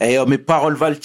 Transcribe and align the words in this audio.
Eh 0.00 0.18
oh, 0.18 0.26
mes 0.26 0.38
paroles 0.38 0.76
valent 0.76 0.96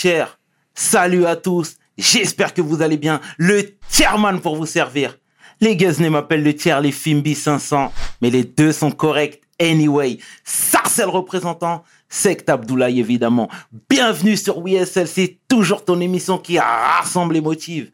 Salut 0.74 1.26
à 1.26 1.36
tous. 1.36 1.76
J'espère 1.98 2.54
que 2.54 2.62
vous 2.62 2.82
allez 2.82 2.98
bien. 2.98 3.20
Le 3.38 3.78
Tierman 3.90 4.40
pour 4.40 4.56
vous 4.56 4.66
servir. 4.66 5.18
Les 5.60 5.76
Guesnay 5.76 6.10
m'appellent 6.10 6.44
le 6.44 6.56
tiers, 6.56 6.82
les 6.82 6.92
Fimbi 6.92 7.36
500. 7.36 7.92
Mais 8.22 8.30
les 8.30 8.46
deux 8.46 8.72
sont 8.72 8.92
corrects. 8.92 9.42
Anyway, 9.60 10.18
Sarcel 10.44 11.08
représentant, 11.08 11.84
Sect 12.10 12.50
Abdoulaye 12.50 13.00
évidemment. 13.00 13.50
Bienvenue 13.90 14.36
sur 14.36 14.58
WSL, 14.60 15.08
c'est 15.08 15.40
toujours 15.48 15.86
ton 15.86 16.02
émission 16.02 16.38
qui 16.38 16.60
rassemble 16.60 17.36
les 17.36 17.42
motifs. 17.42 17.92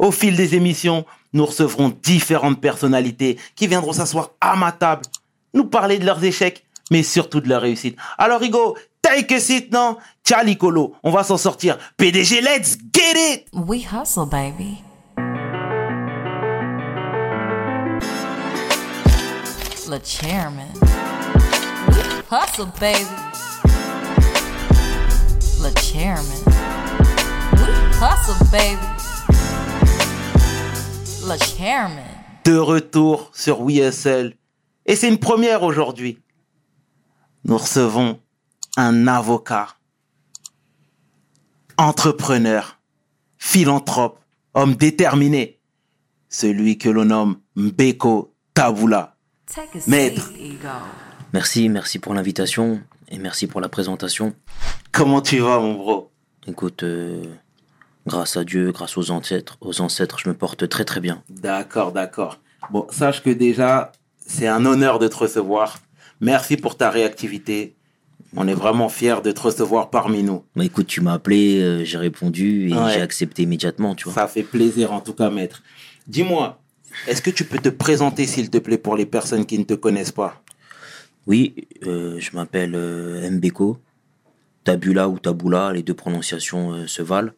Au 0.00 0.10
fil 0.10 0.34
des 0.34 0.56
émissions, 0.56 1.04
nous 1.32 1.46
recevrons 1.46 1.96
différentes 2.02 2.60
personnalités 2.60 3.38
qui 3.54 3.68
viendront 3.68 3.92
s'asseoir 3.92 4.30
à 4.40 4.56
ma 4.56 4.72
table, 4.72 5.02
nous 5.54 5.64
parler 5.64 6.00
de 6.00 6.06
leurs 6.06 6.24
échecs, 6.24 6.64
mais 6.90 7.04
surtout 7.04 7.40
de 7.40 7.48
leurs 7.48 7.62
réussites. 7.62 7.96
Alors 8.18 8.40
Rigo, 8.40 8.76
Colo, 10.58 10.94
on 11.02 11.10
va 11.10 11.24
s'en 11.24 11.36
sortir. 11.36 11.78
PDG, 11.96 12.40
let's 12.42 12.76
get 12.92 13.16
it 13.16 13.46
We 13.52 13.84
hustle, 13.84 14.26
baby. 14.26 14.82
Le 19.88 19.98
chairman. 20.04 20.68
hustle, 22.30 22.70
baby. 22.78 23.04
Le 25.60 25.70
chairman. 25.80 26.24
hustle, 28.00 28.44
baby. 28.52 28.86
Le 31.26 31.36
chairman. 31.38 32.04
De 32.44 32.56
retour 32.56 33.30
sur 33.34 33.60
WSL. 33.60 34.36
Et 34.86 34.96
c'est 34.96 35.08
une 35.08 35.18
première 35.18 35.62
aujourd'hui. 35.62 36.18
Nous 37.44 37.58
recevons 37.58 38.18
un 38.76 39.06
avocat, 39.06 39.68
entrepreneur, 41.76 42.78
philanthrope, 43.38 44.20
homme 44.54 44.74
déterminé, 44.74 45.60
celui 46.28 46.78
que 46.78 46.88
l'on 46.88 47.06
nomme 47.06 47.40
Mbeko 47.56 48.34
Tabula. 48.54 49.16
Maître. 49.86 50.30
Merci, 51.32 51.68
merci 51.68 51.98
pour 51.98 52.14
l'invitation 52.14 52.80
et 53.08 53.18
merci 53.18 53.46
pour 53.46 53.60
la 53.60 53.68
présentation. 53.68 54.34
Comment 54.92 55.20
tu 55.20 55.38
vas, 55.40 55.58
mon 55.58 55.74
bro? 55.74 56.10
Écoute, 56.46 56.82
euh, 56.82 57.24
grâce 58.06 58.36
à 58.36 58.44
Dieu, 58.44 58.72
grâce 58.72 58.96
aux 58.96 59.10
ancêtres, 59.10 59.56
aux 59.60 59.80
ancêtres, 59.80 60.18
je 60.18 60.28
me 60.28 60.34
porte 60.34 60.68
très 60.68 60.84
très 60.84 61.00
bien. 61.00 61.22
D'accord, 61.28 61.92
d'accord. 61.92 62.38
Bon, 62.70 62.86
sache 62.90 63.22
que 63.22 63.30
déjà, 63.30 63.92
c'est 64.18 64.46
un 64.46 64.64
honneur 64.64 64.98
de 64.98 65.08
te 65.08 65.16
recevoir. 65.16 65.78
Merci 66.20 66.56
pour 66.56 66.76
ta 66.76 66.90
réactivité. 66.90 67.76
On 68.36 68.46
est 68.46 68.54
vraiment 68.54 68.88
fiers 68.88 69.22
de 69.22 69.32
te 69.32 69.40
recevoir 69.40 69.90
parmi 69.90 70.22
nous. 70.22 70.44
Bah 70.54 70.64
écoute, 70.64 70.86
tu 70.86 71.00
m'as 71.00 71.14
appelé, 71.14 71.60
euh, 71.60 71.84
j'ai 71.84 71.98
répondu 71.98 72.68
et 72.68 72.74
j'ai 72.92 73.00
accepté 73.00 73.42
immédiatement, 73.42 73.94
tu 73.94 74.04
vois. 74.04 74.14
Ça 74.14 74.28
fait 74.28 74.44
plaisir 74.44 74.92
en 74.92 75.00
tout 75.00 75.14
cas, 75.14 75.30
maître. 75.30 75.62
Dis-moi, 76.06 76.60
est-ce 77.08 77.22
que 77.22 77.30
tu 77.30 77.44
peux 77.44 77.58
te 77.58 77.68
présenter 77.68 78.26
s'il 78.26 78.48
te 78.50 78.58
plaît 78.58 78.78
pour 78.78 78.96
les 78.96 79.06
personnes 79.06 79.46
qui 79.46 79.58
ne 79.58 79.64
te 79.64 79.74
connaissent 79.74 80.12
pas? 80.12 80.42
Oui, 81.26 81.68
euh, 81.86 82.18
je 82.20 82.34
m'appelle 82.36 82.74
euh, 82.74 83.28
Mbeko. 83.30 83.78
Tabula 84.62 85.08
ou 85.08 85.18
Tabula, 85.18 85.72
les 85.72 85.82
deux 85.82 85.94
prononciations 85.94 86.86
se 86.86 87.02
valent. 87.02 87.32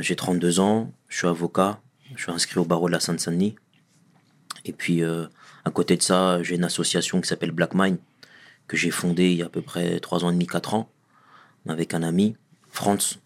j'ai 0.00 0.14
32 0.14 0.60
ans, 0.60 0.92
je 1.08 1.16
suis 1.16 1.26
avocat, 1.26 1.80
je 2.14 2.22
suis 2.22 2.30
inscrit 2.30 2.60
au 2.60 2.64
barreau 2.66 2.88
de 2.88 2.92
la 2.92 3.00
Seine-Saint-Denis. 3.00 3.56
Et 4.66 4.72
puis, 4.72 5.02
à 5.02 5.70
côté 5.70 5.96
de 5.96 6.02
ça, 6.02 6.42
j'ai 6.42 6.56
une 6.56 6.64
association 6.64 7.22
qui 7.22 7.28
s'appelle 7.28 7.52
Black 7.52 7.74
Mind, 7.74 7.96
que 8.70 8.76
j'ai 8.76 8.92
fondée 8.92 9.32
il 9.32 9.38
y 9.38 9.42
a 9.42 9.46
à 9.46 9.48
peu 9.48 9.62
près 9.62 9.98
3 9.98 10.24
ans 10.24 10.30
et 10.30 10.32
demi, 10.32 10.46
4 10.46 10.74
ans, 10.74 10.88
avec 11.68 11.92
un 11.92 12.04
ami, 12.04 12.36
Franz, 12.68 13.18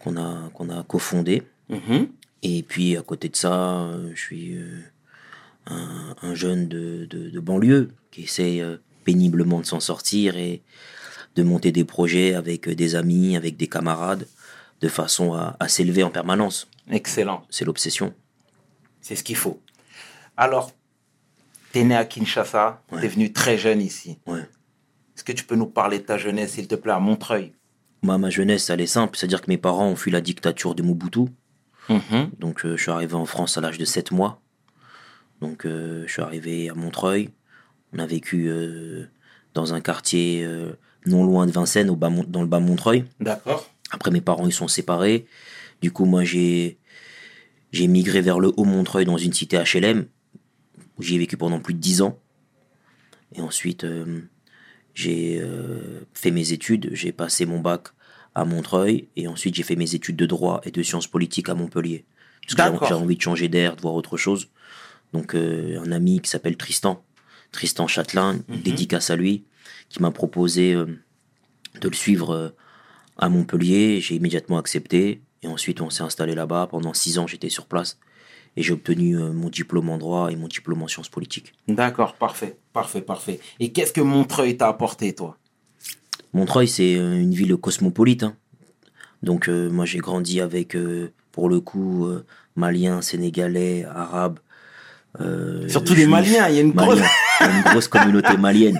qu'on 0.00 0.16
a, 0.16 0.50
qu'on 0.54 0.70
a 0.70 0.82
cofondé. 0.82 1.44
Mm-hmm. 1.70 2.08
Et 2.42 2.64
puis, 2.64 2.96
à 2.96 3.02
côté 3.02 3.28
de 3.28 3.36
ça, 3.36 3.92
je 4.12 4.20
suis 4.20 4.56
euh, 4.56 4.80
un, 5.68 6.34
jeune 6.34 6.66
de, 6.66 7.06
de, 7.06 7.38
banlieue 7.38 7.92
qui 8.10 8.24
essaie 8.24 8.60
euh, 8.60 8.78
péniblement 9.04 9.60
de 9.60 9.66
s'en 9.66 9.78
sortir 9.78 10.36
et 10.36 10.62
de 11.36 11.42
monter 11.44 11.70
des 11.70 11.84
projets 11.84 12.34
avec 12.34 12.68
des 12.68 12.96
amis, 12.96 13.36
avec 13.36 13.56
des 13.56 13.68
camarades, 13.68 14.26
de 14.80 14.88
façon 14.88 15.32
à, 15.34 15.56
à 15.60 15.68
s'élever 15.68 16.02
en 16.02 16.10
permanence. 16.10 16.66
Excellent. 16.90 17.46
C'est 17.50 17.64
l'obsession. 17.64 18.12
C'est 19.00 19.14
ce 19.14 19.22
qu'il 19.22 19.36
faut. 19.36 19.60
Alors, 20.36 20.72
T'es 21.74 21.82
né 21.82 21.96
à 21.96 22.04
Kinshasa, 22.04 22.84
tu 22.88 23.00
t'es 23.00 23.08
venu 23.08 23.32
très 23.32 23.58
jeune 23.58 23.80
ici. 23.80 24.16
Est-ce 24.28 25.24
que 25.24 25.32
tu 25.32 25.42
peux 25.42 25.56
nous 25.56 25.66
parler 25.66 25.98
de 25.98 26.04
ta 26.04 26.18
jeunesse, 26.18 26.52
s'il 26.52 26.68
te 26.68 26.76
plaît, 26.76 26.92
à 26.92 27.00
Montreuil? 27.00 27.52
Moi, 28.00 28.16
ma 28.16 28.30
jeunesse, 28.30 28.70
elle 28.70 28.80
est 28.80 28.86
simple. 28.86 29.16
C'est-à-dire 29.18 29.42
que 29.42 29.50
mes 29.50 29.58
parents 29.58 29.88
ont 29.88 29.96
fui 29.96 30.12
la 30.12 30.20
dictature 30.20 30.76
de 30.76 30.84
Mobutu. 30.84 31.32
Mhm. 31.88 32.30
Donc, 32.38 32.64
euh, 32.64 32.76
je 32.76 32.82
suis 32.82 32.92
arrivé 32.92 33.14
en 33.14 33.24
France 33.24 33.58
à 33.58 33.60
l'âge 33.60 33.76
de 33.76 33.84
7 33.84 34.12
mois. 34.12 34.40
Donc, 35.40 35.66
euh, 35.66 36.04
je 36.06 36.12
suis 36.12 36.22
arrivé 36.22 36.70
à 36.70 36.74
Montreuil. 36.74 37.30
On 37.92 37.98
a 37.98 38.06
vécu 38.06 38.46
euh, 38.46 39.06
dans 39.54 39.74
un 39.74 39.80
quartier 39.80 40.48
non 41.06 41.24
loin 41.24 41.44
de 41.44 41.50
Vincennes, 41.50 41.90
au 41.90 41.96
bas, 41.96 42.08
dans 42.28 42.42
le 42.42 42.46
bas 42.46 42.60
Montreuil. 42.60 43.04
D'accord. 43.18 43.68
Après, 43.90 44.12
mes 44.12 44.20
parents, 44.20 44.46
ils 44.46 44.52
sont 44.52 44.68
séparés. 44.68 45.26
Du 45.82 45.90
coup, 45.90 46.04
moi, 46.04 46.22
j'ai 46.22 46.78
j'ai 47.72 47.88
migré 47.88 48.20
vers 48.20 48.38
le 48.38 48.52
Haut-Montreuil 48.56 49.06
dans 49.06 49.18
une 49.18 49.32
cité 49.32 49.58
HLM 49.58 50.06
J'y 51.00 51.16
ai 51.16 51.18
vécu 51.18 51.36
pendant 51.36 51.60
plus 51.60 51.74
de 51.74 51.80
dix 51.80 52.02
ans. 52.02 52.18
Et 53.34 53.40
ensuite, 53.40 53.84
euh, 53.84 54.22
j'ai 54.94 55.40
euh, 55.40 56.00
fait 56.14 56.30
mes 56.30 56.52
études. 56.52 56.90
J'ai 56.92 57.12
passé 57.12 57.46
mon 57.46 57.60
bac 57.60 57.88
à 58.34 58.44
Montreuil. 58.44 59.08
Et 59.16 59.26
ensuite, 59.26 59.54
j'ai 59.54 59.62
fait 59.62 59.76
mes 59.76 59.94
études 59.94 60.16
de 60.16 60.26
droit 60.26 60.60
et 60.64 60.70
de 60.70 60.82
sciences 60.82 61.06
politiques 61.06 61.48
à 61.48 61.54
Montpellier. 61.54 62.04
Parce 62.56 62.78
que 62.78 62.86
j'ai 62.86 62.94
envie 62.94 63.16
de 63.16 63.22
changer 63.22 63.48
d'air, 63.48 63.76
de 63.76 63.80
voir 63.80 63.94
autre 63.94 64.16
chose. 64.16 64.48
Donc, 65.12 65.34
euh, 65.34 65.80
un 65.80 65.92
ami 65.92 66.20
qui 66.20 66.30
s'appelle 66.30 66.56
Tristan, 66.56 67.04
Tristan 67.52 67.86
Châtelain, 67.86 68.34
mhm. 68.48 68.60
dédicace 68.62 69.10
à 69.10 69.16
lui, 69.16 69.44
qui 69.88 70.02
m'a 70.02 70.10
proposé 70.10 70.74
de 70.74 71.88
le 71.88 71.94
suivre 71.94 72.54
à 73.16 73.28
Montpellier. 73.28 74.00
J'ai 74.00 74.16
immédiatement 74.16 74.58
accepté. 74.58 75.22
Et 75.42 75.46
ensuite, 75.46 75.80
on 75.80 75.90
s'est 75.90 76.02
installé 76.02 76.34
là-bas. 76.34 76.68
Pendant 76.70 76.94
six 76.94 77.18
ans, 77.18 77.26
j'étais 77.26 77.48
sur 77.48 77.66
place 77.66 77.98
et 78.56 78.62
j'ai 78.62 78.72
obtenu 78.72 79.16
euh, 79.16 79.32
mon 79.32 79.48
diplôme 79.48 79.90
en 79.90 79.98
droit 79.98 80.30
et 80.30 80.36
mon 80.36 80.48
diplôme 80.48 80.82
en 80.82 80.88
sciences 80.88 81.08
politiques. 81.08 81.52
D'accord, 81.66 82.14
parfait, 82.14 82.56
parfait, 82.72 83.00
parfait. 83.00 83.40
Et 83.60 83.72
qu'est-ce 83.72 83.92
que 83.92 84.00
Montreuil 84.00 84.56
t'a 84.56 84.68
apporté, 84.68 85.12
toi? 85.12 85.36
Montreuil, 86.32 86.68
c'est 86.68 86.96
euh, 86.96 87.20
une 87.20 87.34
ville 87.34 87.56
cosmopolite. 87.56 88.22
Hein. 88.22 88.36
Donc, 89.22 89.48
euh, 89.48 89.70
moi, 89.70 89.86
j'ai 89.86 89.98
grandi 89.98 90.40
avec, 90.40 90.76
pour 91.32 91.48
le 91.48 91.60
coup, 91.60 92.06
Maliens, 92.56 93.00
Sénégalais, 93.00 93.84
Arabes. 93.84 94.38
Surtout 95.68 95.94
les 95.94 96.06
Maliens, 96.06 96.48
il 96.48 96.54
y 96.56 96.58
a 96.58 96.60
une 96.60 96.72
grosse... 96.72 97.00
une 97.40 97.62
grosse 97.62 97.88
communauté 97.88 98.36
malienne. 98.36 98.78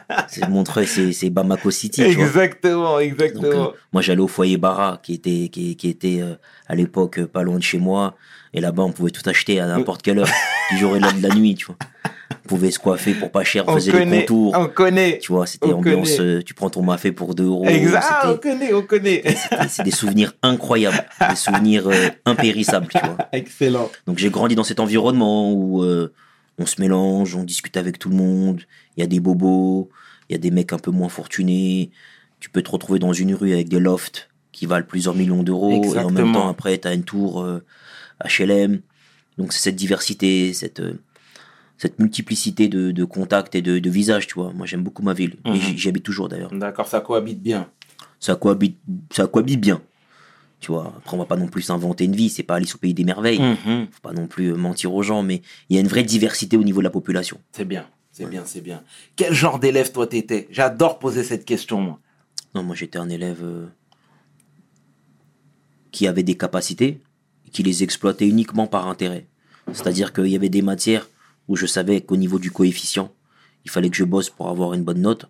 Montreuil, 0.48 0.86
c'est 0.86 1.30
Bamako 1.30 1.70
City. 1.70 2.02
Exactement, 2.02 3.00
exactement. 3.00 3.72
moi, 3.92 4.02
j'allais 4.02 4.20
au 4.20 4.28
foyer 4.28 4.58
Bara, 4.58 5.00
qui 5.02 5.14
était, 5.14 5.48
qui, 5.50 5.76
qui 5.76 5.88
était 5.88 6.22
à 6.66 6.74
l'époque 6.74 7.24
pas 7.24 7.42
loin 7.42 7.56
de 7.56 7.62
chez 7.62 7.78
moi. 7.78 8.14
Et 8.56 8.60
là-bas, 8.60 8.84
on 8.84 8.92
pouvait 8.92 9.10
tout 9.10 9.22
acheter 9.28 9.60
à 9.60 9.66
n'importe 9.66 10.00
quelle 10.02 10.18
heure 10.18 10.28
du 10.70 10.78
jour 10.78 10.96
et 10.96 10.98
de 10.98 11.22
la 11.22 11.34
nuit, 11.34 11.54
tu 11.54 11.66
vois. 11.66 11.76
On 12.30 12.48
pouvait 12.48 12.70
se 12.70 12.78
coiffer 12.78 13.12
pour 13.12 13.30
pas 13.30 13.44
cher, 13.44 13.64
on 13.68 13.74
faisait 13.74 14.04
des 14.04 14.20
contours. 14.20 14.54
On 14.56 14.68
connaît. 14.68 15.18
Tu 15.18 15.30
vois, 15.30 15.46
c'était 15.46 15.72
ambiance, 15.72 16.18
euh, 16.18 16.42
tu 16.42 16.54
prends 16.54 16.70
ton 16.70 16.82
mafé 16.82 17.12
pour 17.12 17.34
2 17.34 17.44
euros. 17.44 17.66
Exact, 17.66 18.24
on 18.24 18.36
connaît, 18.36 18.72
on 18.72 18.82
connaît. 18.82 19.22
C'est 19.68 19.82
des 19.82 19.90
souvenirs 19.90 20.32
incroyables, 20.42 21.04
des 21.28 21.36
souvenirs 21.36 21.88
euh, 21.88 22.08
impérissables, 22.24 22.88
tu 22.88 22.98
vois. 22.98 23.18
Excellent. 23.32 23.90
Donc 24.06 24.18
j'ai 24.18 24.30
grandi 24.30 24.54
dans 24.54 24.64
cet 24.64 24.80
environnement 24.80 25.52
où 25.52 25.82
euh, 25.82 26.12
on 26.58 26.66
se 26.66 26.80
mélange, 26.80 27.34
on 27.34 27.44
discute 27.44 27.76
avec 27.76 27.98
tout 27.98 28.08
le 28.08 28.16
monde, 28.16 28.62
il 28.96 29.00
y 29.00 29.04
a 29.04 29.06
des 29.06 29.20
bobos, 29.20 29.90
il 30.28 30.32
y 30.32 30.36
a 30.36 30.38
des 30.38 30.50
mecs 30.50 30.72
un 30.72 30.78
peu 30.78 30.90
moins 30.90 31.10
fortunés, 31.10 31.90
tu 32.40 32.48
peux 32.48 32.62
te 32.62 32.70
retrouver 32.70 32.98
dans 32.98 33.12
une 33.12 33.34
rue 33.34 33.52
avec 33.52 33.68
des 33.68 33.80
lofts 33.80 34.30
qui 34.52 34.66
valent 34.66 34.86
plusieurs 34.86 35.14
millions 35.14 35.42
d'euros, 35.42 35.94
et 35.94 35.98
en 35.98 36.10
même 36.10 36.32
temps 36.32 36.48
après 36.48 36.78
tu 36.78 36.88
as 36.88 36.94
une 36.94 37.04
tour 37.04 37.44
HLM. 38.24 38.80
Donc 39.38 39.52
c'est 39.52 39.60
cette 39.60 39.76
diversité, 39.76 40.52
cette, 40.52 40.80
euh, 40.80 41.00
cette 41.78 41.98
multiplicité 41.98 42.68
de, 42.68 43.04
contacts 43.04 43.54
et 43.54 43.62
de, 43.62 43.90
visages, 43.90 44.26
tu 44.26 44.34
vois. 44.34 44.52
Moi 44.52 44.66
j'aime 44.66 44.82
beaucoup 44.82 45.02
ma 45.02 45.12
ville. 45.12 45.36
Et 45.44 45.50
mhm. 45.50 45.60
j'y 45.76 45.88
habite 45.88 46.04
toujours 46.04 46.28
d'ailleurs. 46.28 46.52
D'accord, 46.52 46.88
ça 46.88 47.00
cohabite 47.00 47.42
bien. 47.42 47.68
Ça 48.20 48.34
cohabite, 48.34 48.78
ça 49.10 49.26
cohabite 49.26 49.60
bien. 49.60 49.82
Tu 50.58 50.72
vois, 50.72 50.94
après 50.96 51.14
on 51.14 51.18
va 51.18 51.26
pas 51.26 51.36
non 51.36 51.48
plus 51.48 51.62
s'inventer 51.62 52.04
une 52.04 52.16
vie, 52.16 52.30
c'est 52.30 52.42
pas 52.42 52.54
Alice 52.54 52.74
au 52.74 52.78
pays 52.78 52.94
des 52.94 53.04
merveilles. 53.04 53.40
Mhm. 53.40 53.88
Faut 53.90 54.00
pas 54.00 54.14
non 54.14 54.26
plus 54.26 54.52
euh, 54.52 54.56
mentir 54.56 54.94
aux 54.94 55.02
gens, 55.02 55.22
mais 55.22 55.42
il 55.68 55.76
y 55.76 55.78
a 55.78 55.82
une 55.82 55.88
vraie 55.88 56.02
diversité 56.02 56.56
au 56.56 56.64
niveau 56.64 56.80
de 56.80 56.84
la 56.84 56.90
population. 56.90 57.38
C'est 57.52 57.66
bien, 57.66 57.86
c'est 58.10 58.26
bien, 58.26 58.42
c'est 58.46 58.62
bien. 58.62 58.82
Quel 59.16 59.34
genre 59.34 59.58
d'élève 59.58 59.92
toi 59.92 60.06
t'étais? 60.06 60.48
J'adore 60.50 60.98
poser 60.98 61.24
cette 61.24 61.44
question 61.44 61.80
moi. 61.80 62.00
Non, 62.54 62.62
moi 62.62 62.74
j'étais 62.74 62.98
un 62.98 63.10
élève 63.10 63.44
euh, 63.44 63.66
qui 65.90 66.06
avait 66.06 66.22
des 66.22 66.36
capacités, 66.36 67.00
qui 67.52 67.62
les 67.62 67.82
exploitait 67.82 68.28
uniquement 68.28 68.66
par 68.66 68.88
intérêt. 68.88 69.26
C'est-à-dire 69.72 70.12
qu'il 70.12 70.28
y 70.28 70.36
avait 70.36 70.48
des 70.48 70.62
matières 70.62 71.08
où 71.48 71.56
je 71.56 71.66
savais 71.66 72.00
qu'au 72.00 72.16
niveau 72.16 72.38
du 72.38 72.50
coefficient, 72.50 73.12
il 73.64 73.70
fallait 73.70 73.90
que 73.90 73.96
je 73.96 74.04
bosse 74.04 74.30
pour 74.30 74.48
avoir 74.48 74.74
une 74.74 74.84
bonne 74.84 75.00
note. 75.00 75.26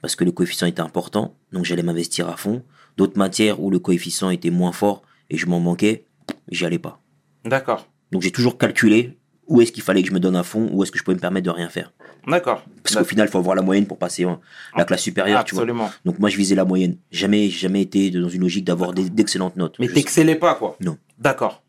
parce 0.00 0.16
que 0.16 0.24
le 0.24 0.32
coefficient 0.32 0.66
était 0.66 0.80
important, 0.80 1.36
donc 1.52 1.64
j'allais 1.64 1.84
m'investir 1.84 2.28
à 2.28 2.36
fond. 2.36 2.64
D'autres 2.96 3.16
matières 3.16 3.62
où 3.62 3.70
le 3.70 3.78
coefficient 3.78 4.30
était 4.30 4.50
moins 4.50 4.72
fort 4.72 5.02
et 5.30 5.36
je 5.36 5.46
m'en 5.46 5.60
manquais, 5.60 6.06
j'y 6.50 6.66
allais 6.66 6.80
pas. 6.80 7.00
D'accord. 7.44 7.86
Donc 8.10 8.22
j'ai 8.22 8.32
toujours 8.32 8.58
calculé 8.58 9.16
où 9.48 9.60
est-ce 9.60 9.72
qu'il 9.72 9.82
fallait 9.82 10.02
que 10.02 10.08
je 10.08 10.14
me 10.14 10.20
donne 10.20 10.36
à 10.36 10.42
fond, 10.42 10.68
où 10.72 10.82
est-ce 10.82 10.92
que 10.92 10.98
je 10.98 11.04
pouvais 11.04 11.14
me 11.16 11.20
permettre 11.20 11.46
de 11.46 11.50
rien 11.50 11.68
faire. 11.68 11.92
D'accord. 12.26 12.62
Parce 12.84 12.94
qu'au 12.96 13.04
final, 13.04 13.26
il 13.28 13.30
faut 13.30 13.38
avoir 13.38 13.56
la 13.56 13.62
moyenne 13.62 13.86
pour 13.86 13.98
passer 13.98 14.24
en- 14.24 14.40
la 14.76 14.84
classe 14.84 15.02
supérieure, 15.02 15.42
tu 15.44 15.54
vois. 15.54 15.62
Absolument. 15.64 15.90
Donc 16.04 16.18
moi, 16.20 16.28
je 16.30 16.36
visais 16.36 16.54
la 16.54 16.64
moyenne. 16.64 16.96
Jamais, 17.10 17.48
jamais 17.50 17.82
été 17.82 18.10
dans 18.10 18.28
une 18.28 18.42
logique 18.42 18.64
d'avoir 18.64 18.92
d'excellentes 18.92 19.56
notes. 19.56 19.76
Mais 19.80 19.88
t'excellais 19.88 20.36
pas, 20.36 20.54
quoi. 20.54 20.76
Non. 20.80 20.96
D'accord. 21.18 21.62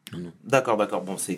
D'accord, 0.43 0.77
d'accord. 0.77 1.01
Bon, 1.01 1.17
c'est 1.17 1.35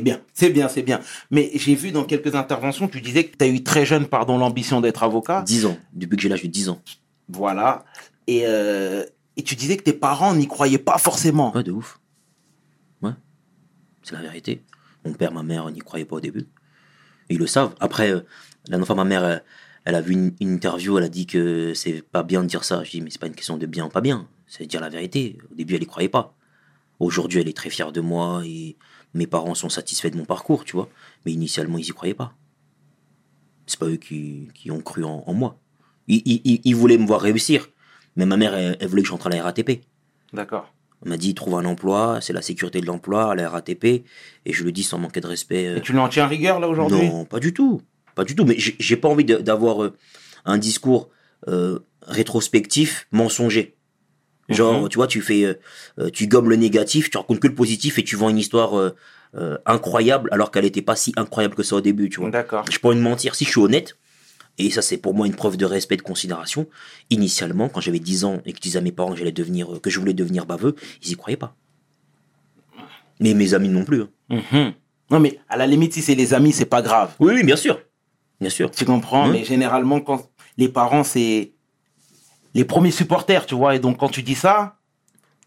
bien. 0.00 0.20
C'est 0.32 0.50
bien, 0.50 0.68
c'est 0.68 0.82
bien. 0.82 1.00
Mais 1.32 1.50
j'ai 1.54 1.74
vu 1.74 1.90
dans 1.90 2.04
quelques 2.04 2.36
interventions, 2.36 2.86
tu 2.86 3.00
disais 3.00 3.24
que 3.24 3.36
tu 3.36 3.44
as 3.44 3.48
eu 3.48 3.64
très 3.64 3.84
jeune, 3.84 4.06
pardon, 4.06 4.38
l'ambition 4.38 4.80
d'être 4.80 5.02
avocat. 5.02 5.42
10 5.42 5.66
ans, 5.66 5.76
depuis 5.92 6.14
que 6.16 6.22
j'ai 6.22 6.28
l'âge 6.28 6.42
de 6.44 6.46
10 6.48 6.68
ans. 6.68 6.80
Voilà. 7.28 7.84
Et, 8.28 8.42
euh, 8.46 9.02
et 9.36 9.42
tu 9.42 9.56
disais 9.56 9.76
que 9.76 9.82
tes 9.82 9.92
parents 9.92 10.34
n'y 10.36 10.46
croyaient 10.46 10.78
pas 10.78 10.98
forcément. 10.98 11.52
Ouais, 11.56 11.64
de 11.64 11.72
ouf. 11.72 11.98
Ouais. 13.02 13.10
C'est 14.04 14.14
la 14.14 14.22
vérité. 14.22 14.62
Mon 15.06 15.12
père, 15.12 15.32
ma 15.32 15.42
mère 15.42 15.70
n'y 15.70 15.78
croyaient 15.78 16.04
pas 16.04 16.16
au 16.16 16.20
début. 16.20 16.46
Ils 17.28 17.38
le 17.38 17.46
savent. 17.46 17.74
Après, 17.78 18.10
euh, 18.10 18.20
la 18.68 18.84
fois, 18.84 18.96
ma 18.96 19.04
mère, 19.04 19.24
elle, 19.24 19.44
elle 19.84 19.94
a 19.94 20.00
vu 20.00 20.14
une, 20.14 20.32
interview, 20.40 20.98
elle 20.98 21.04
a 21.04 21.08
dit 21.08 21.26
que 21.26 21.72
c'est 21.74 22.02
pas 22.02 22.24
bien 22.24 22.42
de 22.42 22.48
dire 22.48 22.64
ça. 22.64 22.82
Je 22.82 22.90
dis, 22.90 23.00
mais 23.00 23.10
c'est 23.10 23.20
pas 23.20 23.28
une 23.28 23.36
question 23.36 23.56
de 23.56 23.66
bien 23.66 23.86
ou 23.86 23.88
pas 23.88 24.00
bien. 24.00 24.28
C'est 24.48 24.66
dire 24.66 24.80
la 24.80 24.88
vérité. 24.88 25.38
Au 25.50 25.54
début, 25.54 25.76
elle 25.76 25.84
y 25.84 25.86
croyait 25.86 26.08
pas. 26.08 26.34
Aujourd'hui, 26.98 27.40
elle 27.40 27.48
est 27.48 27.56
très 27.56 27.70
fière 27.70 27.92
de 27.92 28.00
moi 28.00 28.42
et 28.44 28.76
mes 29.14 29.28
parents 29.28 29.54
sont 29.54 29.68
satisfaits 29.68 30.08
de 30.08 30.16
mon 30.16 30.24
parcours, 30.24 30.64
tu 30.64 30.74
vois. 30.74 30.88
Mais 31.24 31.32
initialement, 31.32 31.78
ils 31.78 31.86
y 31.86 31.90
croyaient 31.90 32.14
pas. 32.14 32.34
C'est 33.66 33.78
pas 33.78 33.86
eux 33.86 33.96
qui, 33.96 34.50
ont 34.70 34.80
cru 34.80 35.04
en, 35.04 35.32
moi. 35.34 35.56
Ils, 36.08 36.74
voulaient 36.74 36.98
me 36.98 37.06
voir 37.06 37.20
réussir. 37.20 37.68
Mais 38.16 38.26
ma 38.26 38.36
mère, 38.36 38.54
elle, 38.54 38.76
elle 38.80 38.88
voulait 38.88 39.02
que 39.02 39.08
j'entre 39.08 39.28
à 39.28 39.30
la 39.30 39.42
RATP. 39.44 39.82
D'accord. 40.32 40.72
On 41.04 41.08
m'a 41.10 41.16
dit 41.16 41.34
trouve 41.34 41.54
un 41.56 41.64
emploi, 41.64 42.20
c'est 42.22 42.32
la 42.32 42.42
sécurité 42.42 42.80
de 42.80 42.86
l'emploi 42.86 43.32
à 43.32 43.34
la 43.34 43.48
RATP, 43.50 43.84
et 43.84 44.52
je 44.52 44.64
le 44.64 44.72
dis 44.72 44.82
sans 44.82 44.98
manquer 44.98 45.20
de 45.20 45.26
respect. 45.26 45.66
euh, 45.66 45.76
Et 45.76 45.82
tu 45.82 45.92
l'en 45.92 46.08
tiens 46.08 46.26
rigueur, 46.26 46.58
là, 46.58 46.68
aujourd'hui? 46.68 46.96
Non, 47.10 47.24
pas 47.26 47.38
du 47.38 47.52
tout, 47.52 47.82
pas 48.14 48.24
du 48.24 48.34
tout. 48.34 48.44
Mais 48.44 48.54
j'ai 48.58 48.74
j'ai 48.78 48.96
pas 48.96 49.08
envie 49.08 49.24
de- 49.24 49.36
d'avoir 49.36 49.82
euh, 49.84 49.94
un 50.46 50.58
discours 50.58 51.10
euh, 51.48 51.80
rétrospectif, 52.02 53.06
mensonger. 53.12 53.76
Genre, 54.48 54.88
tu 54.88 54.96
vois, 54.96 55.08
tu 55.08 55.20
fais, 55.22 55.58
tu 56.12 56.28
gommes 56.28 56.48
le 56.48 56.54
négatif, 56.56 57.10
tu 57.10 57.16
racontes 57.18 57.40
que 57.40 57.48
le 57.48 57.54
positif 57.56 57.98
et 57.98 58.04
tu 58.04 58.14
vends 58.14 58.28
une 58.30 58.38
histoire 58.38 58.92
incroyable 59.66 60.28
alors 60.32 60.50
qu'elle 60.50 60.64
était 60.64 60.82
pas 60.82 60.96
si 60.96 61.12
incroyable 61.16 61.54
que 61.56 61.62
ça 61.64 61.76
au 61.76 61.80
début, 61.80 62.08
tu 62.08 62.20
vois. 62.20 62.30
D'accord. 62.30 62.64
Je 62.70 62.78
peux 62.78 62.88
pas 62.90 62.94
me 62.94 63.00
mentir, 63.00 63.34
si 63.34 63.44
je 63.44 63.50
suis 63.50 63.60
honnête, 63.60 63.96
et 64.58 64.70
ça 64.70 64.82
c'est 64.82 64.96
pour 64.96 65.14
moi 65.14 65.26
une 65.26 65.34
preuve 65.34 65.56
de 65.56 65.64
respect, 65.66 65.96
de 65.96 66.02
considération, 66.02 66.66
initialement, 67.10 67.68
quand 67.68 67.80
j'avais 67.80 67.98
10 67.98 68.24
ans 68.24 68.40
et 68.46 68.52
que 68.52 68.58
je 68.58 68.62
disais 68.62 68.78
à 68.78 68.82
mes 68.82 68.92
parents 68.92 69.12
que, 69.12 69.18
j'allais 69.18 69.32
devenir, 69.32 69.74
euh, 69.74 69.78
que 69.78 69.90
je 69.90 69.98
voulais 70.00 70.14
devenir 70.14 70.46
baveux, 70.46 70.74
ils 71.02 71.10
y 71.12 71.14
croyaient 71.14 71.36
pas. 71.36 71.54
Mais 73.20 73.34
mes 73.34 73.54
amis 73.54 73.68
non 73.68 73.84
plus. 73.84 74.02
hein. 74.02 74.08
Mhm. 74.30 74.72
Non, 75.10 75.20
mais 75.20 75.38
à 75.48 75.56
la 75.56 75.66
limite, 75.66 75.92
si 75.94 76.02
c'est 76.02 76.14
les 76.16 76.34
amis, 76.34 76.52
c'est 76.52 76.64
pas 76.66 76.82
grave. 76.82 77.14
Oui, 77.20 77.34
oui, 77.34 77.44
bien 77.44 77.56
sûr. 77.56 77.80
Bien 78.40 78.50
sûr. 78.50 78.70
Tu 78.70 78.84
comprends 78.84 79.26
Mhm. 79.26 79.32
Mais 79.32 79.44
généralement, 79.44 80.00
quand 80.00 80.28
les 80.58 80.68
parents, 80.68 81.04
c'est 81.04 81.52
les 82.54 82.64
premiers 82.64 82.90
supporters, 82.90 83.46
tu 83.46 83.54
vois. 83.54 83.76
Et 83.76 83.78
donc, 83.78 83.98
quand 83.98 84.08
tu 84.08 84.22
dis 84.22 84.34
ça, 84.34 84.76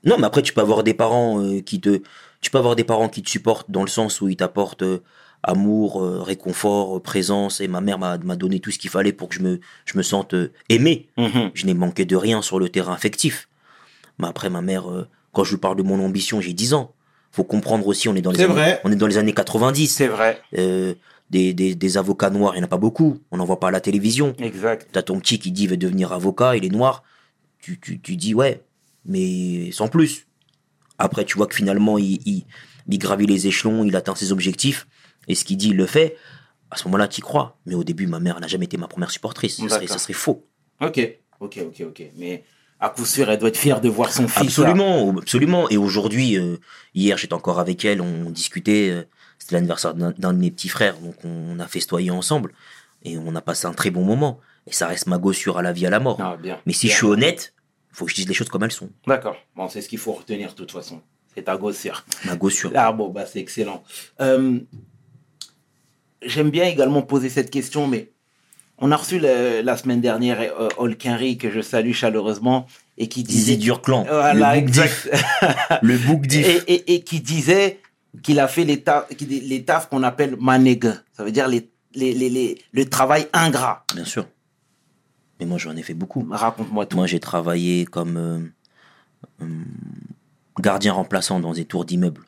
Non, 0.06 0.18
mais 0.18 0.26
après, 0.28 0.42
tu 0.42 0.54
peux 0.54 0.62
avoir 0.62 0.82
des 0.84 0.94
parents 0.94 1.42
euh, 1.44 1.60
qui 1.60 1.82
te, 1.82 2.02
tu 2.40 2.50
peux 2.50 2.58
avoir 2.58 2.78
des 2.78 2.86
parents 2.86 3.10
qui 3.10 3.22
te 3.22 3.30
supportent 3.30 3.70
dans 3.70 3.82
le 3.84 3.90
sens 3.90 4.22
où 4.22 4.30
ils 4.30 4.38
t'apportent 4.38 4.84
euh, 4.84 5.04
amour, 5.44 6.02
euh, 6.02 6.22
réconfort, 6.22 6.98
euh, 6.98 7.00
présence. 7.00 7.62
Et 7.62 7.68
ma 7.68 7.82
mère 7.82 8.00
m'a 8.00 8.18
donné 8.18 8.60
tout 8.60 8.72
ce 8.72 8.80
qu'il 8.80 8.90
fallait 8.90 9.14
pour 9.14 9.30
que 9.30 9.36
je 9.36 9.42
me, 9.42 9.60
je 9.86 9.98
me 9.98 10.04
sente 10.04 10.34
euh, 10.34 10.52
aimé. 10.70 11.08
Mhm. 11.18 11.52
Je 11.54 11.66
n'ai 11.66 11.74
manqué 11.74 12.06
de 12.06 12.16
rien 12.16 12.42
sur 12.42 12.60
le 12.60 12.70
terrain 12.70 12.94
affectif. 12.94 13.48
Mais 14.18 14.28
après, 14.28 14.50
ma 14.50 14.62
mère, 14.62 14.86
quand 15.32 15.46
je 15.46 15.52
lui 15.52 15.60
parle 15.60 15.78
de 15.78 15.84
mon 15.84 16.04
ambition, 16.04 16.42
j'ai 16.42 16.54
10 16.54 16.74
ans. 16.74 16.94
Faut 17.32 17.44
comprendre 17.44 17.86
aussi, 17.88 18.10
on 18.10 18.16
est 18.16 18.22
dans 18.22 18.32
les, 18.32 18.42
années, 18.42 18.54
vrai. 18.54 18.82
on 18.84 18.92
est 18.92 18.96
dans 18.96 19.08
les 19.08 19.18
années 19.18 19.34
90. 19.34 19.88
c'est 19.88 20.08
vrai. 20.08 20.42
Euh, 20.58 20.96
des, 21.30 21.54
des, 21.54 21.76
des 21.76 21.98
avocats 21.98 22.32
noirs, 22.32 22.56
il 22.56 22.58
n'y 22.58 22.64
en 22.64 22.66
a 22.66 22.70
pas 22.70 22.78
beaucoup. 22.78 23.20
On 23.30 23.38
n'en 23.38 23.46
voit 23.46 23.60
pas 23.60 23.68
à 23.68 23.72
la 23.72 23.82
télévision. 23.82 24.36
Exact. 24.40 24.88
T'as 24.92 25.04
ton 25.04 25.20
petit 25.20 25.38
qui 25.38 25.52
dit 25.52 25.64
il 25.64 25.70
veut 25.70 25.78
devenir 25.78 26.12
avocat, 26.12 26.56
il 26.56 26.66
est 26.66 26.70
noir. 26.70 27.04
Tu, 27.60 27.80
tu, 27.80 28.00
tu 28.00 28.16
dis 28.16 28.34
ouais, 28.34 28.64
mais 29.06 29.72
sans 29.72 29.88
plus. 29.88 30.26
Après, 30.98 31.24
tu 31.24 31.38
vois 31.38 31.46
que 31.46 31.56
finalement, 31.56 32.00
il, 32.00 32.20
il, 32.26 32.46
il 32.90 32.98
gravit 32.98 33.28
les 33.28 33.46
échelons, 33.46 33.84
il 33.84 33.96
atteint 33.96 34.16
ses 34.16 34.32
objectifs, 34.32 34.88
et 35.30 35.36
ce 35.36 35.46
qu'il 35.46 35.56
dit, 35.58 35.70
il 35.70 35.78
le 35.78 35.86
fait. 35.86 36.18
À 36.72 36.76
ce 36.78 36.84
moment-là, 36.86 37.08
tu 37.08 37.22
crois. 37.22 37.58
Mais 37.66 37.76
au 37.76 37.84
début, 37.86 38.06
ma 38.08 38.20
mère 38.20 38.40
n'a 38.40 38.48
jamais 38.48 38.66
été 38.66 38.76
ma 38.78 38.88
première 38.88 39.10
supportrice. 39.12 39.56
Ça 39.68 39.98
serait, 39.98 40.14
faux. 40.14 40.46
Ok. 40.82 41.00
Ok, 41.40 41.60
ok, 41.66 41.82
ok. 41.88 42.04
Mais 42.18 42.44
à 42.80 42.90
coup 42.90 43.06
sûr, 43.06 43.30
elle 43.30 43.40
doit 43.40 43.50
être 43.50 43.58
fière 43.58 43.80
de 43.82 43.90
voir 43.90 44.12
son 44.12 44.28
fils. 44.28 44.58
là. 44.58 44.68
Absolument, 44.70 45.18
absolument. 45.18 45.70
Et 45.70 45.78
aujourd'hui, 45.78 46.38
euh, 46.38 46.58
hier, 46.94 47.18
j'étais 47.18 47.34
encore 47.34 47.60
avec 47.60 47.86
elle, 47.86 48.02
on 48.02 48.30
discutait. 48.30 48.90
euh, 48.92 49.04
C'était 49.40 49.56
l'anniversaire 49.56 49.94
d'un 49.96 50.12
de 50.34 50.38
mes 50.40 50.52
petits 50.52 50.70
frères, 50.70 50.98
donc 51.00 51.16
on 51.24 51.60
a 51.60 51.68
festoyé 51.68 52.12
ensemble. 52.12 52.54
Et 53.04 53.18
on 53.18 53.34
a 53.36 53.42
passé 53.42 53.66
un 53.68 53.74
très 53.74 53.90
bon 53.90 54.04
moment. 54.04 54.40
Et 54.68 54.74
ça 54.74 54.86
reste 54.88 55.08
ma 55.08 55.18
gossure 55.18 55.58
à 55.58 55.62
la 55.62 55.72
vie, 55.72 55.86
à 55.88 55.90
la 55.90 56.00
mort. 56.00 56.18
Ah, 56.22 56.36
bien. 56.38 56.60
Mais 56.66 56.74
si 56.74 56.88
Bien. 56.88 56.94
je 56.94 56.98
suis 56.98 57.08
honnête, 57.08 57.54
faut 57.92 58.06
que 58.06 58.12
je 58.12 58.16
dise 58.16 58.28
les 58.28 58.34
choses 58.34 58.50
comme 58.50 58.64
elles 58.64 58.72
sont. 58.72 58.90
D'accord. 59.08 59.38
Bon, 59.56 59.68
c'est 59.70 59.82
ce 59.82 59.90
qu'il 59.90 59.98
faut 59.98 60.12
retenir 60.12 60.50
de 60.52 60.56
toute 60.56 60.72
façon. 60.72 61.02
C'est 61.34 61.44
ta 61.44 61.58
gossière. 61.58 62.06
Ma 62.26 62.36
gossure. 62.36 62.72
Ah 62.76 62.92
bon, 62.92 63.08
bah 63.10 63.26
c'est 63.26 63.40
excellent. 63.40 63.84
Euh, 64.20 64.60
J'aime 66.24 66.50
bien 66.50 66.66
également 66.66 67.02
poser 67.02 67.30
cette 67.30 67.50
question, 67.50 67.88
mais 67.88 68.12
on 68.78 68.92
a 68.92 68.96
reçu 68.98 69.20
la 69.20 69.78
semaine 69.78 70.02
dernière 70.02 70.40
euh, 70.40 70.68
Olkinry, 70.78 71.38
que 71.38 71.50
je 71.52 71.62
salue 71.62 71.92
chaleureusement, 71.94 72.66
et 72.98 73.08
qui 73.08 73.24
disait... 73.24 73.56
Zizi 73.56 73.72
clan. 73.82 74.04
Voilà, 74.04 74.56
le 74.56 74.62
book 74.62 74.70
exact. 74.70 75.10
diff. 75.12 75.80
Le 75.82 75.98
book 75.98 76.28
diff. 76.28 76.46
et, 76.48 76.74
et, 76.74 76.94
et 76.96 77.02
qui 77.02 77.22
disait 77.22 77.80
qu'il 78.24 78.40
a 78.40 78.48
fait 78.48 78.66
les, 78.66 78.82
ta- 78.82 79.08
qui- 79.18 79.26
les 79.26 79.64
tafs 79.64 79.88
qu'on 79.90 80.04
appelle 80.04 80.36
manègue. 80.40 80.92
Ça 81.14 81.24
veut 81.24 81.32
dire 81.32 81.48
les, 81.48 81.70
les, 81.96 82.14
les, 82.14 82.30
les- 82.30 82.58
le 82.74 82.86
travail 82.90 83.28
ingrat. 83.34 83.86
Bien 83.96 84.06
sûr. 84.06 84.26
Mais 85.40 85.46
moi, 85.46 85.58
j'en 85.58 85.76
ai 85.78 85.84
fait 85.84 85.94
beaucoup. 85.94 86.28
Raconte-moi 86.30 86.86
tout. 86.86 86.98
Moi, 86.98 87.08
j'ai 87.08 87.20
travaillé 87.22 87.86
comme 87.86 88.18
euh, 88.18 88.40
hum, 89.42 89.64
gardien 90.60 90.92
remplaçant 90.94 91.40
dans 91.40 91.54
des 91.54 91.66
tours 91.66 91.86
d'immeubles. 91.86 92.24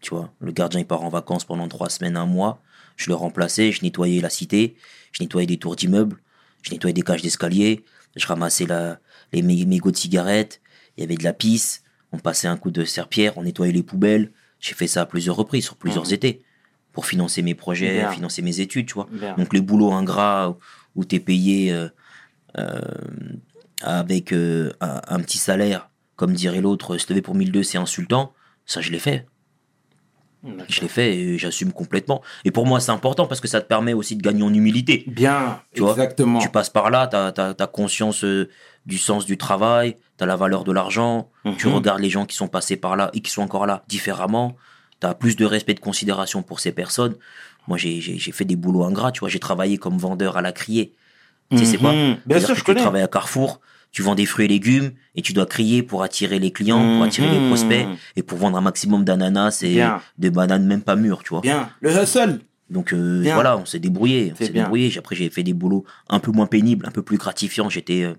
Tu 0.00 0.10
vois, 0.10 0.30
le 0.40 0.52
gardien, 0.52 0.80
il 0.80 0.86
part 0.86 1.02
en 1.02 1.08
vacances 1.08 1.44
pendant 1.44 1.68
trois 1.68 1.88
semaines, 1.88 2.16
un 2.16 2.26
mois. 2.26 2.60
Je 3.02 3.10
le 3.10 3.16
remplaçais, 3.16 3.72
je 3.72 3.82
nettoyais 3.82 4.20
la 4.20 4.30
cité, 4.30 4.76
je 5.10 5.22
nettoyais 5.24 5.46
des 5.48 5.58
tours 5.58 5.74
d'immeubles, 5.74 6.18
je 6.62 6.70
nettoyais 6.70 6.94
des 6.94 7.02
cages 7.02 7.20
d'escalier, 7.22 7.84
je 8.14 8.24
ramassais 8.26 8.64
la, 8.66 9.00
les 9.32 9.42
mé- 9.42 9.66
mégots 9.66 9.90
de 9.90 9.96
cigarettes, 9.96 10.60
il 10.96 11.00
y 11.00 11.04
avait 11.04 11.16
de 11.16 11.24
la 11.24 11.32
pisse, 11.32 11.82
on 12.12 12.18
passait 12.18 12.46
un 12.46 12.56
coup 12.56 12.70
de 12.70 12.84
serpillère, 12.84 13.36
on 13.38 13.42
nettoyait 13.42 13.72
les 13.72 13.82
poubelles. 13.82 14.30
J'ai 14.60 14.74
fait 14.74 14.86
ça 14.86 15.00
à 15.02 15.06
plusieurs 15.06 15.34
reprises, 15.34 15.64
sur 15.64 15.74
plusieurs 15.76 16.06
Mhm. 16.06 16.12
étés, 16.14 16.42
pour 16.92 17.06
financer 17.06 17.42
mes 17.42 17.56
projets, 17.56 17.94
Bien. 18.00 18.10
financer 18.12 18.40
mes 18.42 18.60
études, 18.60 18.86
tu 18.86 18.94
vois. 18.94 19.08
Bien. 19.10 19.34
Donc 19.36 19.52
les 19.52 19.60
boulots 19.60 19.90
ingrats 19.92 20.50
où, 20.50 20.56
où 20.94 21.04
tu 21.04 21.16
es 21.16 21.20
payé 21.20 21.72
euh, 21.72 21.88
euh, 22.58 22.80
avec 23.82 24.32
euh, 24.32 24.72
un, 24.80 25.00
un 25.08 25.18
petit 25.20 25.38
salaire, 25.38 25.90
comme 26.16 26.34
dirait 26.34 26.60
l'autre, 26.60 26.98
se 26.98 27.08
lever 27.10 27.22
pour 27.22 27.34
1002 27.34 27.62
c'est 27.64 27.78
insultant, 27.78 28.32
ça 28.66 28.80
je 28.80 28.90
l'ai 28.92 29.00
fait. 29.00 29.26
Je 30.68 30.80
l'ai 30.80 30.88
fait 30.88 31.14
et 31.16 31.38
j'assume 31.38 31.72
complètement. 31.72 32.20
Et 32.44 32.50
pour 32.50 32.66
moi 32.66 32.80
c'est 32.80 32.90
important 32.90 33.26
parce 33.26 33.40
que 33.40 33.48
ça 33.48 33.60
te 33.60 33.66
permet 33.66 33.92
aussi 33.92 34.16
de 34.16 34.22
gagner 34.22 34.42
en 34.42 34.52
humilité. 34.52 35.04
Bien, 35.06 35.60
Tu 35.74 35.80
vois, 35.82 35.92
exactement. 35.92 36.40
Tu 36.40 36.48
passes 36.48 36.70
par 36.70 36.90
là, 36.90 37.06
tu 37.06 37.16
as, 37.62 37.66
conscience 37.68 38.24
euh, 38.24 38.48
du 38.84 38.98
sens 38.98 39.24
du 39.24 39.38
travail, 39.38 39.96
tu 40.18 40.24
as 40.24 40.26
la 40.26 40.34
valeur 40.36 40.64
de 40.64 40.72
l'argent, 40.72 41.30
tu 41.58 41.68
Mhm. 41.68 41.74
regardes 41.74 42.00
les 42.00 42.10
gens 42.10 42.26
qui 42.26 42.34
sont 42.34 42.48
passés 42.48 42.76
par 42.76 42.96
là 42.96 43.10
et 43.14 43.20
qui 43.20 43.30
sont 43.30 43.42
encore 43.42 43.66
là 43.66 43.84
différemment, 43.88 44.56
tu 45.00 45.06
as 45.06 45.14
plus 45.14 45.36
de 45.36 45.44
respect, 45.44 45.74
de 45.74 45.80
considération 45.80 46.42
pour 46.42 46.58
ces 46.58 46.72
personnes. 46.72 47.14
Moi 47.68 47.78
j'ai 47.78 48.00
fait 48.18 48.44
des 48.44 48.56
boulots 48.56 48.82
ingrats, 48.84 49.12
tu 49.12 49.20
vois, 49.20 49.28
j'ai 49.28 49.38
travaillé 49.38 49.78
comme 49.78 49.96
vendeur 49.98 50.36
à 50.36 50.42
la 50.42 50.50
criée. 50.52 50.94
Tu 51.50 51.58
sais, 51.58 51.64
c'est 51.66 51.78
quoi? 51.78 51.92
Mhm. 51.92 52.16
Bien 52.26 52.40
sûr, 52.40 52.48
que 52.48 52.54
je 52.54 52.60
tu 52.60 52.64
connais. 52.64 52.80
travailles 52.80 53.02
à 53.02 53.08
Carrefour, 53.08 53.60
tu 53.92 54.02
vends 54.02 54.14
des 54.14 54.26
fruits 54.26 54.46
et 54.46 54.48
légumes 54.48 54.92
et 55.14 55.22
tu 55.22 55.32
dois 55.32 55.46
crier 55.46 55.82
pour 55.82 56.02
attirer 56.02 56.38
les 56.38 56.50
clients, 56.50 56.96
pour 56.96 57.04
attirer 57.04 57.30
les 57.30 57.38
Mhm. 57.38 57.48
prospects 57.48 57.86
et 58.16 58.22
pour 58.22 58.38
vendre 58.38 58.56
un 58.56 58.60
maximum 58.62 59.04
d'ananas 59.04 59.62
et 59.62 59.74
Bien. 59.74 60.00
de 60.18 60.30
bananes 60.30 60.66
même 60.66 60.82
pas 60.82 60.96
mûres, 60.96 61.22
tu 61.22 61.30
vois. 61.30 61.40
Bien. 61.42 61.70
Le 61.80 61.90
hustle. 61.90 62.40
Donc 62.70 62.94
euh, 62.94 63.20
voilà, 63.34 63.58
on 63.58 63.66
s'est 63.66 63.78
débrouillé, 63.78 64.32
on 64.34 64.36
s'est 64.44 64.48
débrouillé. 64.50 64.96
Après 64.98 65.14
j'ai 65.14 65.28
fait 65.28 65.42
des 65.42 65.52
boulots 65.52 65.84
un 66.08 66.18
peu 66.20 66.32
moins 66.32 66.46
pénibles, 66.46 66.86
un 66.86 66.90
peu 66.90 67.02
plus 67.02 67.18
gratifiants. 67.18 67.68
J'étais 67.68 68.02
euh, 68.02 68.14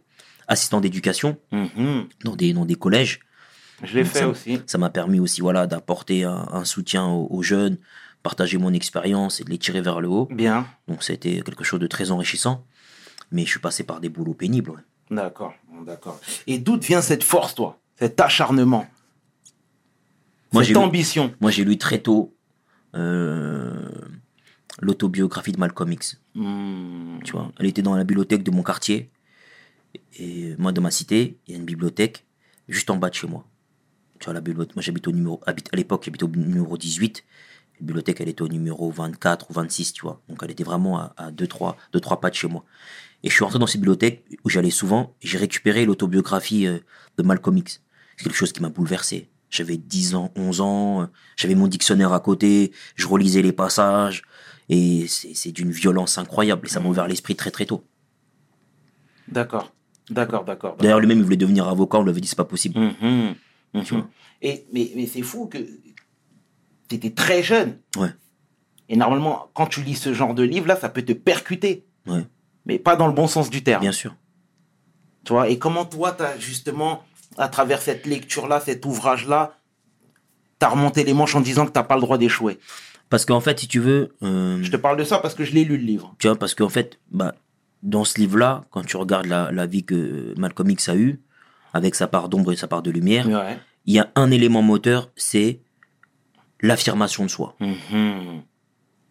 assistant 0.47 0.79
d'éducation 0.79 1.37
Mhm. 1.51 2.05
dans 2.23 2.35
des 2.35 2.53
dans 2.53 2.65
des 2.65 2.75
collèges. 2.75 3.19
Je 3.83 3.97
l'ai 3.97 4.05
fait 4.05 4.19
ça- 4.19 4.27
aussi. 4.29 4.61
Ça 4.67 4.77
m'a 4.77 4.91
permis 4.91 5.19
aussi 5.19 5.41
voilà 5.41 5.65
d'apporter 5.65 6.23
un, 6.23 6.47
un 6.51 6.63
soutien 6.65 7.05
aux, 7.07 7.27
aux 7.31 7.41
jeunes, 7.41 7.77
partager 8.21 8.59
mon 8.59 8.71
expérience 8.73 9.41
et 9.41 9.43
de 9.43 9.49
les 9.49 9.57
tirer 9.57 9.81
vers 9.81 9.99
le 10.01 10.07
haut. 10.07 10.27
Bien. 10.31 10.67
Donc 10.87 11.01
c'était 11.03 11.41
quelque 11.41 11.63
chose 11.63 11.79
de 11.79 11.87
très 11.87 12.11
enrichissant. 12.11 12.63
Mais 13.31 13.45
je 13.45 13.49
suis 13.49 13.59
passé 13.59 13.83
par 13.83 13.99
des 14.01 14.09
boulots 14.09 14.35
pénibles. 14.35 14.69
ouais. 14.69 14.77
D'accord. 15.11 15.53
D'accord. 15.85 16.19
Et 16.47 16.57
d'où 16.57 16.79
vient 16.79 17.01
cette 17.01 17.23
force, 17.23 17.55
toi? 17.55 17.79
Cet 17.99 18.19
acharnement? 18.19 18.87
Moi, 20.51 20.63
Cette 20.63 20.71
lu- 20.75 20.77
ambition? 20.77 21.33
Moi, 21.41 21.51
j'ai 21.51 21.63
lu 21.63 21.77
très 21.77 21.99
tôt 21.99 22.35
euh, 22.95 23.89
l'autobiographie 24.81 25.51
de 25.51 25.59
Malcolm 25.59 25.91
X. 25.91 26.21
Hmm. 26.35 27.19
Tu 27.23 27.31
vois, 27.31 27.51
elle 27.59 27.65
était 27.67 27.81
dans 27.81 27.95
la 27.95 28.03
bibliothèque 28.03 28.43
de 28.43 28.51
mon 28.51 28.63
quartier. 28.63 29.09
Et 30.17 30.55
moi, 30.57 30.71
dans 30.71 30.81
ma 30.81 30.91
cité, 30.91 31.37
il 31.47 31.51
y 31.51 31.55
a 31.55 31.59
une 31.59 31.65
bibliothèque 31.65 32.25
juste 32.67 32.89
en 32.89 32.97
bas 32.97 33.09
de 33.09 33.15
chez 33.15 33.27
moi. 33.27 33.45
Tu 34.19 34.25
vois, 34.25 34.33
la 34.33 34.41
bibliothèque, 34.41 34.75
moi 34.75 34.81
j'habite 34.83 35.07
au 35.07 35.11
numéro, 35.11 35.41
à 35.45 35.53
l'époque, 35.75 36.03
j'habitais 36.05 36.23
au 36.23 36.29
numéro 36.29 36.77
18. 36.77 37.23
Bibliothèque, 37.83 38.21
elle 38.21 38.29
était 38.29 38.41
au 38.41 38.47
numéro 38.47 38.89
24 38.89 39.49
ou 39.49 39.53
26, 39.53 39.93
tu 39.93 40.01
vois. 40.03 40.21
Donc 40.29 40.39
elle 40.43 40.51
était 40.51 40.63
vraiment 40.63 40.97
à, 40.97 41.13
à 41.17 41.31
deux, 41.31 41.47
trois, 41.47 41.77
deux, 41.91 41.99
trois 41.99 42.19
pas 42.19 42.29
de 42.29 42.35
chez 42.35 42.47
moi. 42.47 42.63
Et 43.23 43.29
je 43.29 43.33
suis 43.33 43.43
rentré 43.43 43.59
dans 43.59 43.67
cette 43.67 43.79
bibliothèque 43.79 44.25
où 44.43 44.49
j'allais 44.49 44.69
souvent. 44.69 45.15
J'ai 45.21 45.37
récupéré 45.37 45.85
l'autobiographie 45.85 46.67
euh, 46.67 46.79
de 47.17 47.23
Malcolm 47.23 47.57
X. 47.57 47.81
C'est 48.17 48.25
quelque 48.25 48.35
chose 48.35 48.51
qui 48.51 48.61
m'a 48.61 48.69
bouleversé. 48.69 49.29
J'avais 49.49 49.77
10 49.77 50.15
ans, 50.15 50.31
11 50.35 50.61
ans, 50.61 51.01
euh, 51.03 51.05
j'avais 51.35 51.55
mon 51.55 51.67
dictionnaire 51.67 52.11
à 52.11 52.19
côté, 52.19 52.71
je 52.95 53.07
relisais 53.07 53.43
les 53.43 53.53
passages, 53.53 54.23
et 54.67 55.05
c'est 55.07 55.51
d'une 55.51 55.69
violence 55.69 56.17
incroyable, 56.17 56.65
et 56.65 56.69
ça 56.69 56.79
m'a 56.79 56.89
ouvert 56.89 57.07
l'esprit 57.07 57.35
très 57.35 57.51
très 57.51 57.67
tôt. 57.67 57.83
D'accord. 59.27 59.71
D'accord, 60.09 60.43
d'accord. 60.43 60.75
D'ailleurs, 60.77 60.99
lui-même, 60.99 61.19
il 61.19 61.23
voulait 61.23 61.37
devenir 61.37 61.67
avocat, 61.67 61.99
on 61.99 62.03
lui 62.03 62.09
avait 62.09 62.19
dit 62.19 62.27
c'est 62.27 62.35
pas 62.35 62.45
possible. 62.45 62.79
Mhm, 62.79 63.35
mhm. 63.73 63.83
Tu 63.83 63.93
vois. 63.93 64.09
Et, 64.41 64.65
mais 64.73 64.91
mais 64.95 65.05
c'est 65.05 65.21
fou 65.21 65.47
que 65.47 65.59
tu 66.89 66.95
étais 66.95 67.11
très 67.11 67.43
jeune. 67.43 67.77
Ouais. 67.97 68.09
Et 68.89 68.95
normalement, 68.95 69.49
quand 69.53 69.67
tu 69.67 69.81
lis 69.81 69.95
ce 69.95 70.13
genre 70.13 70.33
de 70.33 70.43
livre-là, 70.43 70.75
ça 70.75 70.89
peut 70.89 71.01
te 71.03 71.13
percuter. 71.13 71.85
Ouais. 72.07 72.25
Mais 72.65 72.79
pas 72.79 72.95
dans 72.95 73.07
le 73.07 73.13
bon 73.13 73.27
sens 73.27 73.49
du 73.49 73.63
terme. 73.63 73.81
Bien 73.81 73.91
sûr. 73.91 74.15
Tu 75.25 75.33
vois, 75.33 75.49
et 75.49 75.57
comment 75.57 75.85
toi, 75.85 76.11
tu 76.11 76.23
as 76.23 76.37
justement, 76.37 77.03
à 77.37 77.47
travers 77.47 77.81
cette 77.81 78.05
lecture-là, 78.05 78.59
cet 78.59 78.85
ouvrage-là, 78.85 79.57
tu 80.59 80.65
as 80.65 80.69
remonté 80.69 81.03
les 81.03 81.13
manches 81.13 81.35
en 81.35 81.41
disant 81.41 81.65
que 81.65 81.71
tu 81.77 81.85
pas 81.85 81.95
le 81.95 82.01
droit 82.01 82.17
d'échouer? 82.17 82.59
Parce 83.09 83.25
qu'en 83.25 83.39
fait, 83.41 83.59
si 83.59 83.67
tu 83.67 83.79
veux, 83.79 84.15
euh, 84.23 84.61
Je 84.61 84.71
te 84.71 84.77
parle 84.77 84.97
de 84.97 85.03
ça 85.03 85.19
parce 85.19 85.33
que 85.35 85.43
je 85.43 85.53
l'ai 85.53 85.63
lu 85.63 85.77
le 85.77 85.83
livre. 85.85 86.15
tu 86.19 86.27
vois, 86.27 86.35
parce 86.37 86.55
qu'en 86.55 86.69
fait, 86.69 86.99
bah, 87.11 87.35
dans 87.83 88.03
ce 88.05 88.19
livre-là, 88.19 88.63
quand 88.71 88.85
tu 88.85 88.97
regardes 88.97 89.27
la, 89.27 89.51
la 89.51 89.65
vie 89.65 89.83
que 89.83 90.33
Malcolm 90.37 90.69
X 90.71 90.89
a 90.89 90.95
eue, 90.95 91.21
avec 91.73 91.95
sa 91.95 92.07
part 92.07 92.27
d'ombre 92.29 92.51
et 92.51 92.55
sa 92.55 92.67
part 92.67 92.81
de 92.81 92.91
lumière, 92.91 93.27
Ouais. 93.27 93.57
il 93.85 93.93
y 93.93 93.99
a 93.99 94.11
un 94.15 94.29
élément 94.31 94.61
moteur, 94.61 95.09
c'est 95.15 95.59
l'affirmation 96.63 97.25
de 97.25 97.29
soi. 97.29 97.55
Mhm. 97.59 98.41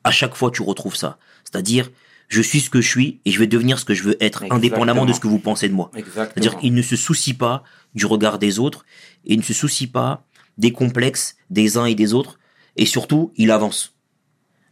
À 0.03 0.11
chaque 0.11 0.35
fois, 0.35 0.51
tu 0.51 0.63
retrouves 0.63 0.97
ça. 0.97 1.19
C'est-à-dire, 1.45 1.91
je 2.29 2.43
suis 2.43 2.61
ce 2.61 2.71
que 2.71 2.81
je 2.81 2.89
suis 2.89 3.21
et 3.25 3.31
je 3.31 3.39
vais 3.39 3.47
devenir 3.47 3.79
ce 3.79 3.85
que 3.85 3.95
je 3.95 4.03
veux 4.03 4.17
être, 4.21 4.43
Exactement. 4.43 4.57
indépendamment 4.57 5.05
de 5.07 5.13
ce 5.13 5.21
que 5.21 5.29
vous 5.29 5.39
pensez 5.39 5.69
de 5.69 5.75
moi. 5.75 5.93
C'est-à-dire 5.95 6.59
qu'il 6.59 6.75
ne 6.75 6.83
se 6.83 6.97
soucie 6.97 7.35
pas 7.35 7.63
du 7.95 8.07
regard 8.07 8.41
des 8.41 8.59
autres 8.59 8.85
et 9.27 9.35
il 9.35 9.39
ne 9.39 9.45
se 9.45 9.53
soucie 9.53 9.87
pas 9.87 10.25
des 10.59 10.73
complexes 10.73 11.37
des 11.51 11.77
uns 11.77 11.85
et 11.85 11.95
des 11.95 12.15
autres 12.15 12.39
et 12.77 12.87
surtout, 12.87 13.33
il 13.37 13.51
avance. 13.51 13.95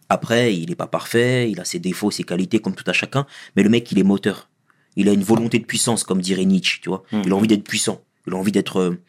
Après, 0.09 0.57
il 0.57 0.71
n'est 0.71 0.75
pas 0.75 0.87
parfait, 0.87 1.51
il 1.51 1.61
a 1.61 1.65
ses 1.65 1.79
défauts, 1.79 2.11
ses 2.11 2.25
qualités 2.25 2.59
comme 2.59 2.75
tout 2.75 2.89
à 2.89 2.93
chacun, 2.93 3.27
mais 3.55 3.63
le 3.63 3.69
mec, 3.69 3.93
il 3.93 3.99
est 3.99 4.05
moteur. 4.05 4.49
Il 4.97 5.09
a 5.09 5.13
une 5.13 5.23
volonté 5.23 5.59
de 5.59 5.65
puissance, 5.65 6.03
comme 6.03 6.21
dirait 6.21 6.45
Nietzsche, 6.45 6.81
tu 6.83 6.89
vois. 6.89 7.05
Mhm. 7.13 7.23
Il 7.27 7.33
a 7.33 7.37
envie 7.37 7.47
d'être 7.47 7.63
puissant. 7.63 8.03
Il 8.27 8.33
a 8.33 8.37
envie 8.37 8.51
d'être 8.53 8.81
euh, 8.81 9.01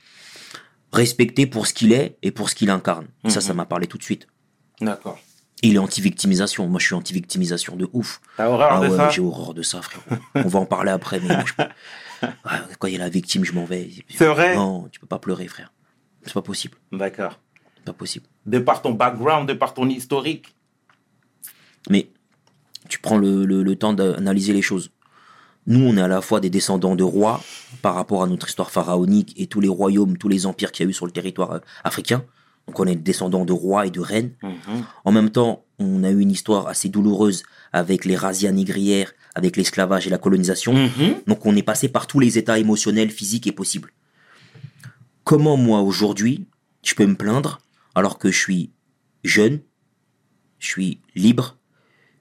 respecté 0.94 1.46
pour 1.48 1.68
ce 1.68 1.74
qu'il 1.74 1.94
est 1.94 2.18
et 2.22 2.32
pour 2.32 2.50
ce 2.50 2.56
qu'il 2.56 2.70
incarne. 2.70 3.08
Et 3.24 3.30
ça, 3.30 3.40
Mhm. 3.40 3.46
ça 3.46 3.54
m'a 3.54 3.66
parlé 3.66 3.88
tout 3.88 3.98
de 3.98 4.04
suite. 4.04 4.28
D'accord. 4.82 5.20
Il 5.64 5.76
est 5.76 5.80
anti-victimisation. 5.80 6.68
Moi, 6.68 6.80
je 6.80 6.88
suis 6.88 6.96
anti-victimisation 6.96 7.76
de 7.76 7.88
ouf. 7.94 8.20
T'as 8.38 8.48
horreur 8.48 8.70
Ah 8.74 8.80
de 8.82 8.88
ouais, 8.90 8.98
ça 8.98 9.10
j'ai 9.10 9.22
horreur 9.22 9.54
de 9.54 9.62
ça, 9.62 9.82
frère. 9.82 10.02
On 10.36 10.48
va 10.48 10.60
en 10.60 10.66
parler 10.66 10.92
après, 10.92 11.20
mais 11.20 11.28
moi, 11.28 11.44
je 11.46 11.54
peux- 11.54 11.70
Ah, 12.44 12.62
quand 12.80 12.88
il 12.88 12.94
y 12.94 12.96
a 12.98 13.00
la 13.00 13.10
victime, 13.10 13.44
je 13.46 13.52
m'en 13.54 13.66
vais. 13.66 13.90
C'est 14.10 14.28
vrai 14.28 14.56
Non, 14.56 14.88
tu 14.92 15.00
peux 15.00 15.08
pas 15.08 15.20
pleurer, 15.20 15.48
frère. 15.48 15.72
C'est 16.24 16.34
pas 16.34 16.42
possible. 16.42 16.78
D'accord. 16.92 17.40
Pas 17.86 17.94
possible. 17.94 18.26
De 18.46 18.60
par 18.60 18.82
ton 18.82 18.92
background, 18.92 19.48
de 19.50 19.54
par 19.54 19.74
ton 19.74 19.88
historique. 19.90 20.56
Mais 21.90 22.10
tu 22.90 23.00
prends 23.00 23.18
le, 23.18 23.46
le- 23.46 23.64
le 23.64 23.76
temps 23.76 23.94
d'analyser 23.94 24.54
les 24.54 24.62
choses. 24.62 24.92
Nous, 25.68 25.80
on 25.86 25.96
est 25.98 26.02
à 26.02 26.08
la 26.08 26.22
fois 26.22 26.40
des 26.40 26.50
descendants 26.50 26.96
de 26.96 27.04
rois 27.04 27.42
par 27.82 27.96
rapport 27.96 28.24
à 28.24 28.28
notre 28.28 28.48
histoire 28.48 28.72
pharaonique 28.72 29.34
et 29.38 29.48
tous 29.48 29.62
les 29.62 29.70
royaumes, 29.70 30.18
tous 30.18 30.30
les 30.30 30.46
empires 30.46 30.72
qu'il 30.72 30.86
y 30.86 30.88
a 30.88 30.90
eu 30.90 30.94
sur 30.94 31.06
le 31.06 31.12
territoire 31.12 31.52
euh, 31.52 31.60
africain. 31.84 32.24
Donc, 32.68 32.80
on 32.80 32.86
est 32.86 32.96
des 32.96 33.02
descendants 33.02 33.46
de 33.46 33.54
rois 33.54 33.86
et 33.86 33.92
de 33.92 34.00
reines. 34.00 34.34
Mhm. 34.42 34.84
En 35.06 35.12
même 35.12 35.30
temps, 35.30 35.66
on 35.80 36.04
a 36.04 36.10
eu 36.10 36.20
une 36.20 36.32
histoire 36.32 36.68
assez 36.68 36.90
douloureuse 36.90 37.44
avec 37.74 38.06
les 38.06 38.16
razzias 38.16 38.52
négrières, 38.52 39.14
avec 39.36 39.58
l'esclavage 39.58 40.08
et 40.08 40.10
la 40.10 40.18
colonisation. 40.18 40.74
Mhm. 40.74 41.22
Donc 41.28 41.46
on 41.46 41.56
est 41.56 41.64
passé 41.64 41.88
par 41.90 42.08
tous 42.08 42.20
les 42.20 42.38
états 42.38 42.60
émotionnels, 42.60 43.10
physiques 43.10 43.48
et 43.48 43.52
possibles. 43.52 43.92
Comment 45.24 45.58
moi 45.58 45.82
aujourd'hui, 45.82 46.48
je 46.84 46.96
peux 46.96 47.06
me 47.06 47.16
plaindre 47.16 47.62
alors 47.96 48.18
que 48.18 48.32
je 48.32 48.38
suis 48.38 48.72
jeune, 49.24 49.60
je 50.60 50.68
suis 50.68 51.00
libre, 51.16 51.58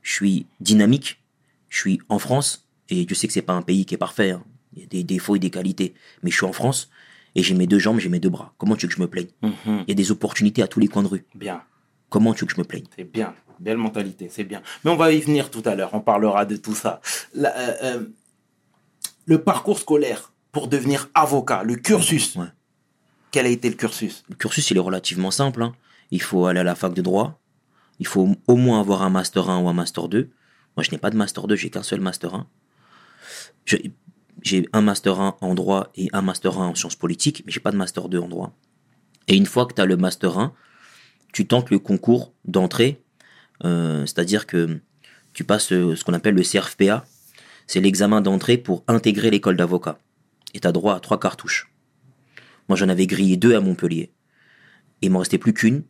je 0.03 0.13
suis 0.13 0.47
dynamique, 0.61 1.23
je 1.69 1.79
suis 1.79 2.01
en 2.09 2.19
France, 2.19 2.69
et 2.91 3.07
je 3.09 3.15
sais 3.15 3.27
que 3.27 3.33
c'est 3.33 3.43
pas 3.43 3.53
un 3.55 3.63
pays 3.63 3.85
qui 3.87 3.95
est 3.95 3.99
parfait, 3.99 4.33
hein. 4.33 4.43
il 4.75 4.81
y 4.83 4.85
a 4.85 4.87
des 4.87 5.05
défauts 5.05 5.37
et 5.37 5.39
des 5.39 5.51
qualités, 5.51 5.95
mais 6.23 6.31
je 6.31 6.37
suis 6.37 6.47
en 6.47 6.53
France, 6.53 6.91
et 7.35 7.43
j'ai 7.43 7.55
mes 7.55 7.67
deux 7.67 7.79
jambes, 7.79 7.99
j'ai 8.01 8.09
mes 8.09 8.21
deux 8.21 8.29
bras. 8.31 8.53
Comment 8.59 8.77
tu 8.77 8.87
veux 8.87 8.91
que 8.91 8.97
je 8.97 9.01
me 9.03 9.07
plaigne? 9.09 9.29
Mhm. 9.43 9.53
Il 9.67 9.85
y 9.89 9.93
a 9.93 9.95
des 9.95 10.11
opportunités 10.11 10.63
à 10.63 10.67
tous 10.69 10.81
les 10.81 10.89
coins 10.89 11.03
de 11.03 11.09
rue. 11.09 11.25
Bien. 11.35 11.63
Comment 12.09 12.35
tu 12.35 12.41
veux 12.41 12.47
que 12.49 12.55
je 12.55 12.61
me 12.61 12.65
plaigne? 12.65 12.85
C'est 12.97 13.05
bien. 13.05 13.35
Belle 13.61 13.77
mentalité, 13.77 14.29
c'est 14.31 14.43
bien. 14.45 14.63
Mais 14.85 14.91
on 14.91 14.97
va 14.97 15.13
y 15.13 15.21
venir 15.21 15.51
tout 15.51 15.63
à 15.67 15.75
l'heure. 15.75 15.91
On 15.93 16.01
parlera 16.01 16.45
de 16.47 16.57
tout 16.57 16.75
ça. 16.75 17.01
La- 17.35 17.57
euh, 17.57 17.75
euh, 17.83 18.05
le 19.27 19.43
parcours 19.43 19.79
scolaire 19.79 20.33
pour 20.51 20.67
devenir 20.67 21.09
avocat, 21.15 21.63
le 21.63 21.77
cursus. 21.77 22.35
Ouais. 22.37 22.47
Quel 23.31 23.47
a 23.47 23.51
été 23.51 23.69
le 23.69 23.77
cursus? 23.77 24.25
Le 24.29 24.35
cursus, 24.35 24.71
il 24.71 24.77
est 24.79 24.81
relativement 24.81 25.31
simple. 25.31 25.63
hein. 25.63 25.73
Il 26.11 26.21
faut 26.23 26.47
aller 26.47 26.61
à 26.61 26.65
la 26.65 26.75
fac 26.75 26.93
de 26.95 27.03
droit. 27.03 27.39
Il 28.01 28.07
faut 28.07 28.35
au 28.49 28.57
moins 28.57 28.81
avoir 28.81 29.03
un 29.03 29.11
master 29.11 29.49
1 29.51 29.61
ou 29.61 29.69
un 29.69 29.73
master 29.75 30.09
2. 30.09 30.31
Moi, 30.77 30.83
je 30.83 30.91
n'ai 30.91 30.99
pas 30.99 31.11
de 31.11 31.17
master 31.17 31.47
2, 31.47 31.55
j'ai 31.55 31.71
qu'un 31.71 31.83
seul 31.85 32.01
master 32.01 32.35
1. 32.35 32.47
J'ai 34.43 34.69
un 34.73 34.81
master 34.81 35.21
1 35.21 35.37
en 35.41 35.55
droit 35.55 35.91
et 35.97 36.09
un 36.13 36.23
master 36.23 36.59
1 36.59 36.69
en 36.69 36.75
sciences 36.75 36.97
politiques, 36.97 37.43
mais 37.45 37.53
j'ai 37.53 37.61
pas 37.61 37.73
de 37.73 37.77
master 37.77 38.09
2 38.09 38.19
en 38.19 38.29
droit. 38.29 38.53
Et 39.29 39.37
une 39.37 39.47
fois 39.47 39.67
que 39.67 39.75
tu 39.75 39.81
as 39.81 39.87
le 39.87 39.97
master 39.97 40.39
1, 40.39 40.55
tu 41.33 41.47
tentes 41.47 41.71
le 41.71 41.79
concours 41.79 42.33
d'entrée, 42.45 43.03
euh, 43.65 44.07
c'est-à-dire 44.07 44.47
que 44.47 44.81
tu 45.33 45.45
passes 45.45 45.73
euh, 45.73 45.95
ce 45.95 46.05
qu'on 46.05 46.15
appelle 46.15 46.35
le 46.35 46.43
CRFPA. 46.43 47.05
C'est 47.67 47.81
l'examen 47.81 48.21
d'entrée 48.21 48.57
pour 48.57 48.83
intégrer 48.89 49.31
l'école 49.31 49.57
d'avocat. 49.57 49.99
Et 50.55 50.61
tu 50.61 50.67
as 50.67 50.73
droit 50.73 50.97
à 50.97 51.01
trois 51.01 51.21
cartouches. 51.21 51.73
Moi, 52.69 52.77
j'en 52.77 52.89
avais 52.89 53.07
grillé 53.07 53.37
deux 53.37 53.55
à 53.55 53.61
Montpellier. 53.61 54.13
Et 55.03 55.07
il 55.07 55.11
m'en 55.11 55.21
restait 55.21 55.39
plus 55.39 55.55
qu'une 55.55 55.85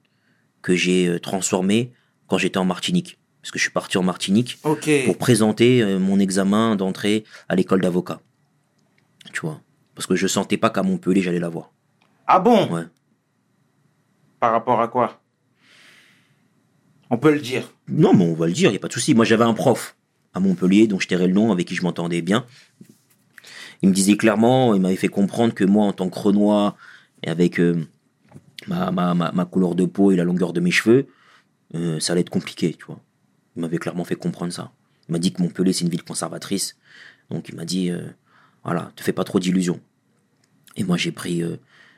que 0.63 0.75
j'ai 0.75 1.09
euh, 1.09 1.19
transformée 1.19 1.93
quand 2.27 2.39
j'étais 2.39 2.59
en 2.59 2.65
Martinique. 2.65 3.20
Parce 3.43 3.51
que 3.51 3.59
je 3.59 3.65
suis 3.65 3.73
parti 3.73 3.97
en 3.99 4.03
Martinique 4.03 4.59
pour 4.63 5.19
présenter 5.19 5.83
euh, 5.83 5.99
mon 5.99 6.19
examen 6.19 6.77
d'entrée 6.77 7.25
à 7.49 7.55
l'école 7.57 7.81
d'avocat. 7.81 8.21
Tu 9.33 9.41
vois 9.41 9.61
Parce 9.95 10.07
que 10.07 10.15
je 10.15 10.27
sentais 10.27 10.57
pas 10.57 10.71
qu'à 10.71 10.83
Montpellier, 10.83 11.23
j'allais 11.23 11.39
l'avoir. 11.39 11.71
Ah 12.27 12.39
bon? 12.39 12.73
Ouais. 12.73 12.85
Par 14.41 14.53
rapport 14.53 14.81
à 14.81 14.89
quoi? 14.89 15.21
On 17.11 17.19
peut 17.19 17.33
le 17.33 17.41
dire. 17.41 17.73
Non, 17.89 18.13
mais 18.15 18.25
on 18.25 18.35
va 18.35 18.47
le 18.47 18.53
dire, 18.53 18.69
il 18.69 18.73
n'y 18.73 18.77
a 18.77 18.81
pas 18.81 18.89
de 18.89 18.93
souci. 18.93 19.15
Moi, 19.15 19.25
j'avais 19.25 19.45
un 19.45 19.55
prof 19.55 19.97
à 20.33 20.41
Montpellier, 20.41 20.87
dont 20.87 21.01
je 21.01 21.09
tairai 21.09 21.27
le 21.27 21.33
nom, 21.33 21.51
avec 21.51 21.67
qui 21.67 21.75
je 21.75 21.83
m'entendais 21.83 22.23
bien. 22.23 22.47
Il 23.83 23.89
me 23.89 23.95
disait 23.95 24.17
clairement, 24.17 24.75
il 24.75 24.81
m'avait 24.81 24.97
fait 24.97 25.09
comprendre 25.09 25.55
que 25.55 25.65
moi, 25.65 25.87
en 25.87 25.93
tant 25.93 26.09
que 26.09 26.19
Renoir, 26.19 26.77
et 27.23 27.29
avec 27.29 27.59
euh, 27.59 27.87
ma, 28.69 28.91
ma, 28.91 29.15
ma, 29.15 29.33
ma 29.33 29.45
couleur 29.45 29.75
de 29.75 29.87
peau 29.87 30.13
et 30.13 30.17
la 30.17 30.25
longueur 30.25 30.53
de 30.53 30.61
mes 30.61 30.71
cheveux, 30.71 31.09
euh, 31.75 31.99
ça 31.99 32.13
allait 32.13 32.21
être 32.21 32.31
compliqué, 32.31 32.75
tu 32.75 32.85
vois. 32.85 33.01
Il 33.57 33.63
m'avait 33.63 33.79
clairement 33.79 34.05
fait 34.05 34.17
comprendre 34.17 34.53
ça. 34.53 34.73
Il 35.09 35.13
m'a 35.13 35.19
dit 35.19 35.33
que 35.33 35.43
Montpellier, 35.43 35.73
c'est 35.73 35.85
une 35.85 35.91
ville 35.91 36.05
conservatrice. 36.05 36.77
Donc, 37.31 37.49
il 37.49 37.55
m'a 37.57 37.65
dit, 37.65 37.91
euh, 37.91 38.03
voilà, 38.65 38.93
te 38.97 39.03
fais 39.03 39.13
pas 39.13 39.25
trop 39.25 39.41
d'illusions. 39.41 39.81
Et 40.77 40.85
moi, 40.85 40.97
j'ai 40.97 41.13
pris, 41.13 41.43
euh, 41.43 41.57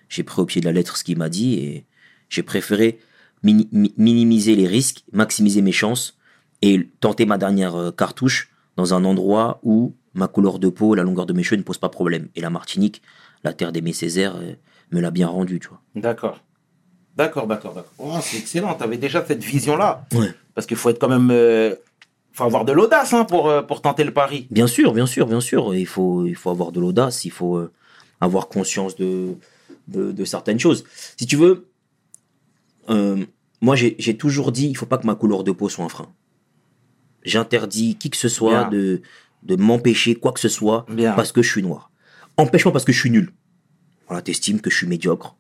j'ai 0.09 0.23
pris 0.23 0.40
au 0.40 0.47
pied 0.47 0.61
de 0.61 0.66
la 0.66 0.73
lettre 0.73 0.97
ce 0.97 1.04
qu'il 1.04 1.18
m'a 1.18 1.28
dit 1.28 1.54
et 1.54 1.85
j'ai 2.30 2.42
préféré 2.42 2.99
mini- 3.42 3.68
mi- 3.73 3.92
minimiser 3.99 4.56
les 4.56 4.66
risques, 4.66 5.04
maximiser 5.12 5.61
mes 5.62 5.73
chances 5.73 6.16
et 6.62 6.88
tenter 7.00 7.26
ma 7.26 7.38
dernière 7.38 7.75
euh, 7.75 7.90
cartouche 7.90 8.50
dans 8.76 8.94
un 8.94 9.04
endroit 9.04 9.61
où 9.62 9.94
ma 10.14 10.28
couleur 10.28 10.59
de 10.59 10.68
peau, 10.68 10.94
la 10.94 11.02
longueur 11.02 11.26
de 11.26 11.32
mes 11.35 11.42
cheveux 11.42 11.56
ne 11.59 11.62
pose 11.62 11.78
pas 11.78 11.88
problème. 11.90 12.28
Et 12.35 12.40
la 12.40 12.50
Martinique, 12.50 13.02
la 13.44 13.52
terre 13.52 13.73
d'Aimé 13.73 13.92
Césaire, 13.92 14.37
euh, 14.37 14.54
me 14.90 15.00
l'a 15.00 15.11
bien 15.11 15.28
rendu, 15.28 15.59
tu 15.61 15.68
vois. 15.68 15.82
D'accord. 15.94 16.42
D'accord, 17.16 17.47
d'accord, 17.47 17.75
d'accord. 17.75 17.92
Oh, 17.99 18.18
c'est 18.23 18.38
excellent. 18.38 18.75
Tu 18.75 18.85
avais 18.85 18.97
déjà 18.97 19.23
cette 19.25 19.42
vision-là. 19.44 20.06
Ouais. 20.14 20.32
Parce 20.54 20.66
qu'il 20.66 20.76
faut 20.76 20.90
être 20.90 20.99
quand 20.99 21.09
même. 21.09 21.30
euh, 21.30 21.75
faut 22.32 22.44
avoir 22.44 22.64
de 22.64 22.73
l'audace 22.73 23.12
hein, 23.12 23.25
pour, 23.25 23.49
euh, 23.49 23.62
pour 23.62 23.82
tenter 23.82 24.04
le 24.04 24.12
pari. 24.12 24.47
Bien 24.50 24.66
sûr, 24.66 24.92
bien 24.94 25.06
sûr, 25.06 25.26
bien 25.26 25.40
sûr. 25.40 25.75
Il 25.75 25.87
faut, 25.87 26.26
il 26.26 26.35
faut 26.35 26.50
avoir 26.50 26.73
de 26.73 26.80
l'audace, 26.80 27.25
il 27.25 27.30
faut 27.30 27.56
euh, 27.56 27.71
avoir 28.21 28.49
conscience 28.49 28.97
de, 28.97 29.35
de, 29.88 30.12
de 30.12 30.25
certaines 30.25 30.59
choses. 30.59 30.85
Si 31.18 31.26
tu 31.26 31.37
veux, 31.37 31.68
euh, 32.88 33.25
moi 33.61 33.76
j'ai 33.76 33.94
j'ai 33.99 34.16
toujours 34.16 34.50
dit, 34.52 34.68
il 34.68 34.76
faut 34.76 34.87
pas 34.87 34.99
que 34.99 35.06
ma 35.06 35.14
couleur 35.14 35.44
de 35.44 35.52
peau 35.52 35.68
soit 35.68 35.85
un 35.85 35.88
frein. 35.90 36.09
J'interdis 37.23 37.97
qui 37.97 38.11
que 38.11 38.16
ce 38.16 38.28
soit 38.28 38.64
Bien. 38.64 38.71
de, 38.71 39.02
de 39.44 39.56
m'empêcher 39.56 40.14
quoi 40.16 40.32
que 40.32 40.40
ce 40.40 40.49
soit 40.49 40.87
Bien. 40.88 41.12
parce 41.12 41.32
que 41.32 41.42
je 41.42 41.50
suis 41.50 41.62
noir. 41.62 41.90
Empêche-moi 42.37 42.73
parce 42.73 42.85
que 42.85 42.92
je 42.92 42.99
suis 42.99 43.11
nul. 43.11 43.32
Voilà, 44.09 44.23
t'estimes 44.23 44.61
que 44.61 44.71
je 44.71 44.76
suis 44.76 44.87
médiocre, 44.87 45.37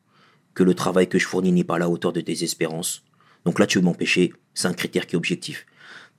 que 0.54 0.62
le 0.62 0.74
travail 0.74 1.08
que 1.08 1.18
je 1.18 1.26
fournis 1.26 1.52
n'est 1.52 1.64
pas 1.64 1.76
à 1.76 1.78
la 1.78 1.88
hauteur 1.88 2.12
de 2.12 2.20
tes 2.20 2.44
espérances. 2.44 3.02
Donc 3.44 3.58
là, 3.58 3.66
tu 3.66 3.78
veux 3.78 3.84
m'empêcher, 3.84 4.32
c'est 4.54 4.68
un 4.68 4.72
critère 4.72 5.06
qui 5.06 5.14
est 5.14 5.18
objectif. 5.18 5.66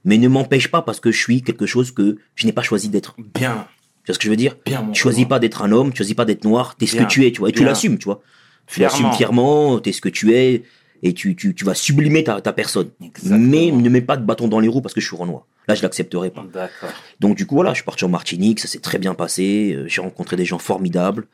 Mais 0.05 0.17
ne 0.17 0.27
m'empêche 0.27 0.69
pas 0.69 0.81
parce 0.81 0.99
que 0.99 1.11
je 1.11 1.17
suis 1.17 1.41
quelque 1.41 1.65
chose 1.65 1.91
que 1.91 2.17
je 2.35 2.45
n'ai 2.45 2.51
pas 2.51 2.61
choisi 2.61 2.89
d'être. 2.89 3.15
Bien. 3.17 3.67
Tu 4.03 4.07
vois 4.07 4.15
ce 4.15 4.19
que 4.19 4.25
je 4.25 4.29
veux 4.29 4.35
dire? 4.35 4.57
Bien, 4.65 4.89
Tu 4.91 5.01
choisis 5.01 5.25
pas 5.25 5.39
d'être 5.39 5.61
un 5.61 5.71
homme, 5.71 5.91
tu 5.91 5.97
choisis 5.97 6.15
pas 6.15 6.25
d'être 6.25 6.43
noir, 6.43 6.75
t'es 6.75 6.85
ce 6.85 6.97
que 6.97 7.03
tu 7.03 7.25
es, 7.25 7.31
tu 7.31 7.39
vois, 7.39 7.49
et 7.49 7.53
tu 7.53 7.63
l'assumes, 7.63 7.97
tu 7.97 8.05
vois. 8.05 8.21
Tu 8.67 8.81
l'assumes 8.81 9.11
fièrement, 9.13 9.79
t'es 9.79 9.91
ce 9.91 10.01
que 10.01 10.09
tu 10.09 10.33
es, 10.33 10.63
et 11.03 11.13
tu, 11.13 11.35
tu, 11.35 11.53
tu 11.53 11.65
vas 11.65 11.73
sublimer 11.73 12.23
ta, 12.23 12.41
ta 12.41 12.53
personne. 12.53 12.89
Exactement. 13.01 13.37
Mais 13.39 13.71
ne 13.71 13.89
mets 13.89 14.01
pas 14.01 14.17
de 14.17 14.25
bâton 14.25 14.47
dans 14.47 14.59
les 14.59 14.69
roues 14.69 14.81
parce 14.81 14.93
que 14.93 15.01
je 15.01 15.07
suis 15.07 15.15
renois. 15.15 15.45
Là, 15.67 15.75
je 15.75 15.83
l'accepterai 15.83 16.29
pas. 16.31 16.45
D'accord. 16.51 16.89
Donc 17.19 17.37
du 17.37 17.45
coup 17.45 17.55
voilà, 17.55 17.71
je 17.71 17.75
suis 17.75 17.85
parti 17.85 18.03
en 18.05 18.09
Martinique, 18.09 18.59
ça 18.59 18.67
s'est 18.67 18.79
très 18.79 18.99
bien 18.99 19.13
passé, 19.13 19.73
euh, 19.73 19.87
j'ai 19.87 20.01
rencontré 20.01 20.35
des 20.35 20.45
gens 20.45 20.59
formidables. 20.59 21.27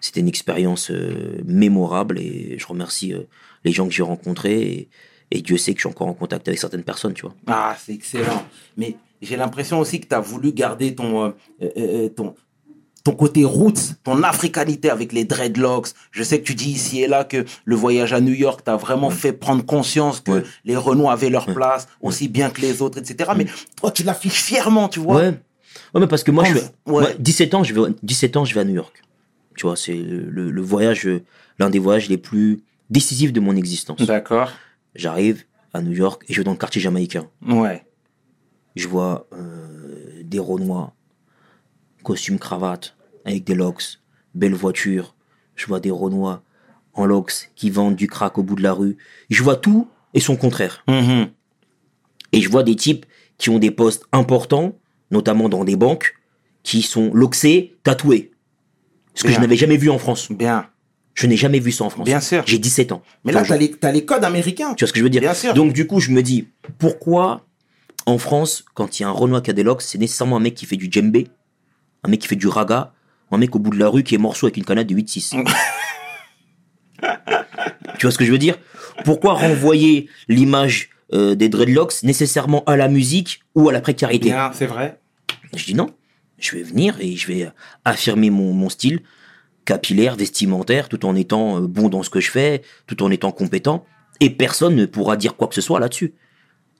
C'était 0.00 0.20
une 0.20 0.28
expérience 0.28 0.90
euh, 0.90 1.40
mémorable 1.44 2.18
et 2.20 2.56
je 2.58 2.66
remercie 2.66 3.12
euh, 3.12 3.22
les 3.64 3.72
gens 3.72 3.86
que 3.86 3.92
j'ai 3.92 4.02
rencontrés 4.02 4.60
et, 4.60 4.88
et 5.30 5.42
Dieu 5.42 5.56
sait 5.56 5.72
que 5.72 5.78
je 5.78 5.82
suis 5.82 5.88
encore 5.94 6.08
en 6.08 6.14
contact 6.14 6.48
avec 6.48 6.58
certaines 6.58 6.84
personnes, 6.84 7.14
tu 7.14 7.22
vois. 7.22 7.34
Ah, 7.46 7.76
c'est 7.78 7.92
excellent. 7.92 8.44
Mais 8.76 8.96
j'ai 9.20 9.36
l'impression 9.36 9.78
aussi 9.80 10.00
que 10.00 10.06
tu 10.06 10.14
as 10.14 10.20
voulu 10.20 10.52
garder 10.52 10.94
ton, 10.94 11.26
euh, 11.26 11.30
euh, 11.62 11.68
euh, 11.76 12.08
ton, 12.08 12.34
ton 13.04 13.12
côté 13.12 13.44
roots, 13.44 13.94
ton 14.04 14.22
africanité 14.22 14.90
avec 14.90 15.12
les 15.12 15.24
dreadlocks. 15.24 15.88
Je 16.10 16.22
sais 16.22 16.40
que 16.40 16.44
tu 16.44 16.54
dis 16.54 16.70
ici 16.70 17.02
et 17.02 17.06
là 17.06 17.24
que 17.24 17.44
le 17.64 17.76
voyage 17.76 18.12
à 18.12 18.20
New 18.20 18.32
York 18.34 18.62
t'a 18.64 18.76
vraiment 18.76 19.10
fait 19.10 19.32
prendre 19.32 19.64
conscience 19.64 20.20
que 20.20 20.30
Ouais. 20.30 20.42
les 20.64 20.76
Renois 20.76 21.12
avaient 21.12 21.30
leur 21.30 21.46
place 21.46 21.88
aussi 22.02 22.28
bien 22.28 22.50
que 22.50 22.60
les 22.60 22.80
autres, 22.82 22.98
etc. 22.98 23.30
Mais 23.36 23.46
toi, 23.76 23.90
tu 23.90 24.02
l'affiches 24.02 24.42
fièrement, 24.42 24.88
tu 24.88 25.00
vois. 25.00 25.16
Ouais. 25.16 25.34
Ouais, 25.94 26.00
mais 26.00 26.06
parce 26.06 26.22
que 26.22 26.30
moi, 26.30 26.44
je 26.44 26.54
vais, 26.54 26.60
ouais. 26.60 27.02
moi, 27.02 27.08
17 27.18 27.54
ans, 27.54 27.64
je 27.64 27.72
vais, 27.72 27.80
17 28.02 28.36
ans, 28.36 28.44
je 28.44 28.54
vais 28.54 28.60
à 28.60 28.64
New 28.64 28.74
York. 28.74 29.02
Tu 29.56 29.66
vois, 29.66 29.76
c'est 29.76 29.94
le, 29.94 30.60
voyage, 30.62 31.08
l'un 31.58 31.70
des 31.70 31.78
voyages 31.78 32.08
les 32.08 32.18
plus 32.18 32.62
décisifs 32.90 33.32
de 33.32 33.40
mon 33.40 33.56
existence. 33.56 34.00
D'accord. 34.02 34.50
J'arrive 34.94 35.44
à 35.72 35.82
New 35.82 35.92
York 35.92 36.24
et 36.28 36.32
je 36.32 36.40
vais 36.40 36.44
dans 36.44 36.52
le 36.52 36.58
quartier 36.58 36.80
jamaïcain. 36.80 37.28
Ouais. 37.46 37.84
Je 38.76 38.88
vois 38.88 39.26
euh, 39.32 40.22
des 40.22 40.38
Renois, 40.38 40.94
costume 42.02 42.38
cravate, 42.38 42.96
avec 43.24 43.44
des 43.44 43.54
locks, 43.54 44.00
belle 44.34 44.54
voiture. 44.54 45.14
Je 45.56 45.66
vois 45.66 45.80
des 45.80 45.90
Renois 45.90 46.42
en 46.94 47.06
locks 47.06 47.50
qui 47.54 47.70
vendent 47.70 47.96
du 47.96 48.06
crack 48.06 48.38
au 48.38 48.42
bout 48.42 48.54
de 48.54 48.62
la 48.62 48.72
rue. 48.72 48.96
Je 49.30 49.42
vois 49.42 49.56
tout 49.56 49.88
et 50.14 50.20
son 50.20 50.36
contraire. 50.36 50.84
Mhm. 50.88 51.30
Et 52.32 52.40
je 52.40 52.48
vois 52.48 52.62
des 52.62 52.76
types 52.76 53.06
qui 53.38 53.50
ont 53.50 53.58
des 53.58 53.70
postes 53.70 54.04
importants, 54.12 54.78
notamment 55.10 55.48
dans 55.48 55.64
des 55.64 55.76
banques, 55.76 56.14
qui 56.62 56.82
sont 56.82 57.12
loxés, 57.14 57.76
tatoués. 57.82 58.32
Ce 59.14 59.22
que 59.22 59.28
Bien. 59.28 59.36
je 59.36 59.40
n'avais 59.40 59.56
jamais 59.56 59.76
vu 59.76 59.90
en 59.90 59.98
France. 59.98 60.30
Bien. 60.30 60.68
Je 61.18 61.26
n'ai 61.26 61.36
jamais 61.36 61.58
vu 61.58 61.72
ça 61.72 61.82
en 61.82 61.90
France. 61.90 62.04
Bien 62.04 62.20
sûr. 62.20 62.44
J'ai 62.46 62.58
17 62.58 62.92
ans. 62.92 63.02
Mais 63.24 63.32
là, 63.32 63.42
tu 63.42 63.52
as, 63.52 63.56
les, 63.56 63.72
t'as 63.72 63.90
les 63.90 64.04
codes 64.04 64.22
américains. 64.22 64.74
tu 64.74 64.84
vois 64.84 64.88
ce 64.88 64.92
que 64.92 65.00
je 65.00 65.02
veux 65.02 65.10
dire 65.10 65.20
Bien 65.20 65.34
sûr. 65.34 65.52
Donc 65.52 65.72
du 65.72 65.84
coup, 65.84 65.98
je 65.98 66.12
me 66.12 66.22
dis, 66.22 66.46
pourquoi 66.78 67.44
en 68.06 68.18
France, 68.18 68.64
quand 68.74 69.00
il 69.00 69.02
y 69.02 69.04
a 69.04 69.08
un 69.08 69.12
Renoir 69.12 69.42
qui 69.42 69.50
a 69.50 69.52
des 69.52 69.64
locks, 69.64 69.82
c'est 69.82 69.98
nécessairement 69.98 70.36
un 70.36 70.40
mec 70.40 70.54
qui 70.54 70.64
fait 70.64 70.76
du 70.76 70.86
djembé, 70.88 71.26
un 72.04 72.08
mec 72.08 72.20
qui 72.20 72.28
fait 72.28 72.36
du 72.36 72.46
raga, 72.46 72.92
un 73.32 73.38
mec 73.38 73.56
au 73.56 73.58
bout 73.58 73.70
de 73.70 73.80
la 73.80 73.88
rue 73.88 74.04
qui 74.04 74.14
est 74.14 74.18
morceau 74.18 74.46
avec 74.46 74.58
une 74.58 74.64
canette 74.64 74.86
de 74.86 74.94
8-6 74.94 75.44
Tu 77.98 78.06
vois 78.06 78.12
ce 78.12 78.18
que 78.18 78.24
je 78.24 78.30
veux 78.30 78.38
dire? 78.38 78.56
Pourquoi 79.04 79.34
renvoyer 79.34 80.08
l'image 80.28 80.90
euh, 81.12 81.34
des 81.34 81.48
dreadlocks 81.48 82.04
nécessairement 82.04 82.62
à 82.66 82.76
la 82.76 82.86
musique 82.86 83.40
ou 83.56 83.68
à 83.68 83.72
la 83.72 83.80
précarité? 83.80 84.32
C'est 84.52 84.66
vrai. 84.66 85.00
Je 85.56 85.64
dis 85.64 85.74
non, 85.74 85.90
je 86.38 86.54
vais 86.54 86.62
venir 86.62 86.94
et 87.00 87.16
je 87.16 87.26
vais 87.26 87.50
affirmer 87.84 88.30
mon, 88.30 88.52
mon 88.52 88.68
style 88.68 89.00
capillaire, 89.68 90.16
vestimentaire, 90.16 90.88
tout 90.88 91.04
en 91.04 91.14
étant 91.14 91.58
euh, 91.58 91.66
bon 91.66 91.90
dans 91.90 92.02
ce 92.02 92.08
que 92.08 92.20
je 92.20 92.30
fais, 92.30 92.62
tout 92.86 93.02
en 93.02 93.10
étant 93.10 93.32
compétent, 93.32 93.84
et 94.18 94.30
personne 94.30 94.74
ne 94.74 94.86
pourra 94.86 95.16
dire 95.16 95.36
quoi 95.36 95.46
que 95.46 95.54
ce 95.54 95.60
soit 95.60 95.78
là-dessus. 95.78 96.14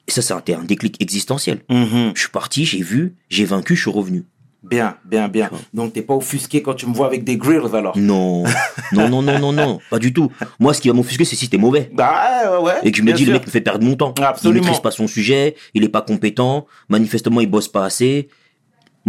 Et 0.07 0.11
ça, 0.11 0.23
c'est 0.23 0.55
un, 0.55 0.65
déclic 0.65 0.97
existentiel. 1.03 1.61
Mhm. 1.69 2.13
Je 2.15 2.21
suis 2.21 2.31
parti, 2.31 2.65
j'ai 2.65 2.83
vu, 2.83 3.15
j'ai 3.29 3.45
vaincu, 3.45 3.77
je 3.77 3.83
suis 3.83 3.91
revenu. 3.91 4.25
Bien, 4.63 4.97
bien, 5.05 5.29
bien. 5.29 5.51
Donc, 5.75 5.93
t'es 5.93 6.01
pas 6.01 6.15
offusqué 6.15 6.63
quand 6.63 6.73
tu 6.73 6.87
me 6.87 6.95
vois 6.95 7.07
avec 7.07 7.25
des 7.25 7.37
grills, 7.37 7.75
alors? 7.75 7.97
Non, 7.99 8.45
non, 8.93 9.09
non, 9.11 9.21
non, 9.21 9.39
non, 9.39 9.53
non, 9.53 9.79
pas 9.91 9.99
du 9.99 10.15
tout. 10.15 10.33
Moi, 10.59 10.73
ce 10.73 10.81
qui 10.81 10.89
va 10.89 10.95
m'offusquer, 10.95 11.27
c'est 11.27 11.37
si 11.37 11.51
t'es 11.51 11.59
mauvais. 11.59 11.91
Bah, 11.93 12.59
ouais, 12.59 12.65
ouais. 12.65 12.73
Et 12.85 12.91
que 12.91 12.97
je 12.97 13.03
me 13.03 13.13
dis, 13.13 13.27
le 13.27 13.35
mec 13.35 13.47
me 13.47 13.51
fait 13.51 13.61
perdre 13.61 13.85
mon 13.85 13.97
temps. 13.97 14.15
Absolument. 14.19 14.63
Il 14.63 14.65
maîtrise 14.65 14.81
pas 14.81 14.91
son 14.91 15.07
sujet, 15.07 15.57
il 15.75 15.85
est 15.85 15.91
pas 15.91 16.03
compétent, 16.03 16.67
manifestement, 16.89 17.43
il 17.43 17.51
bosse 17.51 17.69
pas 17.69 17.85
assez. 17.85 18.29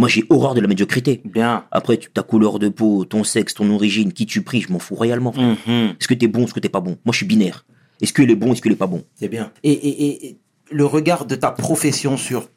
Moi, 0.00 0.08
j'ai 0.08 0.24
horreur 0.30 0.54
de 0.54 0.60
la 0.62 0.66
médiocrité. 0.66 1.20
Bien. 1.26 1.66
Après, 1.70 1.98
tu- 1.98 2.10
ta 2.10 2.22
couleur 2.22 2.58
de 2.58 2.68
peau, 2.70 3.04
ton 3.04 3.22
sexe, 3.22 3.52
ton 3.54 3.70
origine, 3.70 4.12
qui 4.14 4.24
tu 4.24 4.40
pries, 4.42 4.62
je 4.62 4.72
m'en 4.72 4.78
fous 4.78 4.94
royalement. 4.94 5.32
Mhm. 5.36 5.94
Est-ce 6.00 6.08
que 6.08 6.14
t'es 6.14 6.26
bon, 6.26 6.44
est-ce 6.44 6.54
que 6.54 6.60
t'es 6.60 6.68
pas 6.70 6.80
bon? 6.80 6.96
Moi, 7.04 7.12
je 7.12 7.18
suis 7.18 7.26
binaire. 7.26 7.66
Est-ce 8.00 8.12
qu'il 8.14 8.30
est 8.30 8.34
bon, 8.34 8.52
est-ce 8.52 8.62
qu'il 8.62 8.72
est 8.72 8.76
pas 8.76 8.86
bon? 8.86 9.04
C'est 9.14 9.28
bien. 9.28 9.52
Et, 9.62 9.72
et, 9.72 10.04
et- 10.06 10.26
et 10.30 10.38
le 10.70 10.86
regard 10.86 11.26
de 11.26 11.34
ta 11.34 11.50
profession 11.50 12.16
sur 12.16 12.48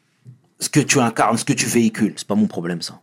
ce 0.58 0.70
que 0.70 0.80
tu 0.80 0.98
incarnes, 1.00 1.36
ce 1.36 1.44
que 1.44 1.52
tu 1.52 1.66
véhicules. 1.66 2.14
C'est 2.16 2.26
pas 2.26 2.34
mon 2.34 2.46
problème, 2.46 2.80
ça. 2.80 3.00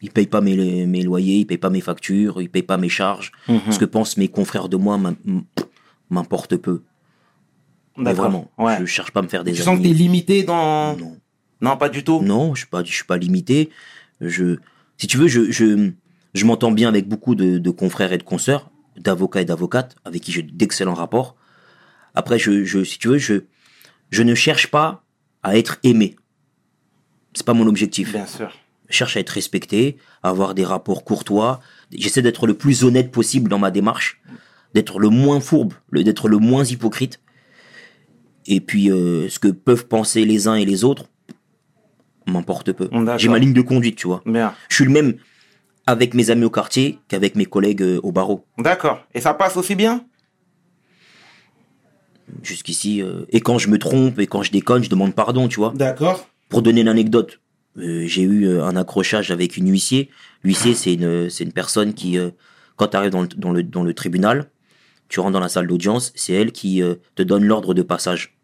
Il 0.00 0.10
paye 0.10 0.26
pas 0.26 0.40
mes, 0.40 0.86
mes 0.86 1.02
loyers, 1.02 1.38
il 1.40 1.44
paye 1.46 1.58
pas 1.58 1.70
mes 1.70 1.80
factures, 1.82 2.40
il 2.40 2.48
paye 2.48 2.62
pas 2.62 2.78
mes 2.78 2.88
charges. 2.88 3.32
Mhm. 3.48 3.70
Ce 3.70 3.78
que 3.78 3.84
pensent 3.84 4.16
mes 4.16 4.28
confrères 4.28 4.68
de 4.70 4.76
moi 4.78 4.96
m'im- 4.96 5.44
m'importe 6.10 6.56
peu. 6.56 6.82
Mais 7.96 8.12
vraiment, 8.12 8.50
Ouais. 8.58 8.76
je 8.80 8.86
cherche 8.86 9.12
pas 9.12 9.20
à 9.20 9.22
me 9.22 9.28
faire 9.28 9.44
des 9.44 9.52
Tu 9.52 9.58
sens 9.62 9.76
que 9.78 9.80
amis. 9.84 9.88
t'es 9.92 9.94
limité 9.94 10.42
dans. 10.42 10.96
Non. 10.96 11.16
Non, 11.60 11.76
pas 11.76 11.88
du 11.88 12.04
tout. 12.04 12.20
Non, 12.22 12.54
je 12.54 12.60
suis 12.60 12.68
pas, 12.68 12.82
je 12.84 12.92
suis 12.92 13.04
pas 13.04 13.16
limité. 13.16 13.70
Je, 14.20 14.56
si 14.98 15.06
tu 15.06 15.16
veux, 15.16 15.28
je, 15.28 15.50
je, 15.50 15.90
je 16.34 16.44
m'entends 16.44 16.72
bien 16.72 16.88
avec 16.88 17.08
beaucoup 17.08 17.34
de, 17.34 17.58
de 17.58 17.70
confrères 17.70 18.12
et 18.12 18.18
de 18.18 18.22
consoeurs, 18.22 18.70
d'avocats 18.96 19.40
et 19.40 19.44
d'avocates, 19.44 19.96
avec 20.04 20.22
qui 20.22 20.32
j'ai 20.32 20.42
d'excellents 20.42 20.94
rapports. 20.94 21.36
Après, 22.14 22.38
je, 22.38 22.64
je, 22.64 22.84
si 22.84 22.98
tu 22.98 23.08
veux, 23.08 23.18
je, 23.18 23.44
je 24.10 24.22
ne 24.22 24.34
cherche 24.34 24.70
pas 24.70 25.04
à 25.42 25.56
être 25.56 25.78
aimé. 25.82 26.16
C'est 27.34 27.46
pas 27.46 27.54
mon 27.54 27.66
objectif. 27.66 28.12
Bien 28.12 28.26
sûr. 28.26 28.52
Je 28.88 28.96
cherche 28.96 29.16
à 29.16 29.20
être 29.20 29.30
respecté, 29.30 29.96
à 30.22 30.28
avoir 30.28 30.54
des 30.54 30.64
rapports 30.64 31.04
courtois. 31.04 31.60
J'essaie 31.90 32.22
d'être 32.22 32.46
le 32.46 32.54
plus 32.54 32.84
honnête 32.84 33.10
possible 33.10 33.48
dans 33.48 33.58
ma 33.58 33.70
démarche, 33.70 34.20
d'être 34.74 34.98
le 35.00 35.08
moins 35.08 35.40
fourbe, 35.40 35.74
d'être 35.92 36.28
le 36.28 36.38
moins 36.38 36.64
hypocrite. 36.64 37.20
Et 38.46 38.60
puis, 38.60 38.90
euh, 38.90 39.28
ce 39.30 39.38
que 39.38 39.48
peuvent 39.48 39.86
penser 39.86 40.24
les 40.26 40.48
uns 40.48 40.54
et 40.54 40.66
les 40.66 40.84
autres 40.84 41.06
m'importe 42.26 42.72
peu. 42.72 42.88
D'accord. 42.88 43.18
J'ai 43.18 43.28
ma 43.28 43.38
ligne 43.38 43.52
de 43.52 43.60
conduite, 43.62 43.96
tu 43.96 44.06
vois. 44.06 44.22
Bien. 44.26 44.54
Je 44.68 44.76
suis 44.76 44.84
le 44.84 44.90
même 44.90 45.14
avec 45.86 46.14
mes 46.14 46.30
amis 46.30 46.44
au 46.44 46.50
quartier 46.50 46.98
qu'avec 47.08 47.34
mes 47.34 47.44
collègues 47.44 47.82
euh, 47.82 48.00
au 48.02 48.12
barreau. 48.12 48.46
D'accord. 48.58 49.04
Et 49.14 49.20
ça 49.20 49.34
passe 49.34 49.56
aussi 49.56 49.74
bien? 49.74 50.04
Jusqu'ici. 52.42 53.02
euh, 53.02 53.26
et 53.28 53.40
quand 53.40 53.58
je 53.58 53.68
me 53.68 53.78
trompe 53.78 54.18
et 54.18 54.26
quand 54.26 54.42
je 54.42 54.50
déconne, 54.50 54.82
je 54.82 54.88
demande 54.88 55.14
pardon, 55.14 55.46
tu 55.48 55.56
vois. 55.56 55.72
D'accord. 55.74 56.26
Pour 56.48 56.62
donner 56.62 56.80
une 56.80 56.88
anecdote, 56.88 57.40
euh, 57.76 58.04
j'ai 58.06 58.22
eu 58.22 58.58
un 58.60 58.76
accrochage 58.76 59.30
avec 59.30 59.56
une 59.56 59.70
huissier. 59.70 60.10
L'huissier, 60.42 60.74
c'est 60.74 60.94
une, 60.94 61.28
c'est 61.28 61.44
une 61.44 61.52
personne 61.52 61.92
qui, 61.92 62.18
euh, 62.18 62.30
quand 62.76 62.88
tu 62.88 62.96
arrives 62.96 63.10
dans 63.10 63.22
le, 63.22 63.28
dans, 63.28 63.52
le, 63.52 63.62
dans 63.62 63.82
le 63.82 63.92
tribunal, 63.92 64.50
tu 65.08 65.20
rentres 65.20 65.32
dans 65.32 65.40
la 65.40 65.48
salle 65.50 65.66
d'audience, 65.66 66.12
c'est 66.16 66.32
elle 66.32 66.50
qui 66.50 66.82
te 67.14 67.22
donne 67.22 67.44
l'ordre 67.44 67.74
de 67.74 67.82
passage. 67.82 68.36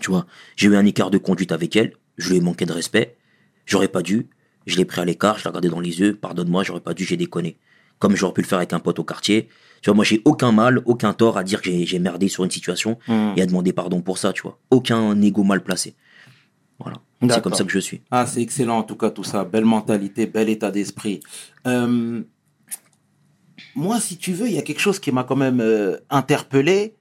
Tu 0.00 0.10
vois, 0.10 0.26
j'ai 0.54 0.68
eu 0.68 0.76
un 0.76 0.84
écart 0.84 1.10
de 1.10 1.18
conduite 1.18 1.50
avec 1.50 1.74
elle, 1.76 1.94
je 2.18 2.28
lui 2.30 2.36
ai 2.36 2.40
manqué 2.40 2.66
de 2.66 2.72
respect, 2.72 3.16
j'aurais 3.64 3.88
pas 3.88 4.02
dû, 4.02 4.28
je 4.66 4.76
l'ai 4.76 4.84
pris 4.84 5.00
à 5.00 5.04
l'écart, 5.04 5.38
je 5.38 5.44
l'ai 5.44 5.48
regardé 5.48 5.68
dans 5.70 5.80
les 5.80 6.00
yeux, 6.00 6.14
pardonne-moi, 6.14 6.62
j'aurais 6.64 6.80
pas 6.80 6.92
dû, 6.94 7.04
j'ai 7.04 7.16
déconné. 7.16 7.56
Comme 7.98 8.14
j'aurais 8.14 8.32
pu 8.34 8.42
le 8.42 8.46
faire 8.46 8.58
avec 8.58 8.72
un 8.72 8.78
pote 8.78 8.98
au 9.00 9.04
quartier. 9.04 9.48
Tu 9.82 9.90
vois, 9.90 9.94
moi, 9.94 10.04
j'ai 10.04 10.22
aucun 10.24 10.52
mal, 10.52 10.82
aucun 10.84 11.12
tort 11.12 11.36
à 11.38 11.42
dire 11.42 11.60
que 11.62 11.70
j'ai- 11.84 11.98
merdé 11.98 12.28
sur 12.28 12.44
une 12.44 12.50
situation 12.50 12.98
Mhm. 13.08 13.32
et 13.36 13.42
à 13.42 13.46
demander 13.46 13.72
pardon 13.72 14.02
pour 14.02 14.18
ça, 14.18 14.32
tu 14.32 14.42
vois. 14.42 14.58
Aucun 14.70 15.20
ego 15.22 15.42
mal 15.42 15.62
placé. 15.64 15.94
Voilà. 16.78 16.96
C'est 17.34 17.42
comme 17.42 17.54
ça 17.54 17.64
que 17.64 17.70
je 17.72 17.78
suis. 17.80 18.02
Ah, 18.12 18.24
c'est 18.26 18.40
excellent 18.40 18.78
en 18.78 18.82
tout 18.84 18.94
cas 18.94 19.10
tout 19.10 19.24
ça. 19.24 19.44
Belle 19.44 19.64
mentalité, 19.64 20.26
bel 20.26 20.48
état 20.48 20.70
d'esprit. 20.70 21.18
Euh, 21.66 22.22
moi, 23.74 24.00
si 24.00 24.16
tu 24.16 24.32
veux, 24.32 24.46
il 24.48 24.54
y 24.54 24.58
a 24.58 24.62
quelque 24.62 24.80
chose 24.80 24.98
qui 25.00 25.10
m'a 25.12 25.24
quand 25.24 25.36
même 25.36 25.60
euh, 25.60 25.96
interpellé, 26.10 26.94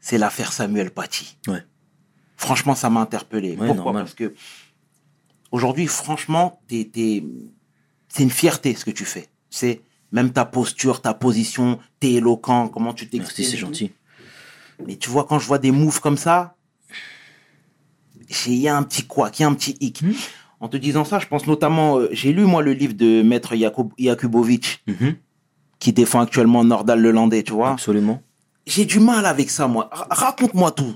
c'est 0.00 0.18
l'affaire 0.18 0.52
Samuel 0.52 0.90
Paty. 0.90 1.38
Ouais. 1.48 1.62
Franchement, 2.36 2.74
ça 2.74 2.90
m'a 2.90 3.00
interpellé. 3.00 3.50
Ouais, 3.56 3.66
Pourquoi 3.68 3.84
normal. 3.84 4.02
Parce 4.04 4.14
que 4.14 4.34
aujourd'hui, 5.52 5.86
franchement, 5.86 6.60
t'es, 6.68 6.88
t'es- 6.92 7.24
c'est 8.08 8.22
une 8.22 8.30
fierté 8.30 8.74
ce 8.74 8.84
que 8.84 8.90
tu 8.90 9.04
fais. 9.04 9.28
C'est 9.50 9.82
même 10.12 10.32
ta 10.32 10.44
posture, 10.44 11.00
ta 11.02 11.14
position, 11.14 11.78
t'es 12.00 12.12
éloquent, 12.14 12.68
comment 12.68 12.92
tu 12.92 13.04
Merci, 13.12 13.18
t'exprimes. 13.18 13.46
c'est 13.46 13.56
et 13.56 13.60
tout. 13.60 13.66
gentil. 13.66 13.92
Mais 14.86 14.96
tu 14.96 15.10
vois, 15.10 15.24
quand 15.24 15.38
je 15.38 15.46
vois 15.46 15.58
des 15.58 15.70
moves 15.70 16.00
comme 16.00 16.16
ça, 16.16 16.56
il 18.46 18.54
y 18.54 18.68
a 18.68 18.76
un 18.76 18.82
petit 18.82 19.04
quoi, 19.06 19.30
il 19.38 19.42
y 19.42 19.44
a 19.44 19.48
un 19.48 19.54
petit 19.54 19.76
hic. 19.80 20.02
Hmm. 20.02 20.12
En 20.60 20.68
te 20.68 20.76
disant 20.76 21.04
ça, 21.04 21.18
je 21.18 21.26
pense 21.26 21.46
notamment, 21.46 21.98
euh, 21.98 22.08
j'ai 22.12 22.32
lu 22.32 22.44
moi 22.44 22.62
le 22.62 22.72
livre 22.72 22.94
de 22.94 23.22
Maître 23.22 23.54
Jakub, 23.54 23.92
Jakubovic, 23.98 24.82
Mhm. 24.86 25.16
qui 25.78 25.92
défend 25.92 26.20
actuellement 26.20 26.64
Nordal 26.64 27.00
le 27.00 27.10
Landais, 27.10 27.42
tu 27.42 27.52
vois. 27.52 27.72
Absolument. 27.72 28.22
J'ai 28.66 28.86
du 28.86 28.98
mal 28.98 29.26
avec 29.26 29.50
ça, 29.50 29.66
moi. 29.68 29.90
Ra- 29.92 30.06
Raconte-moi 30.10 30.70
tout. 30.70 30.94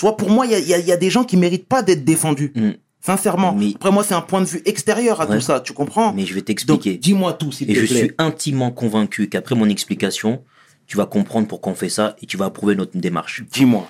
Tu 0.00 0.06
vois, 0.06 0.16
pour 0.16 0.30
moi, 0.30 0.46
il 0.46 0.52
y 0.52 0.54
a, 0.54 0.58
il 0.58 0.66
y 0.66 0.72
a- 0.72 0.78
il 0.78 0.86
y 0.86 0.92
a 0.92 0.96
des 0.96 1.10
gens 1.10 1.24
qui 1.24 1.36
méritent 1.36 1.66
pas 1.68 1.82
d'être 1.82 2.06
défendus. 2.06 2.52
Mm. 2.54 2.70
Sincèrement. 3.02 3.54
Mais- 3.54 3.72
Après, 3.74 3.90
moi, 3.92 4.02
c'est 4.02 4.14
un 4.14 4.22
point 4.22 4.40
de 4.40 4.46
vue 4.46 4.62
extérieur 4.64 5.20
à 5.20 5.26
Ouais. 5.26 5.34
tout 5.36 5.42
ça, 5.42 5.60
tu 5.60 5.74
comprends? 5.74 6.14
Mais 6.14 6.24
je 6.24 6.32
vais 6.32 6.40
t'expliquer. 6.40 6.96
dis-moi 6.96 7.34
tout, 7.34 7.52
s'il 7.52 7.70
Et 7.70 7.74
te 7.74 7.80
je 7.80 7.86
plaît. 7.86 7.96
suis 8.04 8.12
intimement 8.16 8.70
convaincu 8.70 9.28
qu'après 9.28 9.54
mon 9.54 9.68
explication, 9.68 10.42
tu 10.86 10.96
vas 10.96 11.04
comprendre 11.04 11.46
pourquoi 11.48 11.72
on 11.72 11.74
fait 11.74 11.90
ça 11.90 12.16
et 12.22 12.26
tu 12.26 12.38
vas 12.38 12.46
approuver 12.46 12.74
notre 12.76 12.96
démarche. 12.96 13.42
Dis-moi. 13.52 13.86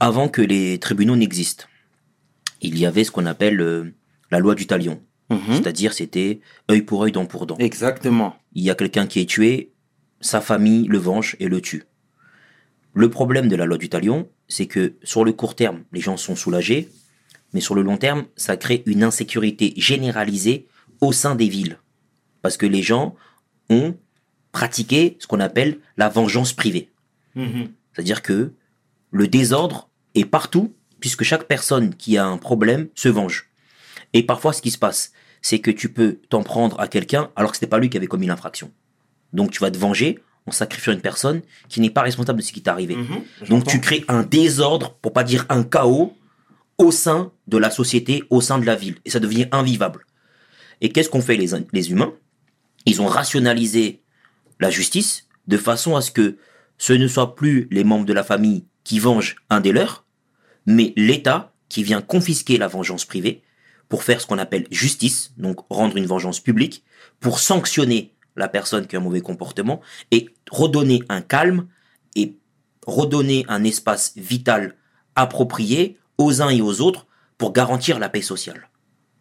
Avant 0.00 0.28
que 0.28 0.42
les 0.42 0.76
tribunaux 0.78 1.16
n'existent, 1.16 1.64
il 2.60 2.78
y 2.78 2.84
avait 2.84 3.04
ce 3.04 3.10
qu'on 3.10 3.24
appelle 3.24 3.58
euh, 3.62 3.94
la 4.30 4.38
loi 4.38 4.54
du 4.54 4.66
talion. 4.66 5.00
Mhm. 5.30 5.38
C'est-à-dire, 5.48 5.94
c'était 5.94 6.40
œil 6.70 6.82
pour 6.82 7.04
œil, 7.04 7.12
dent 7.12 7.24
pour 7.24 7.46
dent. 7.46 7.56
Exactement. 7.58 8.34
Il 8.52 8.62
y 8.64 8.68
a 8.70 8.74
quelqu'un 8.74 9.06
qui 9.06 9.20
est 9.20 9.24
tué, 9.26 9.72
sa 10.20 10.42
famille 10.42 10.86
le 10.88 10.98
venge 10.98 11.36
et 11.40 11.48
le 11.48 11.62
tue. 11.62 11.84
Le 12.92 13.08
problème 13.08 13.48
de 13.48 13.56
la 13.56 13.64
loi 13.64 13.78
du 13.78 13.88
talion, 13.88 14.28
c'est 14.52 14.66
que 14.66 14.96
sur 15.02 15.24
le 15.24 15.32
court 15.32 15.54
terme, 15.54 15.84
les 15.92 16.00
gens 16.00 16.18
sont 16.18 16.36
soulagés, 16.36 16.90
mais 17.54 17.62
sur 17.62 17.74
le 17.74 17.80
long 17.80 17.96
terme, 17.96 18.26
ça 18.36 18.58
crée 18.58 18.82
une 18.84 19.02
insécurité 19.02 19.72
généralisée 19.78 20.66
au 21.00 21.10
sein 21.12 21.34
des 21.34 21.48
villes. 21.48 21.78
Parce 22.42 22.58
que 22.58 22.66
les 22.66 22.82
gens 22.82 23.14
ont 23.70 23.96
pratiqué 24.52 25.16
ce 25.20 25.26
qu'on 25.26 25.40
appelle 25.40 25.78
la 25.96 26.10
vengeance 26.10 26.52
privée. 26.52 26.90
Mhm. 27.34 27.70
C'est-à-dire 27.92 28.20
que 28.20 28.52
le 29.10 29.26
désordre 29.26 29.88
est 30.14 30.26
partout, 30.26 30.74
puisque 31.00 31.22
chaque 31.22 31.48
personne 31.48 31.94
qui 31.94 32.18
a 32.18 32.26
un 32.26 32.36
problème 32.36 32.88
se 32.94 33.08
venge. 33.08 33.48
Et 34.12 34.22
parfois, 34.22 34.52
ce 34.52 34.60
qui 34.60 34.70
se 34.70 34.78
passe, 34.78 35.12
c'est 35.40 35.60
que 35.60 35.70
tu 35.70 35.90
peux 35.90 36.18
t'en 36.28 36.42
prendre 36.42 36.78
à 36.78 36.88
quelqu'un 36.88 37.30
alors 37.36 37.52
que 37.52 37.56
ce 37.56 37.64
n'était 37.64 37.70
pas 37.70 37.78
lui 37.78 37.88
qui 37.88 37.96
avait 37.96 38.06
commis 38.06 38.26
l'infraction. 38.26 38.70
Donc 39.32 39.50
tu 39.50 39.60
vas 39.60 39.70
te 39.70 39.78
venger 39.78 40.18
en 40.46 40.52
sacrifiant 40.52 40.92
une 40.92 41.00
personne 41.00 41.42
qui 41.68 41.80
n'est 41.80 41.90
pas 41.90 42.02
responsable 42.02 42.40
de 42.40 42.44
ce 42.44 42.52
qui 42.52 42.62
t'est 42.62 42.70
arrivé. 42.70 42.96
Mhm. 42.96 43.48
Donc 43.48 43.66
tu 43.66 43.80
crées 43.80 44.04
un 44.08 44.22
désordre, 44.22 44.94
pour 45.00 45.12
pas 45.12 45.24
dire 45.24 45.46
un 45.48 45.62
chaos, 45.62 46.16
au 46.78 46.90
sein 46.90 47.32
de 47.46 47.58
la 47.58 47.70
société, 47.70 48.24
au 48.30 48.40
sein 48.40 48.58
de 48.58 48.66
la 48.66 48.74
ville. 48.74 48.96
Et 49.04 49.10
ça 49.10 49.20
devient 49.20 49.46
invivable. 49.52 50.04
Et 50.80 50.90
qu'est-ce 50.90 51.08
qu'ont 51.08 51.20
fait 51.20 51.36
les, 51.36 51.50
les 51.72 51.90
humains? 51.92 52.12
Ils 52.86 53.00
ont 53.00 53.06
rationalisé 53.06 54.02
la 54.58 54.70
justice 54.70 55.28
de 55.46 55.56
façon 55.56 55.94
à 55.96 56.00
ce 56.00 56.10
que 56.10 56.36
ce 56.78 56.92
ne 56.92 57.06
soit 57.06 57.36
plus 57.36 57.68
les 57.70 57.84
membres 57.84 58.06
de 58.06 58.12
la 58.12 58.24
famille 58.24 58.64
qui 58.82 58.98
vengent 58.98 59.36
un 59.50 59.60
des 59.60 59.70
leurs, 59.70 60.04
mais 60.66 60.92
l'État 60.96 61.52
qui 61.68 61.84
vient 61.84 62.02
confisquer 62.02 62.58
la 62.58 62.66
vengeance 62.66 63.04
privée 63.04 63.42
pour 63.88 64.02
faire 64.02 64.20
ce 64.20 64.26
qu'on 64.26 64.38
appelle 64.38 64.66
justice, 64.70 65.32
donc 65.36 65.60
rendre 65.70 65.96
une 65.96 66.06
vengeance 66.06 66.40
publique, 66.40 66.82
pour 67.20 67.38
sanctionner 67.38 68.14
la 68.36 68.48
personne 68.48 68.86
qui 68.86 68.96
a 68.96 68.98
un 68.98 69.02
mauvais 69.02 69.20
comportement 69.20 69.80
et 70.10 70.28
redonner 70.50 71.02
un 71.08 71.20
calme 71.20 71.66
et 72.16 72.36
redonner 72.86 73.44
un 73.48 73.64
espace 73.64 74.12
vital 74.16 74.76
approprié 75.14 75.98
aux 76.18 76.42
uns 76.42 76.50
et 76.50 76.62
aux 76.62 76.80
autres 76.80 77.06
pour 77.38 77.52
garantir 77.52 77.98
la 77.98 78.08
paix 78.08 78.22
sociale. 78.22 78.68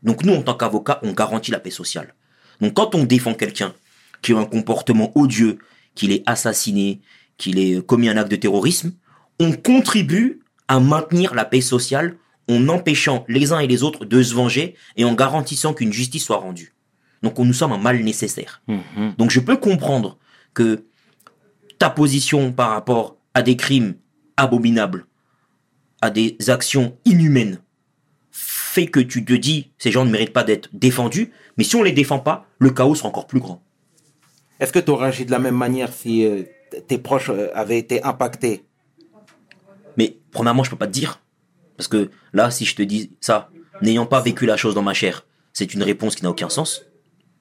Donc 0.03 0.23
nous, 0.23 0.33
en 0.33 0.41
tant 0.41 0.55
qu'avocats, 0.55 0.99
on 1.03 1.11
garantit 1.11 1.51
la 1.51 1.59
paix 1.59 1.71
sociale. 1.71 2.15
Donc 2.59 2.73
quand 2.73 2.95
on 2.95 3.03
défend 3.03 3.33
quelqu'un 3.33 3.73
qui 4.21 4.33
a 4.33 4.37
un 4.37 4.45
comportement 4.45 5.11
odieux, 5.15 5.59
qu'il 5.95 6.11
est 6.11 6.23
assassiné, 6.25 7.01
qu'il 7.37 7.59
ait 7.59 7.81
commis 7.81 8.09
un 8.09 8.17
acte 8.17 8.31
de 8.31 8.35
terrorisme, 8.35 8.93
on 9.39 9.51
contribue 9.53 10.41
à 10.67 10.79
maintenir 10.79 11.33
la 11.33 11.45
paix 11.45 11.61
sociale 11.61 12.17
en 12.47 12.67
empêchant 12.69 13.25
les 13.27 13.51
uns 13.51 13.59
et 13.59 13.67
les 13.67 13.83
autres 13.83 14.05
de 14.05 14.21
se 14.23 14.33
venger 14.33 14.75
et 14.95 15.05
en 15.05 15.13
garantissant 15.13 15.73
qu'une 15.73 15.91
justice 15.91 16.25
soit 16.25 16.37
rendue. 16.37 16.73
Donc 17.21 17.39
on 17.39 17.45
nous 17.45 17.53
sommes 17.53 17.71
un 17.71 17.77
mal 17.77 17.99
nécessaire. 18.03 18.61
Mhm. 18.67 19.15
Donc 19.17 19.31
je 19.31 19.39
peux 19.39 19.57
comprendre 19.57 20.17
que 20.53 20.85
ta 21.77 21.89
position 21.89 22.51
par 22.51 22.71
rapport 22.71 23.17
à 23.33 23.41
des 23.41 23.55
crimes 23.55 23.95
abominables, 24.37 25.05
à 26.01 26.09
des 26.09 26.37
actions 26.49 26.97
inhumaines, 27.05 27.61
fait 28.31 28.87
que 28.87 28.99
tu 28.99 29.25
te 29.25 29.33
dis 29.33 29.71
ces 29.77 29.91
gens 29.91 30.05
ne 30.05 30.11
méritent 30.11 30.33
pas 30.33 30.43
d'être 30.43 30.69
défendus, 30.73 31.31
mais 31.57 31.63
si 31.63 31.75
on 31.75 31.83
les 31.83 31.91
défend 31.91 32.19
pas, 32.19 32.47
le 32.59 32.69
chaos 32.71 32.95
sera 32.95 33.09
encore 33.09 33.27
plus 33.27 33.39
grand. 33.39 33.61
Est-ce 34.59 34.71
que 34.71 34.79
tu 34.79 34.91
aurais 34.91 35.07
agi 35.07 35.25
de 35.25 35.31
la 35.31 35.39
même 35.39 35.55
manière 35.55 35.91
si 35.91 36.25
euh, 36.25 36.43
tes 36.87 36.97
proches 36.97 37.29
euh, 37.29 37.49
avaient 37.55 37.79
été 37.79 38.03
impactés? 38.03 38.63
Mais 39.97 40.17
premièrement, 40.31 40.63
je 40.63 40.69
peux 40.69 40.77
pas 40.77 40.87
te 40.87 40.91
dire. 40.91 41.19
Parce 41.77 41.87
que 41.87 42.11
là, 42.31 42.51
si 42.51 42.63
je 42.65 42.75
te 42.75 42.81
dis 42.83 43.11
ça, 43.19 43.49
n'ayant 43.81 44.05
pas 44.05 44.21
vécu 44.21 44.45
la 44.45 44.55
chose 44.55 44.75
dans 44.75 44.83
ma 44.83 44.93
chair, 44.93 45.25
c'est 45.51 45.73
une 45.73 45.83
réponse 45.83 46.15
qui 46.15 46.23
n'a 46.23 46.29
aucun 46.29 46.49
sens. 46.49 46.85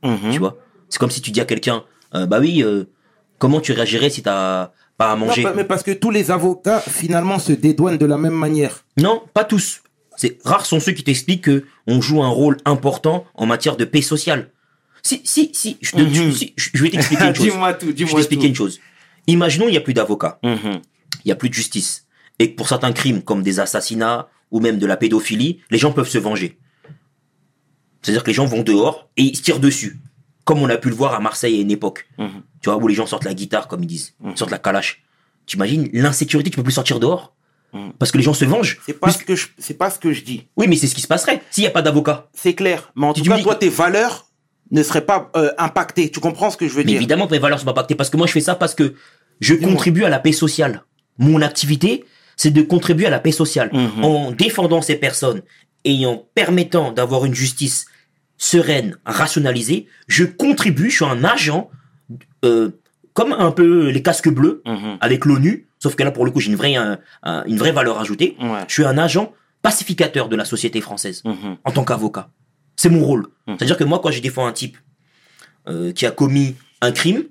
Mhm. 0.04 0.32
Tu 0.32 0.38
vois 0.38 0.56
C'est 0.88 0.98
comme 0.98 1.10
si 1.10 1.20
tu 1.20 1.30
dis 1.30 1.40
à 1.40 1.44
quelqu'un, 1.44 1.84
euh, 2.14 2.26
bah 2.26 2.38
oui, 2.40 2.62
euh, 2.62 2.84
comment 3.38 3.60
tu 3.60 3.72
réagirais 3.72 4.10
si 4.10 4.22
t'as 4.22 4.72
pas 4.96 5.12
à 5.12 5.16
Non, 5.16 5.26
manger? 5.26 5.42
pas- 5.42 5.54
mais 5.54 5.64
parce 5.64 5.82
que 5.82 5.90
tous 5.92 6.10
les 6.10 6.30
avocats, 6.30 6.80
finalement, 6.80 7.38
se 7.38 7.52
dédouanent 7.52 7.98
de 7.98 8.06
la 8.06 8.18
même 8.18 8.34
manière. 8.34 8.84
Non, 8.96 9.22
pas 9.34 9.44
tous. 9.44 9.82
C'est 10.16 10.38
rares 10.44 10.66
sont 10.66 10.80
ceux 10.80 10.92
qui 10.92 11.02
t'expliquent 11.04 11.44
que 11.44 11.64
on 11.86 12.00
joue 12.00 12.22
un 12.22 12.28
rôle 12.28 12.58
important 12.64 13.24
en 13.34 13.46
matière 13.46 13.76
de 13.76 13.84
paix 13.86 14.02
sociale. 14.02 14.50
Si, 15.02 15.22
si, 15.24 15.50
si, 15.54 15.78
je, 15.80 15.92
te- 15.92 16.02
Mhm. 16.02 16.32
si, 16.32 16.52
je 16.56 16.68
je 16.74 16.82
vais 16.82 16.90
t'expliquer 16.90 17.24
une 17.24 17.34
chose. 17.34 17.46
dis-moi 17.46 17.72
tout, 17.72 17.86
Je 17.86 17.90
vais 17.90 17.92
dis-moi 17.94 18.14
t'expliquer 18.16 18.46
une 18.48 18.54
chose. 18.54 18.80
Imaginons 19.26 19.66
il 19.68 19.70
n'y 19.70 19.76
a 19.78 19.80
plus 19.80 19.94
d'avocats, 19.94 20.38
Mhm. 20.42 20.58
il 21.24 21.26
n'y 21.26 21.32
a 21.32 21.36
plus 21.36 21.48
de 21.48 21.54
justice, 21.54 22.06
et 22.38 22.50
que 22.50 22.56
pour 22.56 22.68
certains 22.68 22.92
crimes 22.92 23.22
comme 23.22 23.42
des 23.42 23.60
assassinats 23.60 24.28
ou 24.50 24.60
même 24.60 24.78
de 24.78 24.86
la 24.86 24.98
pédophilie, 24.98 25.60
les 25.70 25.78
gens 25.78 25.92
peuvent 25.92 26.08
se 26.08 26.18
venger. 26.18 26.58
C'est-à-dire 28.02 28.22
que 28.22 28.28
les 28.28 28.34
gens 28.34 28.46
vont 28.46 28.62
dehors 28.62 29.08
et 29.16 29.22
ils 29.22 29.36
se 29.36 29.42
tirent 29.42 29.60
dessus, 29.60 29.98
comme 30.44 30.60
on 30.62 30.68
a 30.68 30.76
pu 30.76 30.88
le 30.88 30.94
voir 30.94 31.14
à 31.14 31.20
Marseille 31.20 31.58
à 31.58 31.60
une 31.60 31.70
époque. 31.70 32.06
Mhm. 32.18 32.42
Tu 32.62 32.68
vois 32.70 32.76
où 32.76 32.88
les 32.88 32.94
gens 32.94 33.06
sortent 33.06 33.24
la 33.24 33.34
guitare 33.34 33.68
comme 33.68 33.82
ils 33.82 33.86
disent, 33.86 34.14
ils 34.24 34.36
sortent 34.36 34.50
la 34.50 34.58
calache. 34.58 35.02
Tu 35.46 35.56
imagines 35.56 35.88
l'insécurité, 35.92 36.50
tu 36.50 36.56
peux 36.56 36.62
plus 36.62 36.72
sortir 36.72 37.00
dehors 37.00 37.34
Mhm. 37.72 37.92
parce 37.98 38.10
que 38.10 38.16
les 38.18 38.24
gens 38.24 38.34
se 38.34 38.44
vengent. 38.44 38.78
C'est 38.84 38.94
pas, 38.98 39.10
ce 39.10 39.18
que 39.24 39.36
je- 39.36 39.48
c'est 39.58 39.74
pas 39.74 39.90
ce 39.90 39.98
que 39.98 40.12
je 40.12 40.22
dis. 40.24 40.48
Oui, 40.56 40.66
mais 40.68 40.76
c'est 40.76 40.86
ce 40.86 40.94
qui 40.94 41.00
se 41.02 41.06
passerait 41.06 41.42
s'il 41.50 41.62
n'y 41.62 41.68
a 41.68 41.70
pas 41.70 41.82
d'avocat. 41.82 42.28
C'est 42.34 42.54
clair. 42.54 42.90
Mais 42.96 43.06
en 43.06 43.14
Si 43.14 43.22
tout 43.22 43.30
cas, 43.30 43.36
dis 43.36 43.42
toi, 43.42 43.54
que- 43.54 43.60
tes 43.60 43.68
valeurs 43.68 44.26
ne 44.72 44.82
seraient 44.82 45.04
pas 45.04 45.30
euh, 45.36 45.50
impactées. 45.58 46.10
Tu 46.10 46.20
comprends 46.20 46.50
ce 46.50 46.56
que 46.56 46.66
je 46.68 46.72
veux 46.72 46.78
Mais 46.80 46.84
dire? 46.86 46.96
évidemment 46.96 47.26
que 47.26 47.32
mes 47.32 47.38
valeurs 47.38 47.58
sont 47.58 47.64
pas 47.64 47.70
impactées 47.72 47.94
parce 47.96 48.08
que 48.10 48.16
moi 48.16 48.26
je 48.26 48.32
fais 48.32 48.40
ça 48.40 48.54
parce 48.54 48.74
que 48.74 48.94
je 49.40 49.54
Dis-moi. 49.54 49.70
contribue 49.72 50.04
à 50.04 50.08
la 50.08 50.18
paix 50.20 50.32
sociale. 50.32 50.84
Mon 51.18 51.42
activité, 51.42 52.04
c'est 52.36 52.50
de 52.50 52.62
contribuer 52.62 53.06
à 53.06 53.10
la 53.10 53.18
paix 53.20 53.32
sociale 53.32 53.70
Mhm. 53.72 54.04
en 54.04 54.30
défendant 54.32 54.80
ces 54.82 54.96
personnes 54.96 55.42
et 55.84 56.06
en 56.06 56.16
permettant 56.34 56.92
d'avoir 56.92 57.24
une 57.24 57.34
justice 57.34 57.86
sereine, 58.36 58.96
rationalisée. 59.04 59.86
Je 60.08 60.24
contribue, 60.24 60.90
je 60.90 60.96
suis 60.96 61.04
un 61.04 61.24
agent 61.24 61.70
euh, 62.44 62.70
comme 63.12 63.32
un 63.32 63.50
peu 63.50 63.88
les 63.90 64.02
casques 64.02 64.28
bleus 64.30 64.62
Mhm. 64.66 64.96
avec 65.00 65.24
l'ONU, 65.24 65.66
sauf 65.78 65.94
que 65.94 66.02
là 66.02 66.10
pour 66.10 66.24
le 66.24 66.30
coup 66.30 66.40
j'ai 66.40 66.50
une 66.50 66.56
vraie 66.56 66.74
un- 66.76 66.98
un- 67.22 67.44
une 67.44 67.58
vraie 67.58 67.72
valeur 67.72 67.98
ajoutée. 68.00 68.36
Ouais. 68.40 68.60
Je 68.68 68.72
suis 68.72 68.84
un 68.84 68.96
agent 68.98 69.32
pacificateur 69.62 70.28
de 70.28 70.36
la 70.36 70.44
société 70.46 70.80
française 70.80 71.22
Mhm. 71.24 71.56
en 71.64 71.70
tant 71.70 71.84
qu'avocat. 71.84 72.30
C'est 72.76 72.88
mon 72.88 73.04
rôle. 73.04 73.26
Mhm. 73.46 73.56
C'est-à-dire 73.58 73.76
que 73.76 73.84
moi, 73.84 74.00
quand 74.02 74.10
je 74.10 74.20
défends 74.22 74.46
un 74.46 74.52
type 74.52 74.78
euh, 75.68 75.92
qui 75.92 76.06
a 76.06 76.10
commis 76.10 76.56
un 76.80 76.92
crime, 76.92 77.24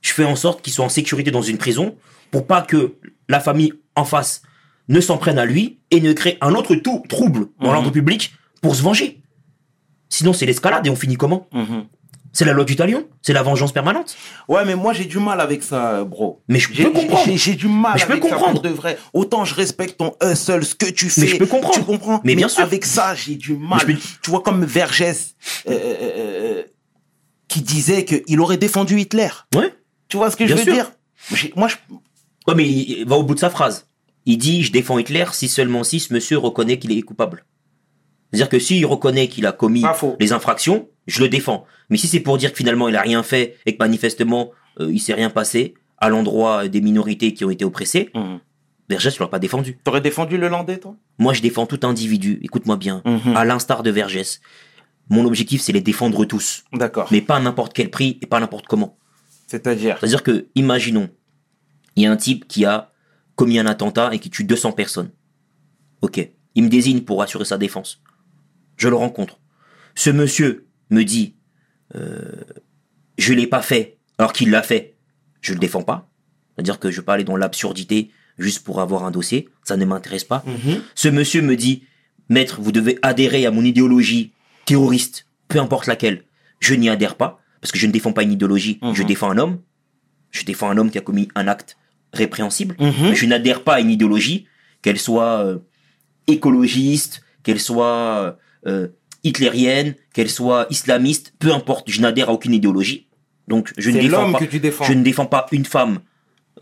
je 0.00 0.12
fais 0.14 0.24
en 0.24 0.36
sorte 0.36 0.62
qu'il 0.62 0.72
soit 0.72 0.84
en 0.86 0.88
sécurité 0.88 1.30
dans 1.30 1.42
une 1.42 1.58
prison 1.58 1.96
pour 2.30 2.46
pas 2.46 2.62
que 2.62 2.94
la 3.28 3.40
famille 3.40 3.74
en 3.96 4.04
face 4.06 4.40
ne 4.88 5.00
s'en 5.00 5.18
prenne 5.18 5.38
à 5.38 5.44
lui 5.44 5.80
et 5.90 6.00
ne 6.00 6.12
crée 6.12 6.38
un 6.40 6.54
autre 6.54 6.74
tout 6.76 7.02
trouble 7.08 7.48
dans 7.60 7.68
Mhm. 7.68 7.72
l'ordre 7.74 7.90
public 7.90 8.32
pour 8.62 8.74
se 8.74 8.82
venger. 8.82 9.20
Sinon, 10.08 10.32
c'est 10.32 10.46
l'escalade 10.46 10.86
et 10.86 10.90
on 10.90 10.96
finit 10.96 11.16
comment? 11.16 11.48
Mhm. 11.52 11.84
C'est 12.32 12.44
la 12.44 12.52
loi 12.52 12.64
du 12.64 12.76
talion 12.76 13.06
C'est 13.22 13.32
la 13.32 13.42
vengeance 13.42 13.72
permanente 13.72 14.16
Ouais, 14.48 14.64
mais 14.64 14.74
moi, 14.76 14.92
j'ai 14.92 15.06
du 15.06 15.18
mal 15.18 15.40
avec 15.40 15.62
ça, 15.62 16.04
bro. 16.04 16.42
Mais 16.46 16.58
je 16.58 16.68
J'ai- 16.72 16.84
peux 16.84 16.90
comprendre. 16.90 17.26
j'ai- 17.36 17.54
du 17.54 17.68
mal 17.68 17.92
Mais 17.94 18.00
je 18.00 18.06
peux 18.06 18.12
avec 18.12 18.22
comprendre. 18.22 18.60
de 18.62 18.68
vrai. 18.68 18.98
Autant 19.14 19.44
je 19.44 19.54
respecte 19.54 19.96
ton 19.98 20.14
hustle, 20.22 20.64
ce 20.64 20.74
que 20.74 20.86
tu 20.90 21.08
fais. 21.08 21.22
Mais 21.22 21.26
je 21.26 21.36
peux 21.36 21.46
comprendre. 21.46 21.74
Tu 21.78 21.84
comprends? 21.84 22.20
Mais 22.24 22.34
bien 22.36 22.48
sûr. 22.48 22.62
avec 22.62 22.84
ça, 22.84 23.14
j'ai 23.14 23.34
du 23.34 23.56
mal. 23.56 23.84
peux- 23.84 23.94
Tu 24.22 24.30
vois, 24.30 24.42
comme 24.42 24.64
Vergès, 24.64 25.34
euh, 25.68 25.72
euh, 25.72 25.96
euh, 26.02 26.62
qui 27.48 27.62
disait 27.62 28.04
qu'il 28.04 28.40
aurait 28.40 28.58
défendu 28.58 29.00
Hitler. 29.00 29.28
Ouais. 29.54 29.74
Tu 30.08 30.16
vois 30.18 30.30
ce 30.30 30.36
que 30.36 30.44
Bien 30.44 30.54
je 30.54 30.60
veux 30.60 30.64
sûr. 30.64 30.74
dire? 30.74 30.92
Moi, 31.56 31.68
je... 31.68 31.76
Ouais, 32.46 32.54
mais 32.54 32.68
il 32.68 33.04
va 33.06 33.16
au 33.16 33.22
bout 33.22 33.34
de 33.34 33.40
sa 33.40 33.50
phrase. 33.50 33.87
Il 34.30 34.36
dit 34.38 34.62
Je 34.62 34.70
défends 34.72 34.98
Hitler 34.98 35.24
si 35.32 35.48
seulement 35.48 35.82
si 35.84 35.98
ce 36.00 36.12
monsieur 36.12 36.36
reconnaît 36.38 36.78
qu'il 36.78 36.92
est 36.92 37.00
coupable. 37.02 37.44
C'est-à-dire 38.30 38.50
que 38.50 38.58
s'il 38.58 38.84
reconnaît 38.84 39.28
qu'il 39.28 39.46
a 39.46 39.52
commis 39.52 39.82
les 40.20 40.32
infractions, 40.32 40.88
je 41.06 41.20
le 41.22 41.28
défends. 41.30 41.64
Mais 41.88 41.96
si 41.96 42.06
c'est 42.08 42.20
pour 42.20 42.36
dire 42.36 42.50
que 42.52 42.58
finalement 42.58 42.86
il 42.88 42.94
a 42.96 43.00
rien 43.00 43.22
fait 43.22 43.56
et 43.64 43.72
que 43.72 43.78
manifestement 43.82 44.50
euh, 44.80 44.92
il 44.92 44.98
s'est 45.00 45.14
rien 45.14 45.30
passé 45.30 45.72
à 45.96 46.10
l'endroit 46.10 46.68
des 46.68 46.80
minorités 46.82 47.32
qui 47.32 47.44
ont 47.46 47.50
été 47.50 47.64
oppressées, 47.64 48.10
Mhm. 48.14 48.38
Vergès 48.90 49.18
ne 49.18 49.24
l'a 49.24 49.28
pas 49.28 49.38
défendu. 49.38 49.78
T'aurais 49.84 50.00
défendu 50.00 50.36
le 50.38 50.48
Landais, 50.48 50.78
toi? 50.78 50.94
Moi 51.18 51.32
je 51.34 51.40
défends 51.42 51.66
tout 51.66 51.80
individu, 51.82 52.38
écoute-moi 52.42 52.76
bien, 52.76 53.02
Mhm. 53.06 53.34
à 53.36 53.44
l'instar 53.46 53.82
de 53.82 53.90
Vergès. 53.90 54.40
Mon 55.10 55.24
objectif 55.24 55.62
c'est 55.62 55.72
les 55.72 55.80
défendre 55.80 56.24
tous, 56.26 56.64
D'accord. 56.74 57.08
mais 57.10 57.22
pas 57.22 57.36
à 57.36 57.40
n'importe 57.40 57.72
quel 57.72 57.88
prix 57.90 58.18
et 58.22 58.26
pas 58.26 58.40
n'importe 58.40 58.66
comment. 58.66 58.96
C'est-à-dire? 59.46 59.96
C'est-à-dire 59.98 60.22
que, 60.22 60.46
imaginons, 60.54 61.08
il 61.96 62.02
y 62.02 62.06
a 62.06 62.12
un 62.12 62.16
type 62.18 62.46
qui 62.46 62.66
a 62.66 62.92
commis 63.38 63.58
un 63.60 63.66
attentat 63.66 64.10
et 64.12 64.18
qui 64.18 64.30
tue 64.30 64.42
200 64.42 64.72
personnes. 64.72 65.10
Ok. 66.02 66.28
Il 66.56 66.64
me 66.64 66.68
désigne 66.68 67.02
pour 67.02 67.22
assurer 67.22 67.44
sa 67.44 67.56
défense. 67.56 68.02
Je 68.76 68.88
le 68.88 68.96
rencontre. 68.96 69.38
Ce 69.94 70.10
monsieur 70.10 70.66
me 70.90 71.04
dit, 71.04 71.36
euh, 71.94 72.32
je 73.16 73.32
l'ai 73.32 73.46
pas 73.46 73.62
fait, 73.62 73.98
alors 74.18 74.32
qu'il 74.32 74.50
l'a 74.50 74.62
fait. 74.64 74.96
Je 75.40 75.52
le 75.52 75.60
défends 75.60 75.82
pas. 75.84 76.10
C'est-à-dire 76.54 76.80
que 76.80 76.90
je 76.90 77.00
vais 77.00 77.04
pas 77.04 77.14
aller 77.14 77.22
dans 77.22 77.36
l'absurdité 77.36 78.10
juste 78.38 78.64
pour 78.64 78.80
avoir 78.80 79.04
un 79.04 79.12
dossier. 79.12 79.48
Ça 79.62 79.76
ne 79.76 79.84
m'intéresse 79.84 80.24
pas. 80.24 80.42
Mhm. 80.44 80.82
Ce 80.96 81.06
monsieur 81.08 81.40
me 81.40 81.54
dit, 81.54 81.84
maître, 82.28 82.60
vous 82.60 82.72
devez 82.72 82.98
adhérer 83.02 83.46
à 83.46 83.52
mon 83.52 83.62
idéologie 83.62 84.32
terroriste, 84.64 85.26
peu 85.46 85.60
importe 85.60 85.86
laquelle. 85.86 86.24
Je 86.58 86.74
n'y 86.74 86.88
adhère 86.88 87.14
pas, 87.14 87.40
parce 87.60 87.70
que 87.70 87.78
je 87.78 87.86
ne 87.86 87.92
défends 87.92 88.12
pas 88.12 88.24
une 88.24 88.32
idéologie, 88.32 88.80
Mhm. 88.82 88.94
je 88.94 89.02
défends 89.04 89.30
un 89.30 89.38
homme. 89.38 89.60
Je 90.32 90.42
défends 90.44 90.68
un 90.70 90.76
homme 90.76 90.90
qui 90.90 90.98
a 90.98 91.02
commis 91.02 91.28
un 91.36 91.46
acte 91.46 91.76
répréhensible. 92.12 92.76
Mhm. 92.78 92.92
Mais 93.10 93.14
je 93.14 93.26
n'adhère 93.26 93.62
pas 93.64 93.74
à 93.74 93.80
une 93.80 93.90
idéologie, 93.90 94.46
qu'elle 94.82 94.98
soit 94.98 95.44
euh, 95.44 95.58
écologiste, 96.26 97.22
qu'elle 97.42 97.60
soit 97.60 98.38
euh, 98.66 98.88
hitlérienne, 99.24 99.94
qu'elle 100.12 100.30
soit 100.30 100.66
islamiste, 100.70 101.34
peu 101.38 101.52
importe, 101.52 101.90
je 101.90 102.00
n'adhère 102.00 102.28
à 102.28 102.32
aucune 102.32 102.52
idéologie. 102.54 103.06
Donc 103.48 103.72
je 103.78 103.90
ne 103.90 104.00
défends 104.00 104.32
pas 104.32 104.38
que 104.40 104.44
tu 104.44 104.60
défends. 104.60 104.84
je 104.84 104.92
ne 104.92 105.02
défends 105.02 105.26
pas 105.26 105.46
une 105.52 105.64
femme 105.64 106.00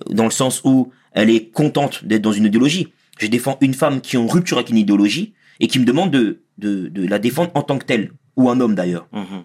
euh, 0.08 0.14
dans 0.14 0.24
le 0.24 0.30
sens 0.30 0.62
où 0.64 0.92
elle 1.12 1.30
est 1.30 1.48
contente 1.50 2.04
d'être 2.04 2.22
dans 2.22 2.32
une 2.32 2.44
idéologie. 2.46 2.92
Je 3.18 3.26
défends 3.26 3.56
une 3.60 3.74
femme 3.74 4.00
qui 4.00 4.16
est 4.16 4.18
en 4.18 4.26
rupture 4.26 4.58
avec 4.58 4.70
une 4.70 4.76
idéologie 4.76 5.34
et 5.58 5.68
qui 5.68 5.78
me 5.78 5.84
demande 5.84 6.10
de, 6.10 6.42
de, 6.58 6.88
de 6.88 7.06
la 7.06 7.18
défendre 7.18 7.50
en 7.54 7.62
tant 7.62 7.78
que 7.78 7.84
telle, 7.86 8.12
ou 8.36 8.50
un 8.50 8.60
homme 8.60 8.74
d'ailleurs. 8.74 9.08
Mhm. 9.12 9.44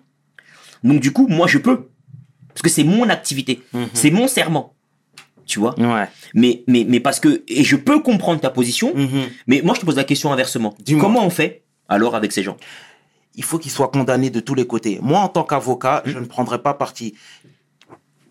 Donc 0.84 1.00
du 1.02 1.12
coup, 1.12 1.28
moi 1.28 1.48
je 1.48 1.58
peux. 1.58 1.88
Parce 2.50 2.62
que 2.64 2.70
c'est 2.70 2.84
mon 2.84 3.10
activité, 3.10 3.62
Mhm. 3.74 3.88
c'est 3.94 4.12
mon 4.12 4.28
serment. 4.28 4.76
Tu 5.52 5.60
vois 5.60 5.76
Ouais. 5.78 6.08
mais, 6.34 6.64
mais, 6.68 6.86
mais 6.88 7.02
parce 7.02 7.20
que, 7.20 7.44
et 7.50 7.64
je 7.66 7.76
peux 7.76 8.00
comprendre 8.02 8.40
ta 8.40 8.50
position, 8.50 8.94
Mhm. 8.96 9.24
mais 9.48 9.62
moi 9.66 9.76
je 9.76 9.82
te 9.82 9.86
pose 9.86 9.98
la 9.98 10.06
question 10.06 10.32
inversement. 10.32 10.74
Comment 11.00 11.26
on 11.26 11.30
fait 11.30 11.64
alors 11.90 12.16
avec 12.16 12.32
ces 12.32 12.42
gens? 12.42 12.56
Il 13.36 13.44
faut 13.44 13.58
qu'il 13.60 13.70
soit 13.72 13.90
condamné 13.90 14.30
de 14.30 14.40
tous 14.40 14.56
les 14.56 14.66
côtés. 14.66 15.00
Moi, 15.02 15.20
en 15.20 15.28
tant 15.28 15.44
qu'avocat, 15.44 16.04
je 16.06 16.18
ne 16.20 16.26
prendrai 16.26 16.60
pas 16.62 16.74
parti. 16.74 17.16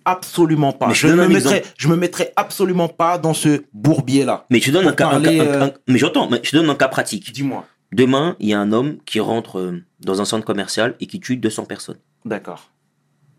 Absolument 0.06 0.72
pas. 0.72 0.88
Mais 0.88 0.94
je 0.94 1.08
je, 1.08 1.12
me 1.12 1.28
mettrai, 1.28 1.62
je 1.76 1.88
me 1.88 1.96
mettrai 1.96 2.32
absolument 2.36 2.88
pas 2.88 3.18
dans 3.18 3.34
ce 3.34 3.62
bourbier-là. 3.74 4.46
Mais 4.50 4.58
je 4.60 4.66
te 4.66 4.70
donne 4.70 4.86
un 4.88 4.92
cas, 4.92 5.08
un 5.08 5.10
parler, 5.10 5.36
cas- 5.38 5.42
un- 5.44 5.46
euh, 5.46 5.64
un- 5.66 5.72
mais 5.88 5.98
j'entends, 5.98 6.28
mais 6.30 6.40
je 6.42 6.56
donne 6.56 6.70
un 6.70 6.74
cas 6.74 6.88
pratique. 6.88 7.32
Dis-moi. 7.32 7.66
Demain, 7.92 8.34
il 8.40 8.48
y 8.48 8.54
a 8.54 8.60
un 8.60 8.72
homme 8.72 8.96
qui 9.04 9.20
rentre 9.20 9.58
euh, 9.58 9.82
dans 10.00 10.20
un 10.22 10.24
centre 10.24 10.46
commercial 10.46 10.96
et 11.00 11.06
qui 11.06 11.20
tue 11.20 11.36
200 11.36 11.64
personnes. 11.66 11.98
D'accord. 12.24 12.70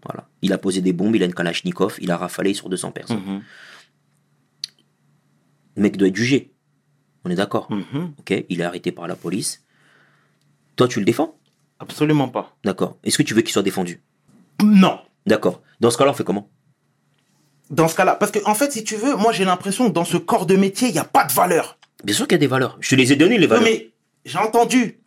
Voilà. 0.05 0.27
Il 0.41 0.51
a 0.53 0.57
posé 0.57 0.81
des 0.81 0.93
bombes, 0.93 1.15
il 1.15 1.21
a 1.23 1.25
une 1.25 1.33
Kalachnikov, 1.33 1.97
il 2.01 2.09
a 2.11 2.17
rafalé 2.17 2.53
sur 2.53 2.69
200 2.69 2.91
personnes. 2.91 3.21
Mhm. 3.25 3.41
Le 5.81 5.87
mec 5.87 5.97
doit 5.97 6.09
être 6.09 6.15
jugé. 6.15 6.51
On 7.25 7.31
est 7.31 7.35
d'accord. 7.35 7.67
Mhm. 7.71 8.13
Ok, 8.19 8.45
il 8.49 8.61
est 8.61 8.63
arrêté 8.63 8.91
par 8.91 9.07
la 9.07 9.15
police. 9.15 9.63
Toi, 10.75 10.87
tu 10.87 10.99
le 10.99 11.05
défends? 11.05 11.39
Absolument 11.79 12.27
pas. 12.27 12.55
D'accord. 12.63 12.99
Est-ce 13.03 13.17
que 13.17 13.23
tu 13.23 13.33
veux 13.33 13.41
qu'il 13.41 13.51
soit 13.51 13.63
défendu? 13.63 13.99
Non. 14.63 14.99
D'accord. 15.25 15.63
Dans 15.79 15.89
ce 15.89 15.97
cas-là, 15.97 16.11
on 16.11 16.13
fait 16.13 16.23
comment? 16.23 16.47
Dans 17.71 17.87
ce 17.87 17.95
cas-là, 17.95 18.13
parce 18.13 18.31
que 18.31 18.37
en 18.45 18.53
fait, 18.53 18.71
si 18.71 18.83
tu 18.83 18.95
veux, 18.95 19.15
moi 19.15 19.31
j'ai 19.31 19.43
l'impression 19.43 19.87
que 19.87 19.93
dans 19.93 20.05
ce 20.05 20.17
corps 20.17 20.45
de 20.45 20.55
métier, 20.55 20.89
il 20.89 20.91
n'y 20.93 20.99
a 20.99 21.03
pas 21.03 21.23
de 21.23 21.31
valeur. 21.31 21.79
Bien 22.03 22.13
sûr 22.13 22.27
qu'il 22.27 22.35
y 22.35 22.35
a 22.35 22.39
des 22.39 22.45
valeurs. 22.47 22.77
Je 22.79 22.89
te 22.89 22.95
les 22.95 23.11
ai 23.11 23.15
données, 23.15 23.39
les 23.39 23.47
valeurs. 23.47 23.63
mais 23.63 23.89
j'ai 24.23 24.37
entendu. 24.37 24.99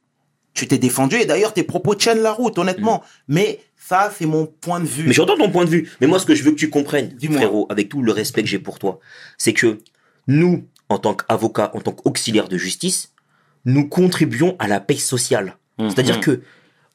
Tu 0.55 0.67
t'es 0.67 0.79
défendu 0.79 1.17
et 1.17 1.27
d'ailleurs 1.27 1.53
tes 1.53 1.63
propos 1.63 1.95
tiennent 1.95 2.23
la 2.23 2.33
route, 2.33 2.59
honnêtement. 2.59 3.05
Mais 3.29 3.61
ça, 3.77 4.13
c'est 4.17 4.27
mon 4.27 4.47
point 4.47 4.81
de 4.81 4.87
vue. 4.87 5.05
Mm. 5.05 5.07
Mais 5.09 5.13
j'entends 5.13 5.37
ton 5.37 5.51
point 5.53 5.67
de 5.67 5.71
vue. 5.71 5.89
Mais 6.01 6.09
moi, 6.09 6.19
ce 6.19 6.27
que 6.27 6.35
je 6.35 6.43
veux 6.43 6.51
que 6.51 6.57
tu 6.57 6.71
comprennes, 6.71 7.11
Dis-moi. 7.11 7.37
frérot, 7.39 7.67
avec 7.71 7.91
tout 7.91 8.03
le 8.03 8.11
respect 8.11 8.43
que 8.43 8.49
j'ai 8.49 8.59
pour 8.59 8.81
toi, 8.81 8.99
c'est 9.39 9.53
que 9.53 9.79
nous, 10.27 10.67
en 10.89 10.99
tant 10.99 11.15
qu'avocats, 11.15 11.71
en 11.75 11.81
tant 11.81 11.93
qu'auxiliaires 11.93 12.49
de 12.49 12.57
justice, 12.59 13.13
nous 13.65 13.89
contribuons 13.89 14.57
à 14.59 14.69
la 14.69 14.81
paix 14.81 14.97
sociale. 14.97 15.57
Mhm. 15.79 15.91
C'est-à-dire 15.91 16.21
que 16.21 16.43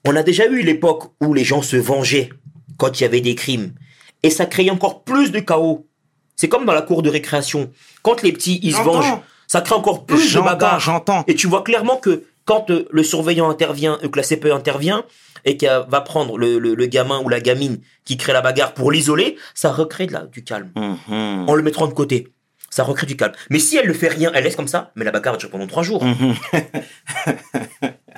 on 0.06 0.16
a 0.16 0.24
déjà 0.24 0.48
eu 0.48 0.62
l'époque 0.62 1.12
où 1.22 1.34
les 1.34 1.44
gens 1.44 1.62
se 1.62 1.76
vengeaient 1.76 2.30
quand 2.78 3.00
il 3.00 3.04
y 3.04 3.06
avait 3.06 3.22
des 3.22 3.36
crimes. 3.36 3.74
Et 4.24 4.30
ça 4.30 4.46
créait 4.46 4.70
encore 4.70 5.04
plus 5.04 5.32
de 5.32 5.40
chaos. 5.40 5.88
C'est 6.36 6.48
comme 6.48 6.66
dans 6.66 6.74
la 6.74 6.82
cour 6.82 7.02
de 7.02 7.10
récréation. 7.10 7.72
Quand 8.02 8.22
les 8.22 8.32
petits, 8.32 8.60
ils 8.64 8.74
se 8.74 8.82
vengent, 8.82 9.20
ça 9.48 9.62
crée 9.62 9.76
encore 9.76 10.06
plus 10.06 10.18
de 10.24 10.30
J'entends, 10.30 10.46
bagarres. 10.46 10.80
j'entends. 10.80 11.24
Et 11.28 11.36
tu 11.36 11.48
vois 11.48 11.64
clairement 11.64 11.98
que 11.98 12.24
quand 12.46 12.70
euh, 12.72 12.88
le 12.92 13.04
surveillant 13.04 13.50
intervient, 13.50 14.00
euh, 14.04 14.08
que 14.08 14.18
la 14.18 14.24
CPE 14.24 14.52
intervient, 14.54 15.04
et 15.46 15.58
qu'elle 15.58 15.84
va 15.90 16.02
prendre 16.02 16.38
le, 16.38 16.60
le- 16.60 16.76
le 16.76 16.86
gamin 16.86 17.22
ou 17.22 17.30
la 17.30 17.40
gamine 17.42 17.80
qui 18.06 18.18
crée 18.18 18.34
la 18.34 18.42
bagarre 18.42 18.74
pour 18.74 18.92
l'isoler, 18.92 19.38
ça 19.54 19.72
recrée 19.72 20.06
de 20.08 20.14
la, 20.14 20.26
du 20.26 20.44
calme. 20.44 20.70
Mhm. 20.76 21.46
En 21.50 21.56
le 21.56 21.62
mettant 21.64 21.88
de 21.88 21.94
côté. 21.94 22.28
Ça 22.70 22.84
recrée 22.84 23.08
du 23.08 23.16
calme. 23.16 23.34
Mais 23.50 23.60
si 23.60 23.78
elle 23.78 23.88
ne 23.88 23.94
fait 23.94 24.08
rien, 24.10 24.32
elle 24.34 24.44
laisse 24.44 24.56
comme 24.56 24.68
ça, 24.68 24.92
mais 24.96 25.04
la 25.06 25.12
bagarre 25.12 25.34
va 25.34 25.40
durer 25.40 25.52
pendant 25.52 25.68
trois 25.68 25.84
jours. 25.84 26.04
Mhm. 26.04 26.36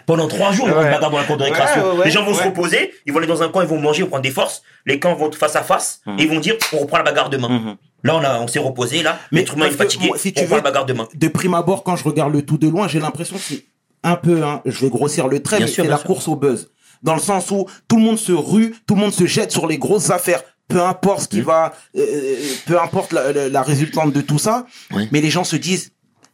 Pendant 0.06 0.28
trois 0.28 0.52
jours, 0.52 0.68
une 0.68 0.74
Ouais. 0.74 0.92
bagarre 0.92 1.12
dans 1.12 1.18
la 1.20 1.24
cour 1.24 1.38
de 1.38 1.44
récréation. 1.44 1.84
Ouais, 1.84 1.92
ouais, 1.92 1.98
ouais, 2.00 2.06
les 2.06 2.12
gens 2.12 2.24
vont 2.26 2.34
se 2.34 2.44
reposer, 2.44 2.92
ils 3.06 3.14
vont 3.14 3.20
aller 3.20 3.28
dans 3.28 3.44
un 3.44 3.50
coin, 3.50 3.64
ils 3.64 3.70
vont 3.70 3.80
manger, 3.80 4.00
ils 4.00 4.04
vont 4.04 4.10
prendre 4.10 4.24
des 4.24 4.32
forces. 4.32 4.64
Les 4.86 5.00
camps 5.00 5.14
vont 5.16 5.32
face 5.32 5.56
à 5.56 5.62
face, 5.62 6.02
et 6.18 6.24
ils 6.24 6.28
vont 6.30 6.40
dire, 6.40 6.56
on 6.74 6.78
reprend 6.80 6.98
la 6.98 7.04
bagarre 7.04 7.30
demain. 7.30 7.50
Mhm. 7.50 7.76
Là, 8.04 8.16
on, 8.18 8.24
a- 8.24 8.40
on 8.40 8.48
s'est 8.48 8.60
reposé, 8.60 9.04
là, 9.04 9.20
Mais 9.32 9.40
l'être 9.42 9.54
humain 9.56 9.68
est 9.68 9.72
fatigué, 9.72 10.08
moi, 10.08 10.18
si 10.18 10.30
on 10.30 10.32
tu 10.32 10.40
reprend 10.42 10.56
veux- 10.56 10.62
la 10.64 10.70
bagarre 10.70 10.86
demain. 10.86 11.08
De 11.14 11.28
prime 11.28 11.54
abord, 11.54 11.84
quand 11.84 11.96
je 11.96 12.04
regarde 12.04 12.34
le 12.34 12.42
tout 12.42 12.58
de 12.58 12.68
loin, 12.68 12.88
j'ai 12.88 13.00
l'impression 13.00 13.36
que 13.36 13.42
c'est 13.44 13.66
un 14.04 14.16
peu, 14.16 14.44
hein, 14.44 14.62
je 14.66 14.82
vais 14.86 14.90
grossir 14.90 15.28
le 15.28 15.42
trait, 15.44 15.58
Bien 15.58 15.68
mais 15.68 15.72
sûr, 15.72 15.84
c'est 15.84 15.90
la 15.90 15.98
sûr. 15.98 16.08
course 16.08 16.28
au 16.28 16.36
buzz. 16.36 16.72
Dans 17.04 17.14
le 17.14 17.22
sens 17.22 17.50
où 17.52 17.68
tout 17.88 17.96
le 17.98 18.02
monde 18.04 18.18
se 18.18 18.32
rue, 18.32 18.76
tout 18.88 18.96
le 18.96 19.02
monde 19.02 19.14
se 19.14 19.26
jette 19.26 19.52
sur 19.52 19.68
les 19.68 19.78
grosses 19.78 20.10
affaires. 20.10 20.42
Peu 20.72 20.82
importe 20.84 21.22
ce 21.24 21.28
qui 21.28 21.42
va, 21.42 21.74
euh, 21.98 22.36
peu 22.66 22.80
importe 22.82 23.14
la, 23.14 23.32
la- 23.32 23.50
la 23.50 23.62
résultante 23.62 24.14
de 24.14 24.22
tout 24.22 24.40
ça, 24.40 24.66
mais 25.12 25.22
les 25.22 25.30
gens 25.30 25.44
se 25.44 25.56
disent, 25.56 25.92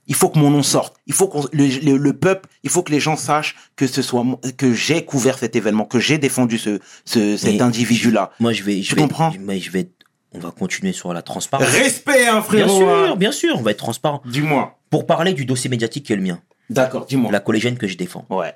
il 0.10 0.16
faut 0.16 0.30
que 0.30 0.40
mon 0.40 0.50
nom 0.50 0.64
sorte. 0.64 0.96
Il 1.06 1.14
faut 1.14 1.28
que 1.28 1.48
le, 1.52 1.66
le- 1.84 1.98
le 1.98 2.14
peuple, 2.14 2.48
il 2.64 2.70
faut 2.70 2.82
que 2.84 2.92
les 2.92 3.00
gens 3.00 3.18
sachent 3.18 3.56
que 3.76 3.88
ce 3.88 4.02
soit 4.02 4.24
que 4.58 4.74
j'ai 4.74 5.04
couvert 5.04 5.38
cet 5.38 5.56
événement, 5.56 5.86
que 5.86 6.00
j'ai 6.00 6.18
défendu 6.18 6.58
ce, 6.58 6.80
ce 7.06 7.36
cet 7.38 7.60
individu-là. 7.62 8.32
Moi, 8.40 8.54
je 8.54 8.64
vais, 8.64 8.82
je 8.82 8.90
Tu 8.90 8.96
vais, 8.96 9.02
comprends? 9.02 9.34
mais 9.40 9.60
je 9.60 9.70
vais, 9.72 9.90
on 10.32 10.40
va 10.40 10.52
continuer 10.52 10.94
sur 10.94 11.14
la 11.14 11.22
transparence. 11.22 11.68
Respect, 11.68 12.26
hein, 12.28 12.34
Bien 12.36 12.42
frérot. 12.42 12.78
sûr, 12.78 12.90
hein. 12.90 13.16
bien 13.18 13.32
sûr, 13.34 13.56
on 13.58 13.62
va 13.62 13.72
être 13.72 13.78
transparent. 13.80 14.22
Dis-moi. 14.26 14.80
Pour 14.90 15.06
parler 15.06 15.34
du 15.34 15.44
dossier 15.46 15.70
médiatique 15.70 16.06
qui 16.06 16.14
est 16.14 16.18
le 16.18 16.22
mien, 16.22 16.42
D'accord, 16.70 17.06
dis-moi. 17.06 17.30
la 17.32 17.40
collégienne 17.42 17.78
que 17.78 17.88
je 17.88 17.98
défends. 17.98 18.26
Ouais. 18.30 18.54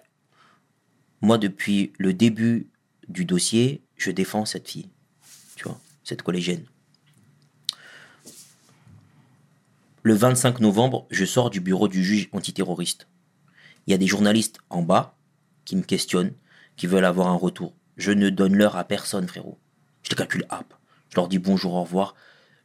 Moi, 1.22 1.38
depuis 1.38 1.92
le 1.98 2.14
début 2.14 2.68
du 3.10 3.26
dossier, 3.26 3.82
je 3.98 4.12
défends 4.12 4.46
cette 4.46 4.70
fille. 4.70 4.90
Cette 6.04 6.24
collégienne. 6.24 6.66
Le 10.04 10.14
25 10.16 10.60
novembre, 10.62 11.06
je 11.12 11.26
sors 11.26 11.52
du 11.52 11.62
bureau 11.62 11.88
du 11.88 12.04
juge 12.04 12.28
antiterroriste. 12.32 13.08
Il 13.86 13.92
y 13.92 13.94
a 13.94 13.98
des 13.98 14.08
journalistes 14.08 14.58
en 14.70 14.82
bas 14.82 15.16
qui 15.64 15.76
me 15.76 15.84
questionnent, 15.84 16.34
qui 16.76 16.88
veulent 16.88 17.06
avoir 17.06 17.28
un 17.28 17.36
retour. 17.36 17.76
Je 17.98 18.12
ne 18.12 18.30
donne 18.30 18.56
l'heure 18.56 18.78
à 18.78 18.84
personne, 18.84 19.28
frérot. 19.28 19.60
Je 20.02 20.10
les 20.10 20.16
calcule 20.16 20.48
hop. 20.50 20.74
Je 21.10 21.18
leur 21.18 21.28
dis 21.28 21.38
bonjour, 21.38 21.74
au 21.74 21.84
revoir. 21.84 22.16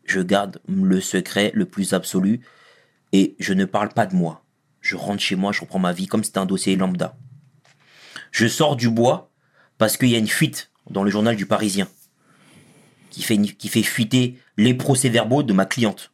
Je 0.04 0.20
garde 0.20 0.60
le 0.66 1.00
secret 1.00 1.50
le 1.54 1.66
plus 1.66 1.92
absolu 1.92 2.40
et 3.12 3.36
je 3.38 3.52
ne 3.52 3.66
parle 3.66 3.90
pas 3.90 4.06
de 4.06 4.16
moi. 4.16 4.44
Je 4.80 4.96
rentre 4.96 5.20
chez 5.20 5.36
moi, 5.36 5.52
je 5.52 5.60
reprends 5.60 5.78
ma 5.78 5.92
vie 5.92 6.06
comme 6.06 6.24
c'était 6.24 6.38
un 6.38 6.46
dossier 6.46 6.76
lambda. 6.76 7.18
Je 8.30 8.46
sors 8.46 8.76
du 8.76 8.88
bois 8.88 9.30
parce 9.78 9.96
qu'il 9.96 10.08
y 10.08 10.14
a 10.14 10.18
une 10.18 10.28
fuite 10.28 10.70
dans 10.88 11.02
le 11.02 11.10
journal 11.10 11.36
du 11.36 11.44
Parisien 11.44 11.88
qui 13.16 13.22
fait, 13.22 13.36
une- 13.36 13.50
qui 13.50 13.68
fait 13.68 13.82
fuiter 13.82 14.38
les 14.58 14.74
procès-verbaux 14.74 15.42
de 15.42 15.54
ma 15.54 15.64
cliente 15.64 16.12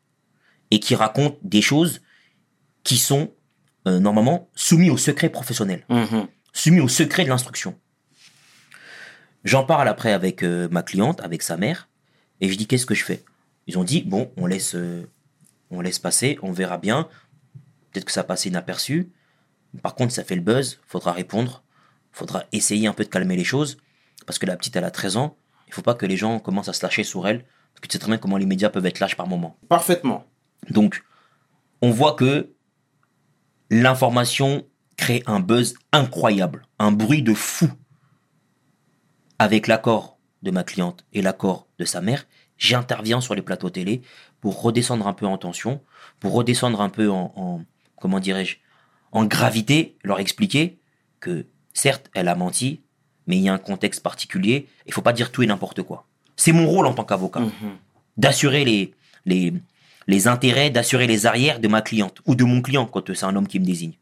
et 0.71 0.79
qui 0.79 0.95
raconte 0.95 1.37
des 1.43 1.61
choses 1.61 2.01
qui 2.85 2.97
sont 2.97 3.35
euh, 3.89 3.99
normalement 3.99 4.49
soumis 4.55 4.89
au 4.89 4.97
secret 4.97 5.29
professionnel, 5.29 5.85
Mhm. 5.89 6.29
soumis 6.53 6.79
au 6.79 6.87
secret 6.87 7.25
de 7.25 7.29
l'instruction. 7.29 7.77
J'en 9.43 9.65
parle 9.65 9.89
après 9.89 10.13
avec 10.13 10.45
euh, 10.45 10.69
ma 10.71 10.85
cliente, 10.85 11.21
avec 11.23 11.43
sa 11.43 11.57
mère, 11.57 11.89
et 12.41 12.49
je 12.49 12.55
dis 12.57 12.69
qu'est-ce 12.69 12.87
que 12.87 12.95
je 12.95 13.03
fais? 13.03 13.25
Ils 13.67 13.79
ont 13.79 13.83
dit 13.85 14.03
bon, 14.03 14.31
on 14.37 14.47
laisse, 14.47 14.77
euh, 14.77 15.11
on 15.71 15.81
laisse 15.81 15.99
passer, 15.99 16.39
on 16.43 16.53
verra 16.53 16.79
bien. 16.79 17.09
Peut-être 17.91 18.05
que 18.05 18.13
ça 18.13 18.23
passe 18.23 18.45
inaperçu. 18.47 19.11
Par 19.83 19.97
contre, 19.97 20.13
ça 20.13 20.23
fait 20.23 20.37
le 20.37 20.43
buzz, 20.43 20.79
faudra 20.87 21.11
répondre, 21.11 21.65
faudra 22.13 22.45
essayer 22.53 22.87
un 22.87 22.93
peu 22.93 23.03
de 23.03 23.09
calmer 23.09 23.35
les 23.35 23.43
choses, 23.43 23.79
parce 24.25 24.39
que 24.39 24.47
la 24.47 24.57
petite, 24.57 24.77
elle 24.77 24.85
a 24.85 24.93
13 24.93 25.17
ans, 25.17 25.37
il 25.73 25.75
faut 25.75 25.83
pas 25.83 25.95
que 25.95 26.05
les 26.05 26.19
gens 26.19 26.39
commencent 26.39 26.69
à 26.69 26.75
se 26.75 26.85
lâcher 26.85 27.03
sur 27.03 27.27
elle, 27.27 27.45
parce 27.45 27.81
que 27.81 27.89
tu 27.89 27.95
sais 27.95 27.99
très 27.99 28.09
bien 28.09 28.19
comment 28.19 28.37
les 28.37 28.45
médias 28.47 28.69
peuvent 28.69 28.85
être 28.85 29.01
lâches 29.01 29.17
par 29.17 29.27
moment. 29.27 29.57
Parfaitement. 29.69 30.27
Donc, 30.69 31.03
on 31.81 31.91
voit 31.91 32.13
que 32.13 32.53
l'information 33.71 34.67
crée 34.99 35.23
un 35.27 35.41
buzz 35.41 35.75
incroyable, 35.93 36.67
un 36.79 36.93
bruit 36.93 37.23
de 37.23 37.33
fou. 37.33 37.71
Avec 39.39 39.67
l'accord 39.67 40.19
de 40.43 40.51
ma 40.51 40.63
cliente 40.63 41.05
et 41.15 41.23
l'accord 41.23 41.67
de 41.79 41.85
sa 41.87 42.01
mère, 42.01 42.27
j'interviens 42.59 43.21
sur 43.23 43.35
les 43.35 43.43
plateaux 43.43 43.71
télé 43.71 44.03
pour 44.41 44.61
redescendre 44.61 45.07
un 45.09 45.15
peu 45.15 45.27
en 45.27 45.39
tension, 45.39 45.83
pour 46.21 46.33
redescendre 46.35 46.81
un 46.81 46.91
peu 46.91 47.11
en, 47.11 47.33
en- 47.35 47.65
comment 47.99 48.21
dirais-je, 48.21 48.57
en 49.13 49.25
gravité, 49.25 49.97
leur 50.05 50.21
expliquer 50.21 50.81
que 51.21 51.47
certes, 51.73 52.11
elle 52.15 52.29
a 52.29 52.35
menti, 52.35 52.83
mais 53.27 53.37
il 53.37 53.43
y 53.43 53.49
a 53.49 53.55
un 53.55 53.59
contexte 53.59 54.03
particulier, 54.03 54.67
il 54.87 54.93
faut 54.93 55.03
pas 55.03 55.13
dire 55.13 55.31
tout 55.33 55.43
et 55.43 55.47
n'importe 55.47 55.83
quoi. 55.83 56.07
C'est 56.37 56.53
mon 56.53 56.67
rôle 56.67 56.87
en 56.87 56.95
tant 56.95 57.05
qu'avocat 57.05 57.41
Mhm. 57.41 57.51
d'assurer 58.17 58.65
les, 58.65 58.95
les, 59.27 59.53
les 60.07 60.29
intérêts, 60.29 60.71
d'assurer 60.71 61.07
les 61.07 61.27
arrières 61.27 61.61
de 61.61 61.69
ma 61.69 61.83
cliente 61.83 62.21
ou 62.27 62.35
de 62.35 62.45
mon 62.45 62.61
client 62.63 62.87
quand 62.87 63.15
c'est 63.15 63.25
un 63.25 63.37
homme 63.37 63.47
qui 63.49 63.61
me 63.61 63.65
désigne. 63.65 63.95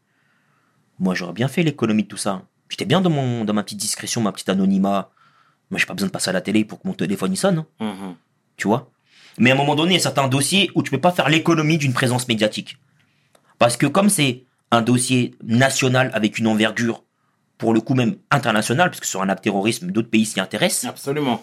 Moi, 0.99 1.15
j'aurais 1.15 1.33
bien 1.33 1.47
fait 1.47 1.63
l'économie 1.63 2.03
de 2.03 2.07
tout 2.07 2.17
ça. 2.17 2.43
J'étais 2.69 2.85
bien 2.85 3.01
dans, 3.01 3.09
mon, 3.09 3.43
dans 3.45 3.53
ma 3.53 3.63
petite 3.63 3.79
discrétion, 3.79 4.21
ma 4.21 4.31
petite 4.31 4.49
anonymat. 4.49 5.11
Moi, 5.69 5.79
j'ai 5.79 5.85
pas 5.85 5.93
besoin 5.93 6.07
de 6.07 6.11
passer 6.11 6.29
à 6.29 6.33
la 6.33 6.41
télé 6.41 6.63
pour 6.65 6.81
que 6.81 6.87
mon 6.87 6.93
téléphone 6.93 7.33
y 7.33 7.37
sonne, 7.37 7.59
hein, 7.59 7.65
Mhm. 7.79 8.15
tu 8.57 8.67
vois? 8.67 8.91
Mais 9.37 9.51
à 9.51 9.53
un 9.53 9.57
moment 9.57 9.75
donné, 9.75 9.91
il 9.91 9.95
y 9.95 9.97
a 9.97 10.01
certains 10.01 10.27
dossiers 10.27 10.69
où 10.75 10.83
tu 10.83 10.91
peux 10.91 10.99
pas 10.99 11.11
faire 11.11 11.29
l'économie 11.29 11.77
d'une 11.77 11.93
présence 11.93 12.27
médiatique. 12.27 12.77
Parce 13.59 13.77
que 13.77 13.85
comme 13.87 14.09
c'est 14.09 14.43
un 14.71 14.81
dossier 14.81 15.35
national 15.43 16.11
avec 16.13 16.37
une 16.37 16.47
envergure, 16.47 17.03
pour 17.61 17.73
le 17.75 17.79
coup 17.81 17.93
même 17.93 18.15
international, 18.31 18.89
puisque 18.89 19.05
sur 19.05 19.21
un 19.21 19.29
acte 19.29 19.43
terrorisme, 19.43 19.91
d'autres 19.91 20.09
pays 20.09 20.25
s'y 20.25 20.39
intéressent, 20.39 20.89
Absolument. 20.89 21.41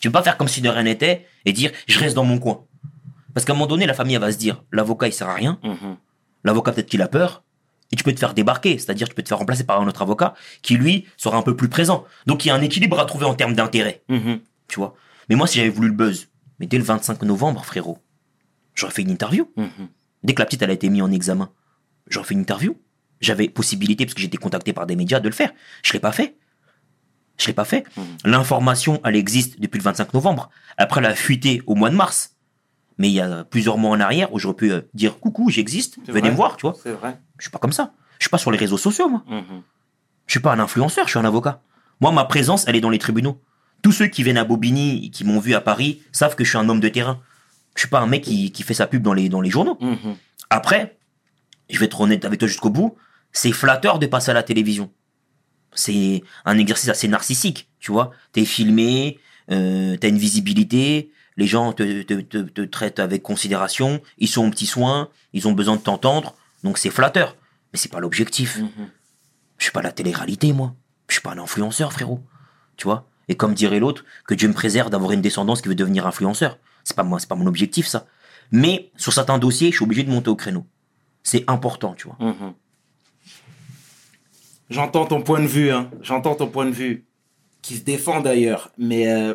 tu 0.00 0.08
peux 0.08 0.12
pas 0.12 0.22
faire 0.24 0.36
comme 0.36 0.48
si 0.48 0.60
de 0.60 0.68
rien 0.68 0.82
n'était 0.82 1.26
et 1.44 1.52
dire 1.52 1.70
je 1.86 1.96
reste 1.98 2.16
dans 2.16 2.24
mon 2.24 2.38
coin. 2.40 2.64
Parce 3.32 3.44
qu'à 3.46 3.52
un 3.52 3.54
moment 3.56 3.68
donné, 3.68 3.86
la 3.86 3.94
famille 3.94 4.16
elle 4.16 4.20
va 4.20 4.32
se 4.32 4.36
dire 4.36 4.64
l'avocat 4.72 5.06
il 5.06 5.12
sert 5.12 5.28
à 5.28 5.34
rien, 5.34 5.60
Mhm. 5.62 5.96
l'avocat 6.42 6.72
peut-être 6.72 6.88
qu'il 6.90 7.00
a 7.02 7.08
peur, 7.08 7.44
Et 7.92 7.96
tu 7.96 8.04
peux 8.04 8.12
te 8.14 8.20
faire 8.20 8.34
débarquer, 8.34 8.78
c'est-à-dire 8.78 9.08
tu 9.08 9.14
peux 9.16 9.22
te 9.22 9.28
faire 9.28 9.38
remplacer 9.38 9.64
par 9.64 9.80
un 9.80 9.86
autre 9.88 10.00
avocat 10.02 10.34
qui, 10.62 10.76
lui, 10.76 11.06
sera 11.16 11.36
un 11.36 11.42
peu 11.42 11.56
plus 11.56 11.68
présent. 11.68 12.04
Donc 12.26 12.44
il 12.44 12.48
y 12.48 12.50
a 12.52 12.54
un 12.54 12.62
équilibre 12.62 13.00
à 13.00 13.04
trouver 13.04 13.24
en 13.26 13.34
termes 13.34 13.54
d'intérêt, 13.54 14.02
Mhm. 14.08 14.38
tu 14.68 14.76
vois. 14.78 14.94
Mais 15.28 15.34
moi, 15.34 15.48
si 15.48 15.56
j'avais 15.58 15.70
voulu 15.70 15.88
le 15.88 15.94
buzz, 15.94 16.28
mais 16.60 16.66
dès 16.66 16.78
le 16.78 16.84
25 16.84 17.22
novembre, 17.22 17.64
frérot, 17.64 17.98
j'aurais 18.76 18.92
fait 18.92 19.02
une 19.02 19.10
interview. 19.10 19.50
Mhm. 19.56 19.88
Dès 20.22 20.34
que 20.34 20.40
la 20.40 20.46
petite, 20.46 20.62
elle 20.62 20.70
a 20.70 20.74
été 20.74 20.88
mise 20.88 21.02
en 21.02 21.10
examen, 21.10 21.50
j'aurais 22.08 22.26
fait 22.26 22.34
une 22.34 22.40
interview. 22.42 22.76
J'avais 23.20 23.48
possibilité, 23.48 24.04
parce 24.06 24.14
que 24.14 24.20
j'étais 24.20 24.36
contacté 24.38 24.72
par 24.72 24.86
des 24.86 24.96
médias, 24.96 25.20
de 25.20 25.28
le 25.28 25.34
faire. 25.34 25.52
Je 25.82 25.92
l'ai 25.92 26.00
pas 26.00 26.12
fait. 26.12 26.36
Je 27.38 27.46
l'ai 27.46 27.52
pas 27.52 27.64
fait. 27.64 27.84
L'information, 28.24 29.00
elle 29.04 29.16
existe 29.16 29.60
depuis 29.60 29.78
le 29.78 29.82
25 29.84 30.12
novembre. 30.14 30.50
Après, 30.76 31.00
elle 31.00 31.06
a 31.06 31.14
fuité 31.14 31.62
au 31.66 31.74
mois 31.74 31.90
de 31.90 31.96
mars. 31.96 32.36
Mais 32.98 33.08
il 33.08 33.14
y 33.14 33.20
a 33.20 33.44
plusieurs 33.44 33.78
mois 33.78 33.90
en 33.96 34.00
arrière 34.00 34.32
où 34.34 34.38
j'aurais 34.38 34.56
pu 34.56 34.70
euh, 34.70 34.82
dire 34.92 35.18
coucou, 35.18 35.48
j'existe, 35.48 35.96
venez 36.06 36.20
vrai. 36.20 36.30
me 36.30 36.36
voir, 36.36 36.58
tu 36.58 36.66
vois. 36.66 36.76
C'est 36.82 36.92
vrai. 36.92 37.18
Je 37.38 37.44
suis 37.44 37.50
pas 37.50 37.58
comme 37.58 37.72
ça. 37.72 37.94
Je 38.18 38.24
suis 38.24 38.30
pas 38.30 38.36
sur 38.36 38.50
les 38.50 38.58
réseaux 38.58 38.76
sociaux, 38.76 39.08
moi. 39.08 39.24
Mhm. 39.26 39.62
Je 40.26 40.32
suis 40.32 40.40
pas 40.40 40.52
un 40.52 40.58
influenceur, 40.58 41.06
je 41.06 41.10
suis 41.12 41.18
un 41.18 41.24
avocat. 41.24 41.62
Moi, 42.02 42.12
ma 42.12 42.24
présence, 42.26 42.64
elle 42.68 42.76
est 42.76 42.80
dans 42.82 42.90
les 42.90 42.98
tribunaux. 42.98 43.40
Tous 43.82 43.92
ceux 43.92 44.06
qui 44.08 44.22
viennent 44.22 44.36
à 44.36 44.44
Bobigny, 44.44 45.06
et 45.06 45.10
qui 45.10 45.24
m'ont 45.24 45.40
vu 45.40 45.54
à 45.54 45.62
Paris, 45.62 46.02
savent 46.12 46.36
que 46.36 46.44
je 46.44 46.50
suis 46.50 46.58
un 46.58 46.68
homme 46.68 46.80
de 46.80 46.88
terrain. 46.90 47.20
Je 47.74 47.80
suis 47.80 47.88
pas 47.88 48.00
un 48.00 48.06
mec 48.06 48.22
qui, 48.22 48.52
qui 48.52 48.62
fait 48.62 48.74
sa 48.74 48.86
pub 48.86 49.02
dans 49.02 49.14
les, 49.14 49.30
dans 49.30 49.40
les 49.40 49.48
journaux. 49.48 49.78
Mhm. 49.80 50.16
Après, 50.50 50.98
je 51.70 51.78
vais 51.78 51.86
être 51.86 52.00
honnête 52.02 52.26
avec 52.26 52.38
toi 52.38 52.48
jusqu'au 52.48 52.68
bout, 52.68 52.96
c'est 53.32 53.52
flatteur 53.52 53.98
de 53.98 54.06
passer 54.06 54.30
à 54.30 54.34
la 54.34 54.42
télévision. 54.42 54.90
C'est 55.74 56.22
un 56.44 56.58
exercice 56.58 56.88
assez 56.88 57.08
narcissique, 57.08 57.68
tu 57.78 57.92
vois. 57.92 58.10
T'es 58.32 58.44
filmé, 58.44 59.18
euh, 59.50 59.96
t'as 59.96 60.08
une 60.08 60.18
visibilité, 60.18 61.12
les 61.36 61.46
gens 61.46 61.72
te, 61.72 62.02
te, 62.02 62.14
te, 62.20 62.38
te 62.38 62.60
traitent 62.62 62.98
avec 62.98 63.22
considération, 63.22 64.00
ils 64.18 64.28
sont 64.28 64.46
aux 64.46 64.50
petits 64.50 64.66
soins, 64.66 65.08
ils 65.32 65.46
ont 65.48 65.52
besoin 65.52 65.76
de 65.76 65.80
t'entendre, 65.80 66.34
donc 66.64 66.78
c'est 66.78 66.90
flatteur. 66.90 67.36
Mais 67.72 67.78
c'est 67.78 67.90
pas 67.90 68.00
l'objectif. 68.00 68.58
Mhm. 68.58 68.90
Je 69.58 69.64
suis 69.64 69.72
pas 69.72 69.82
la 69.82 69.92
télé-réalité, 69.92 70.52
moi. 70.52 70.74
Je 71.08 71.14
suis 71.14 71.22
pas 71.22 71.32
un 71.32 71.38
influenceur, 71.38 71.92
frérot. 71.92 72.20
Tu 72.76 72.84
vois? 72.84 73.06
Et 73.28 73.36
comme 73.36 73.54
dirait 73.54 73.78
l'autre, 73.78 74.04
que 74.26 74.34
Dieu 74.34 74.48
me 74.48 74.54
préserve 74.54 74.90
d'avoir 74.90 75.12
une 75.12 75.20
descendance 75.20 75.62
qui 75.62 75.68
veut 75.68 75.74
devenir 75.74 76.06
influenceur. 76.06 76.58
C'est 76.82 76.96
pas 76.96 77.04
moi, 77.04 77.20
c'est 77.20 77.28
pas 77.28 77.36
mon 77.36 77.46
objectif, 77.46 77.86
ça. 77.86 78.06
Mais 78.50 78.90
sur 78.96 79.12
certains 79.12 79.38
dossiers, 79.38 79.70
je 79.70 79.76
suis 79.76 79.84
obligé 79.84 80.02
de 80.02 80.10
monter 80.10 80.30
au 80.30 80.36
créneau. 80.36 80.66
C'est 81.22 81.44
important, 81.48 81.94
tu 81.94 82.08
vois. 82.08 82.16
Mhm. 82.18 82.54
J'entends 84.70 85.04
ton 85.06 85.20
point 85.22 85.40
de 85.40 85.46
vue, 85.46 85.70
hein. 85.70 85.90
J'entends 86.02 86.34
ton 86.34 86.46
point 86.46 86.66
de 86.66 86.70
vue. 86.70 87.04
Qui 87.62 87.76
se 87.76 87.82
défend 87.82 88.20
d'ailleurs. 88.20 88.70
Mais 88.78 89.10
euh, 89.12 89.34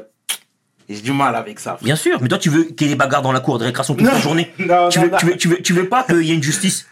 j'ai 0.89 1.02
du 1.02 1.12
mal 1.12 1.36
avec 1.36 1.60
ça. 1.60 1.78
Bien 1.82 1.95
sûr, 1.95 2.19
mais 2.21 2.28
toi, 2.28 2.38
tu 2.38 2.50
veux 2.50 2.63
qu'il 2.63 2.88
y 2.88 2.89
ait 2.89 2.93
des 2.93 2.98
bagarres 2.98 3.21
dans 3.21 3.32
la 3.32 3.39
cour 3.41 3.60
de 3.60 3.65
récréation 3.65 3.93
toute 3.95 4.06
Non. 4.06 4.13
la 4.13 4.19
journée. 4.19 4.52
Non, 4.60 4.89
tu, 4.89 5.00
non, 5.00 5.06
veux, 5.06 5.12
non. 5.12 5.17
tu, 5.17 5.26
veux, 5.28 5.38
tu, 5.38 5.48
veux, 5.50 5.62
tu 5.62 5.74
veux 5.74 5.89
pas 5.89 6.04
qu'il 6.04 6.24
y 6.24 6.32
ait 6.32 6.36
une 6.36 6.41
justice? 6.43 6.88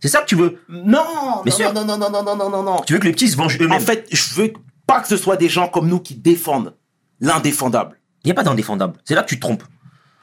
C'est 0.00 0.08
ça 0.08 0.20
que 0.20 0.26
tu 0.26 0.36
veux? 0.36 0.60
Non, 0.68 1.02
non, 1.44 1.50
sûr. 1.50 1.72
non, 1.72 1.84
non, 1.84 1.96
non, 1.98 2.10
non, 2.10 2.22
non, 2.22 2.36
non, 2.36 2.50
non, 2.50 2.62
non. 2.62 2.80
Tu 2.86 2.92
veux 2.92 2.98
que 2.98 3.06
les 3.06 3.12
petits 3.12 3.28
se 3.28 3.36
vengent 3.36 3.58
En 3.60 3.64
eux-mêmes. 3.64 3.80
fait, 3.80 4.06
je 4.12 4.34
veux 4.34 4.52
pas 4.86 5.00
que 5.00 5.08
ce 5.08 5.16
soit 5.16 5.36
des 5.36 5.48
gens 5.48 5.68
comme 5.68 5.88
nous 5.88 5.98
qui 6.00 6.14
défendent 6.14 6.74
l'indéfendable. 7.20 7.98
Il 8.22 8.28
n'y 8.28 8.32
a 8.32 8.34
pas 8.34 8.42
d'indéfendable. 8.44 8.98
C'est 9.04 9.14
là 9.14 9.22
que 9.22 9.28
tu 9.28 9.36
te 9.36 9.40
trompes. 9.40 9.62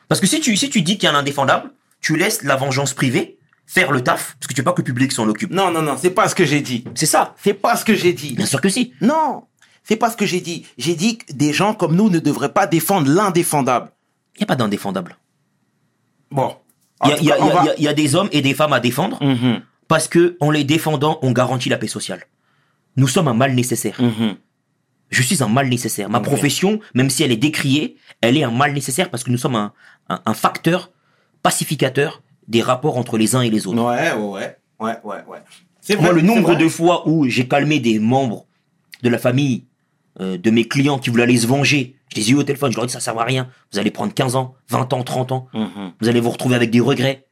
Parce 0.07 0.21
que 0.21 0.27
si 0.27 0.39
tu, 0.39 0.55
si 0.55 0.69
tu 0.69 0.81
dis 0.83 0.97
qu'il 0.97 1.09
y 1.09 1.12
a 1.12 1.15
un 1.15 1.19
indéfendable, 1.19 1.71
tu 2.01 2.15
laisses 2.15 2.43
la 2.43 2.55
vengeance 2.55 2.93
privée 2.93 3.39
faire 3.73 3.91
le 3.91 4.01
taf, 4.01 4.36
parce 4.39 4.47
que 4.47 4.53
tu 4.53 4.62
veux 4.62 4.65
pas 4.65 4.73
que 4.73 4.81
le 4.81 4.86
public 4.86 5.12
s'en 5.12 5.27
occupe. 5.27 5.51
Non, 5.51 5.71
non, 5.71 5.81
non, 5.81 5.95
c'est 5.97 6.12
pas 6.12 6.27
ce 6.29 6.36
que 6.36 6.45
j'ai 6.45 6.62
dit. 6.62 6.83
C'est 6.95 7.05
ça. 7.07 7.33
C'est 7.41 7.53
pas 7.55 7.75
ce 7.75 7.83
que 7.83 7.95
j'ai 7.95 8.13
dit. 8.13 8.33
Bien 8.36 8.45
sûr 8.45 8.62
que 8.62 8.69
si. 8.69 8.93
Non, 9.01 9.45
c'est 9.83 9.95
pas 9.95 10.12
ce 10.12 10.17
que 10.17 10.25
j'ai 10.25 10.41
dit. 10.41 10.65
J'ai 10.77 10.95
dit 10.95 11.17
que 11.17 11.33
des 11.33 11.53
gens 11.53 11.73
comme 11.73 11.95
nous 11.95 12.09
ne 12.09 12.19
devraient 12.19 12.53
pas 12.53 12.67
défendre 12.67 13.09
l'indéfendable. 13.09 13.91
Il 14.36 14.39
n'y 14.39 14.43
a 14.43 14.47
pas 14.47 14.55
d'indéfendable. 14.55 15.17
Bon. 16.31 16.55
Il 17.05 17.09
y 17.09 17.13
a- 17.13 17.17
y, 17.19 17.25
y 17.25 17.27
va- 17.51 17.65
y 17.91 17.93
des 17.95 18.15
hommes 18.15 18.29
et 18.31 18.41
des 18.41 18.53
femmes 18.53 18.73
à 18.73 18.79
défendre, 18.79 19.21
Mhm, 19.23 19.62
parce 19.88 20.07
que 20.07 20.38
en 20.39 20.51
les 20.51 20.63
défendant, 20.63 21.19
on 21.21 21.31
garantit 21.31 21.67
la 21.69 21.77
paix 21.77 21.88
sociale. 21.88 22.23
Nous 22.95 23.07
sommes 23.07 23.27
un 23.27 23.33
mal 23.33 23.53
nécessaire. 23.55 23.99
mhm. 23.99 24.36
Je 25.09 25.21
suis 25.21 25.43
un 25.43 25.47
mal 25.49 25.67
nécessaire. 25.67 26.09
Ma 26.09 26.19
profession, 26.21 26.79
même 26.95 27.09
si 27.09 27.21
elle 27.23 27.31
est 27.31 27.38
décriée, 27.38 27.97
elle 28.21 28.36
est 28.38 28.43
un 28.43 28.51
mal 28.51 28.73
nécessaire 28.73 29.09
parce 29.12 29.23
que 29.23 29.29
nous 29.31 29.38
sommes 29.38 29.55
un, 29.55 29.73
un- 30.09 30.21
un 30.25 30.33
facteur 30.33 30.91
pacificateur 31.43 32.21
des 32.47 32.62
rapports 32.62 32.97
entre 32.97 33.17
les 33.17 33.36
uns 33.36 33.41
et 33.41 33.49
les 33.49 33.67
autres. 33.67 33.82
Ouais, 33.82 34.13
ouais, 34.13 34.58
ouais, 34.79 34.97
ouais, 35.03 35.23
ouais. 35.27 35.39
C'est 35.82 35.99
Moi, 35.99 36.13
le 36.13 36.21
nombre 36.21 36.56
de 36.56 36.67
fois 36.69 37.08
où 37.08 37.27
j'ai 37.27 37.47
calmé 37.47 37.79
des 37.79 37.99
membres 37.99 38.45
de 39.01 39.10
la 39.10 39.17
famille, 39.17 39.65
euh, 40.21 40.38
de 40.38 40.49
mes 40.49 40.65
clients 40.67 40.97
qui 40.97 41.10
voulaient 41.10 41.23
aller 41.23 41.38
se 41.38 41.47
venger, 41.47 41.95
je 42.10 42.21
les 42.21 42.29
ai 42.29 42.32
eu 42.34 42.36
au 42.36 42.43
téléphone, 42.43 42.71
je 42.71 42.77
leur 42.77 42.86
ai 42.86 42.88
dit 42.88 42.93
ça 42.93 42.99
sert 42.99 43.17
à 43.19 43.23
rien. 43.23 43.49
Vous 43.71 43.79
allez 43.79 43.91
prendre 43.91 44.13
15 44.13 44.36
ans, 44.36 44.56
20 44.69 44.93
ans, 44.93 45.03
30 45.03 45.32
ans. 45.32 45.47
Mhm. 45.53 45.93
Vous 45.99 46.08
allez 46.08 46.19
vous 46.21 46.29
retrouver 46.29 46.56
avec 46.56 46.69
des 46.69 46.79
regrets. 46.79 47.25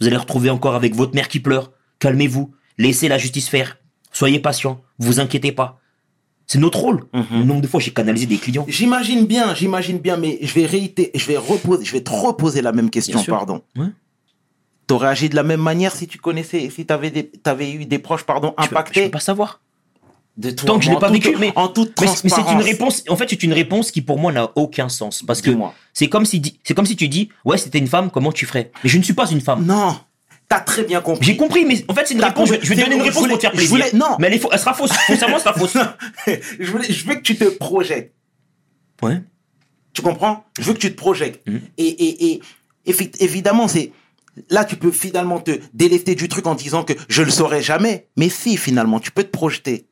Vous 0.00 0.06
allez 0.06 0.16
retrouver 0.16 0.50
encore 0.50 0.74
avec 0.74 0.94
votre 0.94 1.14
mère 1.14 1.28
qui 1.28 1.40
pleure. 1.40 1.72
Calmez-vous. 1.98 2.52
Laissez 2.76 3.08
la 3.08 3.18
justice 3.18 3.48
faire. 3.48 3.78
Soyez 4.12 4.40
patient. 4.40 4.80
Vous 4.98 5.20
inquiétez 5.20 5.52
pas. 5.52 5.80
C'est 6.46 6.58
notre 6.58 6.78
rôle. 6.78 7.04
Mhm. 7.12 7.24
Le 7.30 7.44
nombre 7.44 7.60
de 7.62 7.66
fois 7.66 7.80
j'ai 7.80 7.92
canalisé 7.92 8.26
des 8.26 8.36
clients. 8.36 8.66
J'imagine 8.68 9.24
bien, 9.24 9.54
j'imagine 9.54 9.98
bien, 9.98 10.16
mais 10.16 10.38
je 10.42 10.52
vais 10.54 10.66
réitérer, 10.66 11.10
je 11.14 11.26
vais 11.26 11.36
reposer, 11.38 11.84
je 11.84 11.92
vais 11.92 12.02
te 12.02 12.10
reposer 12.10 12.60
la 12.60 12.72
même 12.72 12.90
question, 12.90 13.22
pardon. 13.24 13.62
Ouais. 13.76 13.86
T'aurais 14.86 15.08
agi 15.08 15.28
de 15.30 15.36
la 15.36 15.42
même 15.42 15.60
manière 15.62 15.94
si 15.94 16.06
tu 16.06 16.18
connaissais, 16.18 16.68
si 16.70 16.84
t'avais 16.84 17.10
des, 17.10 17.26
t'avais 17.28 17.72
eu 17.72 17.86
des 17.86 17.98
proches, 17.98 18.24
pardon, 18.24 18.48
Je 18.58 18.62
peux, 18.62 18.62
je 18.64 18.68
impactés 18.70 19.04
peux 19.04 19.10
pas 19.12 19.20
savoir. 19.20 19.60
de 20.36 20.50
toi. 20.50 20.66
Tant 20.66 20.78
que 20.78 20.84
je 20.84 20.90
l'ai 20.90 20.98
pas 20.98 21.10
toute- 21.10 21.22
vécu. 21.24 21.36
Mais, 21.38 21.52
en 21.56 21.68
toute 21.68 21.98
mais, 22.00 22.06
mais 22.06 22.12
c'est 22.12 22.24
une 22.24 22.30
transparence. 22.30 22.64
réponse. 22.64 23.04
En 23.08 23.16
fait, 23.16 23.26
c'est 23.30 23.42
une 23.42 23.52
réponse 23.52 23.90
qui 23.90 24.02
pour 24.02 24.18
moi 24.18 24.30
n'a 24.32 24.50
aucun 24.56 24.88
sens 24.88 25.22
parce 25.22 25.40
que 25.40 25.50
c'est 25.92 26.08
comme 26.08 26.26
si 26.26 26.42
c'est 26.64 26.74
comme 26.74 26.86
si 26.86 26.96
tu 26.96 27.08
dis 27.08 27.30
ouais 27.44 27.56
c'était 27.56 27.78
une 27.78 27.86
femme 27.86 28.10
comment 28.10 28.32
tu 28.32 28.44
ferais? 28.44 28.70
Mais 28.82 28.90
je 28.90 28.98
ne 28.98 29.02
suis 29.02 29.14
pas 29.14 29.30
une 29.30 29.40
femme. 29.40 29.64
Non, 29.64 29.96
t'as 30.48 30.60
très 30.60 30.82
bien 30.84 31.00
compris. 31.00 31.24
J'ai 31.24 31.36
compris, 31.36 31.64
mais 31.64 31.82
en 31.88 31.94
fait, 31.94 32.06
c'est 32.06 32.14
une 32.14 32.22
réponse. 32.24 32.48
Je, 32.48 32.54
compris. 32.54 32.66
je 32.66 32.74
vais 32.74 32.76
te 32.76 32.80
donner 32.82 32.96
une 32.96 33.02
réponse 33.02 33.18
voulais- 33.22 33.28
pour 33.30 33.38
te 33.38 33.42
faire 33.42 33.52
plaisir. 33.52 33.70
voulais- 33.70 33.92
non. 33.94 34.16
Mais 34.18 34.26
elle, 34.26 34.34
est 34.34 34.38
faux- 34.38 34.50
elle 34.52 34.58
sera 34.58 34.74
fausse. 34.74 34.92
Foncièrement, 35.06 35.36
elle 35.36 35.42
sera 35.42 35.54
fausse. 35.54 35.76
je, 36.60 36.70
voulais, 36.70 36.92
je 36.92 37.06
veux 37.06 37.14
que 37.14 37.22
tu 37.22 37.36
te 37.36 37.44
projettes. 37.44 38.12
Ouais. 39.02 39.22
Tu 39.94 40.02
comprends? 40.02 40.44
Je 40.58 40.64
veux 40.64 40.74
que 40.74 40.78
tu 40.78 40.90
te 40.90 40.96
projettes. 40.96 41.40
Mhm. 41.46 41.60
Et, 41.78 41.86
et, 41.86 42.32
et 42.34 42.42
évidemment, 43.20 43.68
c'est 43.68 43.92
là 44.50 44.64
tu 44.64 44.76
peux 44.76 44.90
finalement 44.90 45.40
te 45.40 45.52
délester 45.72 46.14
du 46.14 46.28
truc 46.28 46.46
en 46.46 46.54
disant 46.54 46.82
que 46.84 46.92
je 47.08 47.22
le 47.22 47.30
saurais 47.30 47.62
jamais. 47.62 48.08
Mais 48.16 48.28
si 48.28 48.56
finalement, 48.56 49.00
tu 49.00 49.10
peux 49.10 49.24
te 49.24 49.30
projeter. 49.30 49.86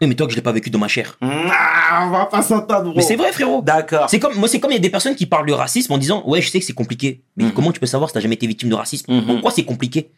Oui, 0.00 0.08
mais 0.08 0.14
toi 0.14 0.26
que 0.26 0.32
je 0.32 0.36
l'ai 0.36 0.42
pas 0.42 0.52
vécu 0.52 0.68
dans 0.68 0.78
ma 0.78 0.88
chair. 0.88 1.16
Ah, 1.22 2.04
on 2.06 2.10
va 2.10 2.26
pas 2.26 2.42
s'entendre. 2.42 2.92
Mais 2.94 3.00
c'est 3.02 3.16
vrai, 3.16 3.32
frérot. 3.32 3.62
D'accord. 3.62 4.10
C'est 4.10 4.18
comme 4.18 4.34
moi, 4.34 4.46
c'est 4.46 4.60
comme 4.60 4.70
il 4.70 4.74
y 4.74 4.76
a 4.76 4.80
des 4.80 4.90
personnes 4.90 5.14
qui 5.16 5.24
parlent 5.24 5.46
de 5.46 5.54
racisme 5.54 5.90
en 5.92 5.98
disant 5.98 6.22
ouais, 6.26 6.42
je 6.42 6.50
sais 6.50 6.60
que 6.60 6.66
c'est 6.66 6.74
compliqué. 6.74 7.22
Mais 7.36 7.44
Mhm. 7.44 7.52
comment 7.52 7.72
tu 7.72 7.80
peux 7.80 7.86
savoir 7.86 8.10
si 8.10 8.14
t'as 8.14 8.20
jamais 8.20 8.34
été 8.34 8.46
victime 8.46 8.68
de 8.68 8.74
racisme? 8.74 9.10
Mhm. 9.10 9.24
Pourquoi 9.26 9.50
c'est 9.52 9.64
compliqué? 9.64 10.10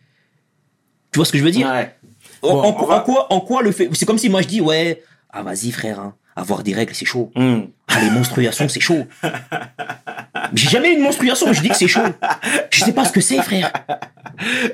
Tu 1.13 1.19
vois 1.19 1.25
ce 1.25 1.31
que 1.33 1.39
je 1.39 1.45
veux 1.45 1.51
dire? 1.53 1.69
Ouais. 1.69 1.95
en, 2.43 2.49
Bon, 2.53 2.61
en- 2.63 2.77
on 2.83 2.87
va- 2.87 2.97
en 2.97 3.01
quoi, 3.03 3.33
en 3.33 3.41
quoi 3.41 3.63
le 3.63 3.71
fait 3.73 3.89
C'est 3.93 4.05
comme 4.07 4.19
si 4.19 4.29
moi 4.29 4.43
je 4.43 4.49
dis 4.49 4.61
ouais, 4.61 5.03
ah 5.31 5.43
vas-y 5.43 5.71
frère, 5.71 6.01
hein, 6.01 6.15
avoir 6.37 6.63
des 6.65 6.75
règles 6.75 6.95
c'est 6.95 7.05
chaud. 7.07 7.31
Hmm. 7.37 7.61
Ah 7.89 8.01
les 8.01 8.11
menstruations 8.11 8.69
c'est 8.69 8.81
chaud. 8.81 9.07
J'ai 10.55 10.69
jamais 10.71 10.91
eu 10.93 10.97
une 10.97 11.03
menstruation, 11.03 11.47
mais 11.47 11.55
je 11.55 11.63
dis 11.63 11.69
que 11.69 11.77
c'est 11.77 11.89
chaud. 11.89 12.01
Je 12.71 12.85
sais 12.85 12.93
pas 12.93 13.05
ce 13.05 13.13
que 13.13 13.21
c'est 13.21 13.41
frère. 13.43 13.73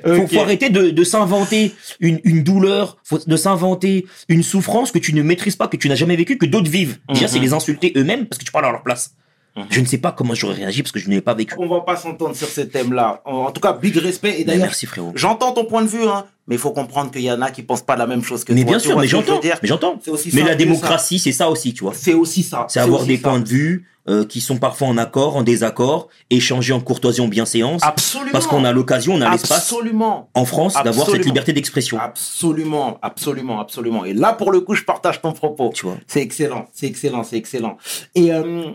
Faut, 0.05 0.11
Ok. 0.23 0.33
faut 0.35 0.41
arrêter 0.41 0.69
de, 0.71 0.91
de 0.91 1.05
s'inventer 1.05 1.75
une, 2.01 2.21
une 2.25 2.43
douleur, 2.43 2.99
faut, 3.03 3.19
de 3.27 3.37
s'inventer 3.37 4.07
une 4.29 4.43
souffrance 4.43 4.93
que 4.93 4.99
tu 4.99 5.15
ne 5.15 5.23
maîtrises 5.23 5.57
pas, 5.57 5.69
que 5.69 5.77
tu 5.77 5.89
n'as 5.89 5.95
jamais 5.95 6.17
vécu, 6.17 6.37
que 6.39 6.47
d'autres 6.47 6.71
vivent. 6.71 6.99
Déjà, 7.09 7.23
Mhm. 7.27 7.29
c'est 7.33 7.39
les 7.39 7.53
insulter 7.55 7.93
eux-mêmes 7.97 8.27
parce 8.27 8.39
que 8.39 8.45
tu 8.45 8.53
parles 8.53 8.67
à 8.67 8.71
leur 8.73 8.83
place. 8.83 9.15
Mhm. 9.57 9.67
Je 9.71 9.81
ne 9.81 9.87
sais 9.87 9.99
pas 9.99 10.11
comment 10.13 10.35
j'aurais 10.35 10.55
réagi 10.55 10.83
parce 10.83 10.91
que 10.93 10.99
je 10.99 11.09
ne 11.09 11.15
l'ai 11.15 11.21
pas 11.21 11.35
vécu. 11.35 11.55
On 11.59 11.69
va 11.69 11.81
pas 11.83 11.97
s'entendre 11.97 12.35
sur 12.35 12.49
ce 12.49 12.63
thème-là. 12.63 13.23
En 13.25 13.51
tout 13.53 13.61
cas, 13.61 13.73
big 13.73 13.97
respect. 13.97 14.41
Et 14.41 14.45
d'ailleurs, 14.45 14.65
merci 14.65 14.87
frérot. 14.87 15.13
j'entends 15.15 15.53
ton 15.53 15.65
point 15.65 15.83
de 15.83 15.87
vue, 15.89 16.05
hein, 16.07 16.25
mais 16.49 16.57
il 16.57 16.59
faut 16.61 16.73
comprendre 16.73 17.11
qu'il 17.13 17.23
y 17.23 17.31
en 17.31 17.41
a 17.41 17.51
qui 17.51 17.63
pensent 17.63 17.83
pas 17.83 17.95
la 17.97 18.07
même 18.07 18.23
chose 18.25 18.43
que 18.45 18.53
Mais 18.53 18.63
toi. 18.63 18.71
bien 18.71 18.79
sûr, 18.81 18.99
mais 18.99 19.07
j'entends. 19.07 19.39
dire 19.39 19.59
Mais 19.63 19.69
j'entends. 19.69 19.99
C'est 20.05 20.11
aussi 20.11 20.31
Mais 20.33 20.43
la 20.43 20.57
démocratie, 20.57 21.19
c'est 21.19 21.33
ça 21.33 21.49
aussi, 21.51 21.73
tu 21.73 21.85
vois. 21.85 21.95
C'est 21.95 22.15
aussi 22.15 22.43
ça. 22.43 22.67
C'est 22.69 22.81
avoir 22.81 23.05
des 23.05 23.17
ça. 23.17 23.23
points 23.29 23.41
de 23.41 23.49
vue 23.49 23.87
euh, 24.07 24.27
qui 24.27 24.41
sont 24.43 24.59
parfois 24.59 24.89
en 24.89 24.99
accord, 24.99 25.37
en 25.37 25.43
désaccord, 25.43 26.09
échanger 26.31 26.73
en 26.75 26.81
courtoisie, 26.81 27.23
en 27.23 27.29
bienséance. 27.29 27.81
Absolument. 27.85 28.33
Parce 28.33 28.47
qu'on 28.47 28.65
a 28.65 28.73
l'occasion, 28.73 29.15
on 29.15 29.21
a 29.23 29.31
l'espace 29.31 29.71
Absolument. 29.73 30.29
en 30.35 30.45
France 30.45 30.75
d'avoir 30.85 31.09
cette 31.09 31.25
liberté 31.25 31.53
d'expression. 31.55 31.99
Absolument, 31.99 32.99
absolument, 33.03 33.61
absolument. 33.61 34.05
Et 34.05 34.13
là, 34.13 34.33
pour 34.33 34.51
le 34.53 34.61
coup, 34.61 34.75
je 34.75 34.83
partage 34.83 35.23
ton 35.23 35.33
propos. 35.33 35.71
Tu 35.75 35.87
vois. 35.87 35.97
C'est 36.07 36.21
excellent, 36.21 36.67
c'est 36.73 36.87
excellent, 36.87 37.23
c'est 37.25 37.37
excellent. 37.37 37.79
Et 38.15 38.31
euh, 38.33 38.73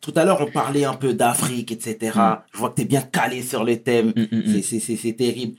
tout 0.00 0.12
à 0.16 0.24
l'heure, 0.24 0.40
on 0.40 0.50
parlait 0.50 0.84
un 0.84 0.94
peu 0.94 1.12
d'Afrique, 1.14 1.72
etc. 1.72 2.18
Je 2.52 2.58
vois 2.58 2.70
que 2.70 2.76
tu 2.76 2.82
es 2.82 2.84
bien 2.86 3.02
calé 3.02 3.42
sur 3.42 3.64
les 3.64 3.80
thèmes. 3.82 4.12
Mm, 4.16 4.22
mm, 4.32 4.56
mm. 4.58 4.62
C'est- 4.62 5.16
terrible. 5.16 5.56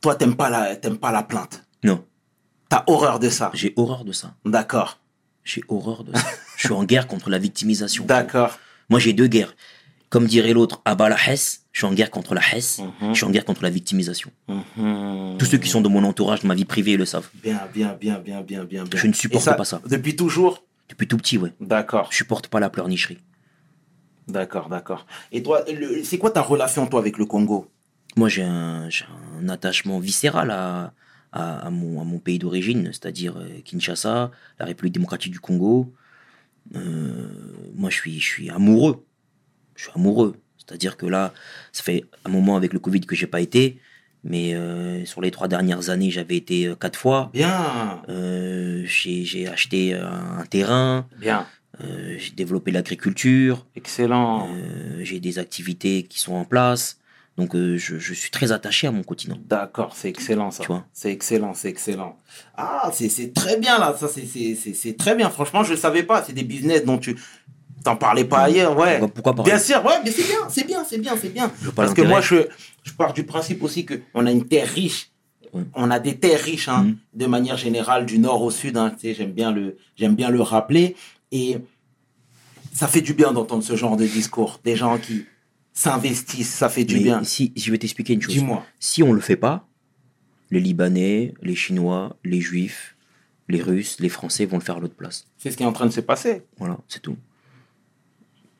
Toi, 0.00 0.14
t'aimes 0.16 0.36
pas 0.36 0.50
la, 0.50 0.76
t'aimes 0.76 0.98
pas 0.98 1.12
la 1.12 1.22
plainte. 1.22 1.64
Non, 1.84 2.04
T'as 2.68 2.84
horreur 2.86 3.18
de 3.18 3.28
ça? 3.28 3.50
j'ai 3.54 3.72
horreur 3.76 4.04
de 4.04 4.12
ça. 4.12 4.34
D'accord, 4.44 4.98
J'ai 5.44 5.62
horreur 5.68 6.04
de 6.04 6.16
ça. 6.16 6.24
je 6.56 6.66
suis 6.66 6.74
en 6.74 6.84
guerre 6.84 7.06
contre 7.06 7.28
la 7.30 7.38
victimisation. 7.38 8.04
d'accord. 8.04 8.58
Moi, 8.88 8.98
j'ai 9.00 9.12
deux 9.12 9.26
guerres. 9.26 9.54
Comme 10.10 10.26
dirait 10.26 10.52
l'autre, 10.52 10.82
à 10.84 10.94
bas 10.94 11.08
la 11.08 11.16
Hesse, 11.26 11.64
je 11.72 11.78
suis 11.80 11.86
en 11.86 11.94
guerre 11.94 12.10
contre 12.10 12.34
la 12.34 12.42
Hesse, 12.52 12.80
Mhm. 13.00 13.10
je 13.12 13.14
suis 13.14 13.24
en 13.24 13.30
guerre 13.30 13.44
contre 13.46 13.62
la 13.62 13.70
victimisation. 13.70 14.30
Mhm. 14.48 15.36
Tous 15.38 15.46
ceux 15.46 15.56
qui 15.58 15.68
sont 15.70 15.80
dans 15.80 15.88
mon 15.90 16.04
entourage, 16.04 16.40
de 16.42 16.46
ma 16.46 16.54
vie 16.54 16.66
privée, 16.66 16.96
le 16.98 17.06
savent. 17.06 17.28
Bien, 17.42 17.60
bien, 17.72 17.94
bien, 17.98 18.18
bien, 18.18 18.42
bien, 18.42 18.64
bien. 18.64 18.84
Je 18.94 19.06
ne 19.06 19.12
supporte 19.14 19.46
pas 19.56 19.64
ça. 19.64 19.80
Depuis 19.88 20.14
toujours 20.16 20.64
Depuis 20.92 21.08
tout 21.08 21.16
petit, 21.16 21.38
ouais. 21.38 21.54
D'accord, 21.58 22.08
Je 22.10 22.16
supporte 22.18 22.48
pas 22.48 22.60
la 22.60 22.68
pleurnicherie. 22.68 23.18
d'accord, 24.28 24.68
d'accord. 24.68 25.06
Et 25.32 25.42
toi, 25.42 25.64
c'est 26.04 26.18
quoi 26.18 26.30
ta 26.30 26.42
relation, 26.42 26.86
toi, 26.86 27.00
avec 27.00 27.16
le 27.16 27.24
Congo? 27.24 27.70
Moi, 28.14 28.28
j'ai 28.28 28.42
un, 28.42 28.90
attachement 29.48 29.98
viscéral 29.98 30.50
à, 30.50 30.92
à, 31.32 31.66
à 31.66 31.70
mon, 31.70 31.98
à 31.98 32.04
mon 32.04 32.18
pays 32.18 32.38
d'origine, 32.38 32.88
c'est-à-dire 32.92 33.38
euh, 33.38 33.60
Kinshasa, 33.64 34.30
la 34.58 34.66
République 34.66 34.92
démocratique 34.92 35.32
du 35.32 35.40
Congo. 35.40 35.94
Euh, 36.76 37.28
moi, 37.74 37.88
je 37.88 37.96
suis, 37.96 38.20
je 38.20 38.26
suis 38.26 38.50
amoureux. 38.50 39.06
Je 39.74 39.84
suis 39.84 39.92
amoureux. 39.94 40.36
C'est-à-dire 40.58 40.98
que 40.98 41.06
là, 41.06 41.32
ça 41.72 41.82
fait 41.82 42.04
un 42.26 42.28
moment 42.28 42.56
avec 42.56 42.74
le 42.74 42.78
Covid 42.78 43.00
que 43.00 43.16
j'ai 43.16 43.26
pas 43.26 43.40
été, 43.40 43.80
mais 44.24 44.54
euh, 44.54 45.04
sur 45.04 45.20
les 45.20 45.30
trois 45.30 45.48
dernières 45.48 45.90
années, 45.90 46.10
j'avais 46.10 46.36
été 46.36 46.66
euh, 46.66 46.74
quatre 46.76 46.98
fois. 46.98 47.30
Bien, 47.32 48.02
Euh, 48.08 48.82
j'ai 48.84 49.24
j'ai 49.24 49.48
acheté 49.48 49.94
un, 49.94 50.38
un 50.40 50.44
terrain, 50.46 51.06
bien. 51.18 51.46
euh, 51.82 52.14
j'ai 52.18 52.30
développé 52.32 52.70
l'agriculture, 52.70 53.66
Excellent. 53.76 54.48
euh, 54.54 55.00
j'ai 55.02 55.20
des 55.20 55.38
activités 55.38 56.04
qui 56.04 56.18
sont 56.20 56.34
en 56.34 56.44
place. 56.44 56.98
Donc, 57.38 57.54
euh, 57.56 57.78
je, 57.78 57.98
je 57.98 58.12
suis 58.12 58.30
très 58.30 58.52
attaché 58.52 58.86
à 58.86 58.92
mon 58.92 59.02
continent. 59.02 59.38
D'accord, 59.48 59.96
c'est 59.96 60.10
excellent 60.10 60.50
ça. 60.50 60.62
Tu 60.64 60.66
vois. 60.68 60.84
C'est 60.92 61.10
excellent, 61.10 61.54
c'est 61.54 61.70
excellent. 61.70 62.18
Ah, 62.56 62.90
c'est 62.92 63.08
c'est 63.08 63.32
très 63.32 63.58
bien 63.58 63.78
là, 63.78 63.96
ça 63.98 64.06
c'est 64.06 64.26
c'est 64.26 64.54
c'est 64.54 64.74
c'est 64.74 64.92
très 64.98 65.14
bien. 65.16 65.30
Franchement, 65.30 65.64
je 65.64 65.72
ne 65.72 65.78
savais 65.78 66.02
pas. 66.02 66.22
C'est 66.22 66.34
des 66.34 66.44
business 66.44 66.84
dont 66.84 66.98
tu 66.98 67.16
t'en 67.82 67.96
parlais 67.96 68.24
pas 68.24 68.40
ailleurs, 68.40 68.76
ouais. 68.78 68.98
Pourquoi, 69.14 69.34
pas 69.34 69.42
Bien 69.42 69.58
sûr, 69.58 69.84
ouais, 69.84 69.94
mais 70.04 70.10
c'est 70.10 70.24
bien, 70.24 70.38
c'est 70.48 70.66
bien, 70.66 70.84
c'est 70.84 70.98
bien, 70.98 71.16
c'est 71.20 71.28
bien. 71.32 71.50
Parce 71.74 71.94
que 71.94 72.02
moi, 72.02 72.20
je, 72.20 72.36
je 72.82 72.92
pars 72.92 73.12
du 73.12 73.24
principe 73.24 73.62
aussi 73.62 73.84
que 73.84 74.00
on 74.14 74.26
a 74.26 74.30
une 74.30 74.46
terre 74.46 74.68
riche. 74.68 75.10
Ouais. 75.52 75.62
On 75.74 75.90
a 75.90 75.98
des 76.00 76.16
terres 76.18 76.40
riches, 76.40 76.68
hein, 76.68 76.84
Mhm. 76.84 76.96
de 77.14 77.26
manière 77.26 77.56
générale, 77.58 78.06
du 78.06 78.18
nord 78.18 78.42
au 78.42 78.50
sud. 78.50 78.76
Hein, 78.76 78.90
tu 78.90 79.08
sais, 79.08 79.14
j'aime 79.14 79.32
bien 79.32 79.52
le, 79.52 79.76
j'aime 79.96 80.14
bien 80.14 80.30
le 80.30 80.40
rappeler. 80.40 80.96
Et 81.30 81.58
ça 82.72 82.88
fait 82.88 83.02
du 83.02 83.12
bien 83.14 83.32
d'entendre 83.32 83.62
ce 83.62 83.76
genre 83.76 83.96
de 83.96 84.06
discours. 84.06 84.60
Des 84.64 84.76
gens 84.76 84.96
qui 84.98 85.26
s'investissent, 85.74 86.52
ça 86.54 86.68
fait 86.68 86.84
du 86.84 86.96
Mais 86.96 87.02
bien. 87.02 87.24
si, 87.24 87.52
je 87.56 87.70
vais 87.70 87.78
t'expliquer 87.78 88.14
une 88.14 88.22
chose. 88.22 88.34
Dis-moi. 88.34 88.64
Si 88.78 89.02
on 89.02 89.12
le 89.12 89.20
fait 89.20 89.36
pas, 89.36 89.66
les 90.50 90.60
Libanais, 90.60 91.34
les 91.42 91.54
Chinois, 91.54 92.16
les 92.24 92.40
Juifs, 92.40 92.96
les 93.48 93.60
Russes, 93.60 93.96
les 94.00 94.08
Français 94.08 94.44
vont 94.46 94.58
le 94.58 94.62
faire 94.62 94.76
à 94.76 94.80
l'autre 94.80 94.94
place. 94.94 95.26
C'est 95.38 95.50
ce 95.50 95.56
qui 95.56 95.62
est 95.62 95.66
en 95.66 95.72
train 95.72 95.86
de 95.86 95.90
se 95.92 96.00
passer. 96.00 96.42
Voilà, 96.58 96.78
c'est 96.88 97.00
tout. 97.00 97.16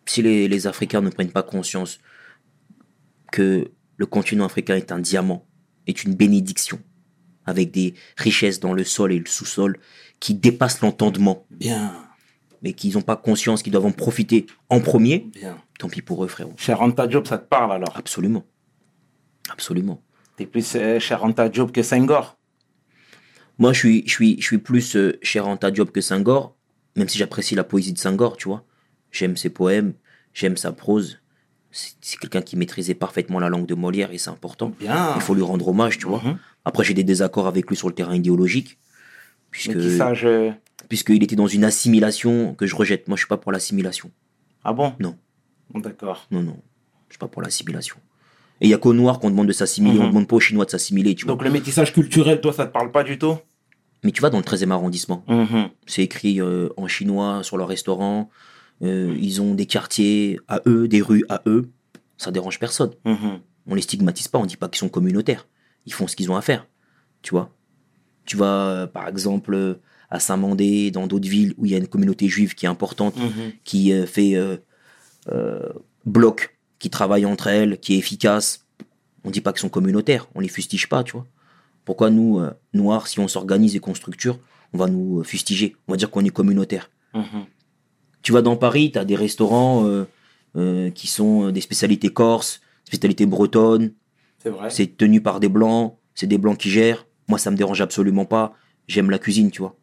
Si 0.06 0.22
les, 0.22 0.48
les 0.48 0.66
Africains 0.66 1.00
ne 1.00 1.10
prennent 1.10 1.32
pas 1.32 1.42
conscience 1.42 1.98
que 3.30 3.70
le 3.96 4.06
continent 4.06 4.44
africain 4.44 4.76
est 4.76 4.92
un 4.92 4.98
diamant, 4.98 5.46
est 5.86 6.04
une 6.04 6.14
bénédiction, 6.14 6.80
avec 7.46 7.70
des 7.70 7.94
richesses 8.16 8.60
dans 8.60 8.72
le 8.72 8.84
sol 8.84 9.12
et 9.12 9.18
le 9.18 9.26
sous-sol 9.26 9.78
qui 10.20 10.34
dépassent 10.34 10.80
l'entendement, 10.80 11.46
Bien, 11.50 11.94
mais 12.62 12.72
qu'ils 12.72 12.94
n'ont 12.94 13.02
pas 13.02 13.16
conscience 13.16 13.62
qu'ils 13.62 13.72
doivent 13.72 13.86
en 13.86 13.92
profiter 13.92 14.46
en 14.68 14.80
premier, 14.80 15.30
bien. 15.34 15.56
tant 15.78 15.88
pis 15.88 16.02
pour 16.02 16.24
eux, 16.24 16.28
frérot. 16.28 16.54
Cher 16.56 16.78
Job, 17.08 17.26
ça 17.26 17.38
te 17.38 17.48
parle 17.48 17.72
alors? 17.72 17.96
Absolument. 17.96 18.44
Absolument. 19.50 20.02
T'es 20.36 20.46
plus 20.46 20.76
euh, 20.76 20.98
Cher 20.98 21.22
Job 21.52 21.72
que 21.72 21.82
Senghor? 21.82 22.38
Moi, 23.58 23.72
je 23.72 23.78
suis, 23.78 24.02
je 24.06 24.12
suis, 24.12 24.40
je 24.40 24.46
suis 24.46 24.58
plus 24.58 24.96
euh, 24.96 25.18
cher 25.22 25.46
Anta 25.46 25.70
Diop 25.70 25.92
que 25.92 26.00
Senghor, 26.00 26.56
même 26.96 27.08
si 27.08 27.18
j'apprécie 27.18 27.54
la 27.54 27.64
poésie 27.64 27.92
de 27.92 27.98
Senghor, 27.98 28.36
tu 28.36 28.48
vois. 28.48 28.64
J'aime 29.12 29.36
ses 29.36 29.50
poèmes, 29.50 29.92
j'aime 30.34 30.56
sa 30.56 30.72
prose. 30.72 31.18
C'est 31.70 32.18
quelqu'un 32.18 32.42
qui 32.42 32.56
maîtrisait 32.56 32.94
parfaitement 32.94 33.38
la 33.38 33.48
langue 33.48 33.66
de 33.66 33.74
Molière 33.74 34.10
et 34.12 34.18
c'est 34.18 34.30
important. 34.30 34.72
Bien. 34.78 35.12
Il 35.16 35.22
faut 35.22 35.34
lui 35.34 35.42
rendre 35.42 35.68
hommage, 35.68 35.98
tu 35.98 36.06
vois. 36.06 36.20
Mhm. 36.24 36.38
Après, 36.64 36.84
j'ai 36.84 36.94
des 36.94 37.04
désaccords 37.04 37.46
avec 37.46 37.68
lui 37.68 37.76
sur 37.76 37.88
le 37.88 37.94
terrain 37.94 38.14
idéologique, 38.14 38.78
puisque 39.50 39.76
euh, 39.76 40.52
puisqu'il 40.88 41.22
était 41.22 41.36
dans 41.36 41.46
une 41.46 41.64
assimilation 41.64 42.54
que 42.54 42.66
je 42.66 42.74
rejette. 42.76 43.08
Moi, 43.08 43.16
je 43.16 43.20
suis 43.22 43.28
pas 43.28 43.38
pour 43.38 43.52
l'assimilation. 43.52 44.10
Ah 44.64 44.72
bon? 44.72 44.94
Non. 45.00 45.16
D'accord. 45.74 46.26
Non, 46.30 46.42
non. 46.42 46.58
Je 47.08 47.14
suis 47.14 47.18
pas 47.18 47.28
pour 47.28 47.40
l'assimilation. 47.42 47.96
Et 48.60 48.66
il 48.66 48.70
y 48.70 48.74
a 48.74 48.78
qu'aux 48.78 48.92
Noirs 48.92 49.18
qu'on 49.18 49.30
demande 49.30 49.48
de 49.48 49.52
s'assimiler, 49.52 49.98
Mhm. 49.98 50.04
on 50.04 50.08
demande 50.08 50.28
pas 50.28 50.36
aux 50.36 50.40
Chinois 50.40 50.66
de 50.66 50.70
s'assimiler, 50.70 51.14
tu 51.14 51.24
vois. 51.24 51.34
Donc 51.34 51.42
le 51.42 51.50
métissage 51.50 51.92
culturel, 51.92 52.40
toi, 52.40 52.52
ça 52.52 52.66
te 52.66 52.72
parle 52.72 52.92
pas 52.92 53.02
du 53.02 53.18
tout? 53.18 53.36
Mais 54.04 54.10
tu 54.12 54.20
vas 54.20 54.30
dans 54.30 54.38
le 54.38 54.44
13e 54.44 54.72
arrondissement. 54.72 55.24
Mhm. 55.26 55.68
C'est 55.86 56.02
écrit 56.02 56.40
euh, 56.40 56.68
en 56.76 56.86
chinois 56.86 57.42
sur 57.42 57.56
leur 57.56 57.68
restaurant. 57.68 58.30
Euh, 58.82 59.16
ils 59.20 59.40
ont 59.42 59.54
des 59.54 59.66
quartiers 59.66 60.38
à 60.48 60.60
eux, 60.66 60.88
des 60.88 61.02
rues 61.02 61.24
à 61.28 61.42
eux. 61.46 61.68
Ça 62.16 62.30
dérange 62.30 62.58
personne. 62.58 62.92
Mhm. 63.04 63.40
On 63.66 63.74
les 63.74 63.82
stigmatise 63.82 64.28
pas, 64.28 64.38
on 64.38 64.46
dit 64.46 64.56
pas 64.56 64.68
qu'ils 64.68 64.78
sont 64.80 64.88
communautaires. 64.88 65.46
Ils 65.86 65.92
font 65.92 66.06
ce 66.06 66.16
qu'ils 66.16 66.30
ont 66.30 66.36
à 66.36 66.42
faire. 66.42 66.66
Tu 67.22 67.30
vois? 67.30 67.50
Tu 68.24 68.36
vas, 68.36 68.66
euh, 68.68 68.86
par 68.86 69.06
exemple, 69.08 69.78
à 70.10 70.18
Saint-Mandé, 70.20 70.90
dans 70.90 71.06
d'autres 71.06 71.28
villes 71.28 71.54
où 71.58 71.66
il 71.66 71.72
y 71.72 71.74
a 71.74 71.78
une 71.78 71.86
communauté 71.88 72.28
juive 72.28 72.54
qui 72.54 72.66
est 72.66 72.68
importante, 72.68 73.16
Mhm. 73.16 73.52
qui 73.64 73.92
euh, 73.92 74.06
fait 74.06 74.34
euh, 74.34 74.56
bloc, 76.04 76.56
qui 76.78 76.90
travaille 76.90 77.24
entre 77.26 77.46
elles, 77.46 77.78
qui 77.78 77.94
est 77.94 77.98
efficace. 77.98 78.66
On 79.24 79.30
dit 79.30 79.40
pas 79.40 79.52
qu'ils 79.52 79.60
sont 79.60 79.68
communautaires, 79.68 80.28
on 80.34 80.40
les 80.40 80.48
fustige 80.48 80.88
pas, 80.88 81.04
tu 81.04 81.12
vois. 81.12 81.26
Pourquoi 81.84 82.10
nous, 82.10 82.40
noirs, 82.74 83.06
si 83.06 83.20
on 83.20 83.28
s'organise 83.28 83.76
et 83.76 83.80
qu'on 83.80 83.94
structure, 83.94 84.38
on 84.72 84.78
va 84.78 84.86
nous 84.88 85.22
fustiger, 85.22 85.76
on 85.86 85.92
va 85.92 85.96
dire 85.96 86.10
qu'on 86.10 86.24
est 86.24 86.30
communautaire. 86.30 86.90
Mhm. 87.14 87.44
Tu 88.22 88.32
vas 88.32 88.42
dans 88.42 88.56
Paris, 88.56 88.92
tu 88.92 88.98
as 88.98 89.04
des 89.04 89.16
restaurants 89.16 89.86
euh, 89.86 90.06
euh, 90.56 90.90
qui 90.90 91.06
sont 91.06 91.48
euh, 91.48 91.52
des 91.52 91.60
spécialités 91.60 92.10
corses, 92.10 92.60
spécialités 92.84 93.26
bretonnes, 93.26 93.92
C'est 94.38 94.50
vrai. 94.50 94.70
c'est 94.70 94.96
tenu 94.96 95.20
par 95.20 95.40
des 95.40 95.48
blancs, 95.48 95.96
c'est 96.14 96.26
des 96.26 96.38
blancs 96.38 96.58
qui 96.58 96.70
gèrent. 96.70 97.06
Moi, 97.28 97.38
ça 97.38 97.50
me 97.50 97.56
dérange 97.56 97.80
absolument 97.80 98.24
pas. 98.24 98.54
J'aime 98.88 99.10
la 99.10 99.18
cuisine, 99.18 99.50
tu 99.50 99.60
vois. 99.60 99.76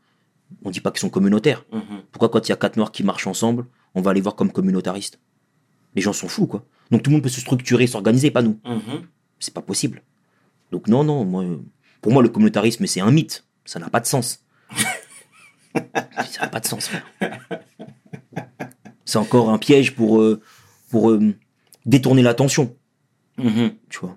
On 0.64 0.72
dit 0.72 0.82
pas 0.82 0.92
qu'ils 0.92 1.00
sont 1.00 1.10
communautaires. 1.10 1.66
Mhm. 1.72 2.04
Pourquoi 2.12 2.30
quand 2.30 2.48
il 2.48 2.50
y 2.50 2.54
a 2.54 2.58
quatre 2.58 2.78
noirs 2.78 2.92
qui 2.92 3.04
marchent 3.04 3.28
ensemble, 3.28 3.66
on 3.96 4.02
va 4.02 4.14
les 4.14 4.22
voir 4.22 4.36
comme 4.36 4.52
communautaristes? 4.52 5.20
Les 5.96 6.02
gens 6.02 6.14
sont 6.14 6.28
fous, 6.28 6.48
quoi. 6.48 6.66
Donc 6.92 7.04
tout 7.04 7.10
le 7.10 7.16
monde 7.16 7.24
peut 7.24 7.30
se 7.30 7.42
structurer, 7.42 7.88
s'organiser, 7.88 8.32
pas 8.32 8.42
nous. 8.42 8.60
Mhm. 8.66 9.08
C'est 9.40 9.54
pas 9.54 9.62
possible. 9.62 10.04
Donc 10.72 10.88
non, 10.88 11.04
non, 11.04 11.26
moi, 11.26 11.44
pour 12.02 12.12
moi, 12.12 12.22
le 12.22 12.30
communautarisme, 12.30 12.86
c'est 12.86 13.02
un 13.02 13.12
mythe. 13.12 13.46
Ça 13.66 13.80
n'a 13.80 13.90
pas 13.90 14.00
de 14.00 14.06
sens. 14.06 14.44
ça 15.76 16.42
n'a 16.42 16.48
pas 16.48 16.60
de 16.60 16.66
sens, 16.66 16.88
frère. 16.88 17.06
C'est 19.10 19.18
encore 19.18 19.50
un 19.50 19.58
piège 19.58 19.96
pour, 19.96 20.22
euh, 20.22 20.40
pour 20.92 21.10
euh, 21.10 21.34
détourner 21.88 22.22
l'attention, 22.22 22.76
Mhm. 23.40 23.72
tu 23.90 24.00
vois. 24.02 24.16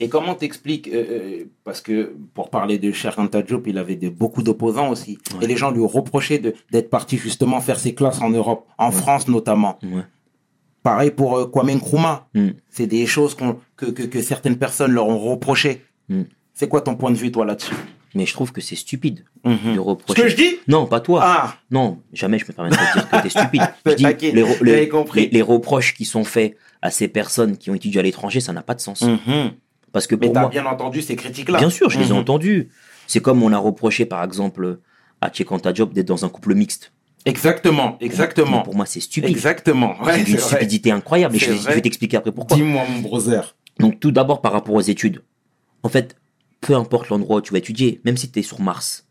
Et 0.00 0.08
comment 0.08 0.34
t'expliques 0.34 0.88
euh, 0.88 1.44
Parce 1.62 1.82
que 1.82 2.14
pour 2.32 2.48
parler 2.48 2.78
de 2.78 2.90
Cher 2.92 3.14
Diop, 3.46 3.66
il 3.66 3.76
avait 3.76 3.96
de, 3.96 4.08
beaucoup 4.08 4.42
d'opposants 4.42 4.88
aussi. 4.88 5.18
Ouais. 5.34 5.44
Et 5.44 5.46
les 5.46 5.58
gens 5.58 5.70
lui 5.70 5.84
reprochaient 5.84 6.38
d'être 6.70 6.88
parti 6.88 7.18
justement 7.18 7.60
faire 7.60 7.78
ses 7.78 7.94
classes 7.94 8.22
en 8.22 8.30
Europe, 8.30 8.66
en 8.78 8.90
France 8.90 9.28
notamment. 9.28 9.78
Ouais. 9.82 10.04
Pareil 10.82 11.10
pour 11.10 11.36
euh, 11.36 11.46
Kwame 11.46 11.72
Nkrumah. 11.74 12.28
Mm. 12.32 12.48
C'est 12.70 12.86
des 12.86 13.04
choses 13.04 13.34
que, 13.34 13.84
que, 13.84 14.02
que 14.04 14.22
certaines 14.22 14.56
personnes 14.56 14.92
leur 14.92 15.06
ont 15.08 15.18
reproché. 15.18 15.82
Mm. 16.08 16.22
C'est 16.54 16.68
quoi 16.68 16.80
ton 16.80 16.94
point 16.96 17.10
de 17.10 17.16
vue, 17.16 17.30
toi, 17.30 17.44
là-dessus? 17.44 17.74
Mais 18.16 18.24
je 18.24 18.32
trouve 18.32 18.50
que 18.50 18.62
c'est 18.62 18.76
stupide 18.76 19.24
Mhm. 19.44 19.70
de 19.70 19.74
Ce 19.74 19.78
reprocher. 19.80 20.22
que 20.22 20.28
je 20.28 20.36
dis 20.36 20.56
Non, 20.68 20.86
pas 20.86 21.00
toi. 21.00 21.20
Ah 21.22 21.56
Non, 21.70 21.98
jamais 22.14 22.38
je 22.38 22.46
me 22.46 22.52
permettrai 22.52 22.82
de 22.86 22.92
dire 22.94 23.08
que 23.10 23.22
t'es 23.22 23.28
stupide. 23.28 23.60
Je 23.86 23.92
dis, 23.92 24.02
T'inquiète, 24.04 24.34
les, 24.34 24.44
les- 24.62 24.88
compris. 24.88 25.20
les- 25.22 25.28
les 25.28 25.42
reproches 25.42 25.92
qui 25.94 26.06
sont 26.06 26.24
faits 26.24 26.56
à 26.80 26.90
ces 26.90 27.08
personnes 27.08 27.58
qui 27.58 27.70
ont 27.70 27.74
étudié 27.74 28.00
à 28.00 28.02
l'étranger, 28.02 28.40
ça 28.40 28.52
n'a 28.54 28.62
pas 28.62 28.74
de 28.74 28.80
sens. 28.80 29.02
Mhm. 29.02 29.50
Parce 29.92 30.06
que 30.06 30.14
Mais 30.14 30.26
pour 30.28 30.32
t'as 30.34 30.40
moi, 30.40 30.48
bien 30.48 30.64
entendu 30.64 31.02
ces 31.02 31.14
critiques-là 31.14 31.58
bien 31.58 31.68
sûr, 31.70 31.90
je 31.90 31.98
les 31.98 32.06
ai 32.08 32.12
Mhm. 32.14 32.18
entendues. 32.20 32.70
C'est 33.06 33.20
comme 33.20 33.42
on 33.42 33.52
a 33.52 33.58
reproché, 33.58 34.06
par 34.06 34.24
exemple, 34.24 34.78
à 35.20 35.30
Chekanta 35.32 35.72
Diop 35.74 35.92
d'être 35.92 36.08
dans 36.08 36.24
un 36.24 36.28
couple 36.30 36.54
mixte. 36.54 36.92
Exactement, 37.26 37.98
exactement. 38.00 38.62
Pour 38.62 38.74
moi, 38.74 38.86
c'est 38.86 39.00
stupide. 39.00 39.28
Exactement. 39.30 40.00
Ouais, 40.02 40.24
c'est 40.24 40.32
vrai. 40.32 40.38
stupidité 40.38 40.90
incroyable. 40.90 41.36
Et 41.36 41.38
je 41.38 41.52
je 41.52 41.68
vais 41.68 41.80
t'expliquer 41.82 42.16
après 42.16 42.32
pourquoi. 42.32 42.56
Dis-moi, 42.56 42.82
mon 42.88 43.00
brother. 43.00 43.56
Donc, 43.78 44.00
tout 44.00 44.10
d'abord, 44.12 44.40
par 44.40 44.52
rapport 44.52 44.74
aux 44.74 44.80
études. 44.80 45.22
En 45.82 45.88
fait, 45.88 46.16
peu 46.60 46.74
importe 46.74 47.08
l'endroit 47.08 47.36
où 47.38 47.40
tu 47.40 47.52
vas 47.52 47.58
étudier, 47.58 48.00
même 48.04 48.16
si 48.16 48.30
tu 48.30 48.38
es 48.38 48.42
sur 48.42 48.60
Mars, 48.60 49.06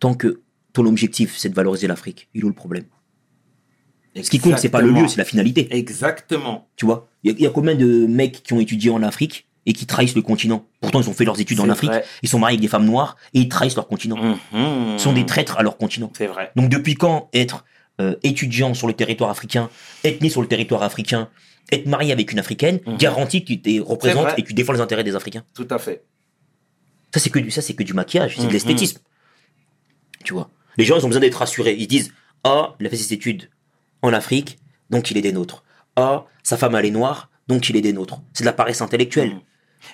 tant 0.00 0.14
que 0.14 0.42
ton 0.72 0.86
objectif, 0.86 1.36
c'est 1.36 1.48
de 1.48 1.54
valoriser 1.54 1.86
l'Afrique, 1.86 2.28
il 2.34 2.40
est 2.40 2.44
où 2.44 2.48
le 2.48 2.54
problème? 2.54 2.84
Ce 4.20 4.30
qui 4.30 4.38
compte, 4.40 4.58
c'est 4.58 4.68
pas 4.68 4.80
le 4.80 4.90
lieu, 4.90 5.06
c'est 5.06 5.16
la 5.18 5.24
finalité. 5.24 5.68
Exactement. 5.70 6.68
Tu 6.76 6.86
vois? 6.86 7.08
Il 7.22 7.30
y, 7.30 7.34
a- 7.34 7.36
il 7.38 7.42
y 7.42 7.46
a 7.46 7.50
combien 7.50 7.74
de 7.76 8.06
mecs 8.06 8.42
qui 8.42 8.52
ont 8.52 8.58
étudié 8.60 8.90
en 8.90 9.02
Afrique 9.02 9.46
et 9.64 9.72
qui 9.72 9.86
trahissent 9.86 10.16
le 10.16 10.22
continent? 10.22 10.66
Pourtant, 10.80 11.00
ils 11.00 11.08
ont 11.08 11.12
fait 11.12 11.24
leurs 11.24 11.38
études 11.40 11.60
en 11.60 11.68
Afrique, 11.68 11.90
vrai. 11.90 12.04
ils 12.22 12.28
sont 12.28 12.38
mariés 12.40 12.54
avec 12.54 12.62
des 12.62 12.68
femmes 12.68 12.86
noires 12.86 13.16
et 13.34 13.40
ils 13.40 13.48
trahissent 13.48 13.76
leur 13.76 13.86
continent. 13.86 14.16
Mhm. 14.16 14.38
Ils 14.94 14.98
sont 15.00 15.12
des 15.12 15.24
traîtres 15.26 15.56
à 15.58 15.62
leur 15.62 15.76
continent. 15.76 16.10
C'est 16.16 16.26
vrai. 16.26 16.50
Donc, 16.56 16.68
depuis 16.68 16.94
quand 16.94 17.28
être 17.32 17.64
euh, 18.00 18.16
étudiant 18.22 18.74
sur 18.74 18.86
le 18.88 18.92
territoire 18.92 19.30
africain, 19.30 19.70
être 20.04 20.20
né 20.20 20.30
sur 20.30 20.40
le 20.40 20.48
territoire 20.48 20.82
africain, 20.82 21.28
être 21.70 21.86
marié 21.86 22.10
avec 22.12 22.32
une 22.32 22.38
africaine, 22.38 22.80
Mhm. 22.86 22.96
garantit 22.96 23.42
que 23.44 23.52
tu 23.52 23.60
te 23.60 23.80
représentes 23.80 24.28
et 24.36 24.42
que 24.42 24.48
tu 24.48 24.54
défends 24.54 24.72
les 24.72 24.80
intérêts 24.80 25.04
des 25.04 25.14
Africains? 25.16 25.44
Tout 25.54 25.66
à 25.70 25.78
fait. 25.78 26.04
Ça, 27.14 27.20
c'est 27.20 27.30
que 27.30 27.38
du, 27.38 27.50
ça, 27.50 27.62
c'est 27.62 27.74
que 27.74 27.82
du 27.82 27.94
maquillage, 27.94 28.36
c'est 28.36 28.42
de 28.46 28.52
l'esthétisme. 28.52 28.98
Tu 30.24 30.32
vois. 30.34 30.50
Les 30.76 30.84
gens, 30.84 30.96
ils 30.98 31.04
ont 31.04 31.08
besoin 31.08 31.20
d'être 31.20 31.36
rassurés. 31.38 31.74
Ils 31.74 31.84
se 31.84 31.88
disent, 31.88 32.12
ah, 32.44 32.74
il 32.80 32.86
a 32.86 32.90
fait 32.90 32.96
ses 32.96 33.12
études 33.14 33.48
en 34.02 34.12
Afrique, 34.12 34.58
donc 34.90 35.10
il 35.10 35.16
est 35.16 35.22
des 35.22 35.32
nôtres. 35.32 35.64
Ah, 35.96 36.26
sa 36.42 36.56
femme, 36.56 36.74
elle 36.76 36.86
est 36.86 36.90
noire, 36.90 37.30
donc 37.48 37.68
il 37.68 37.76
est 37.76 37.80
des 37.80 37.92
nôtres. 37.92 38.20
C'est 38.32 38.44
de 38.44 38.46
la 38.46 38.52
paresse 38.52 38.80
intellectuelle. 38.80 39.30
Mhm. 39.30 39.40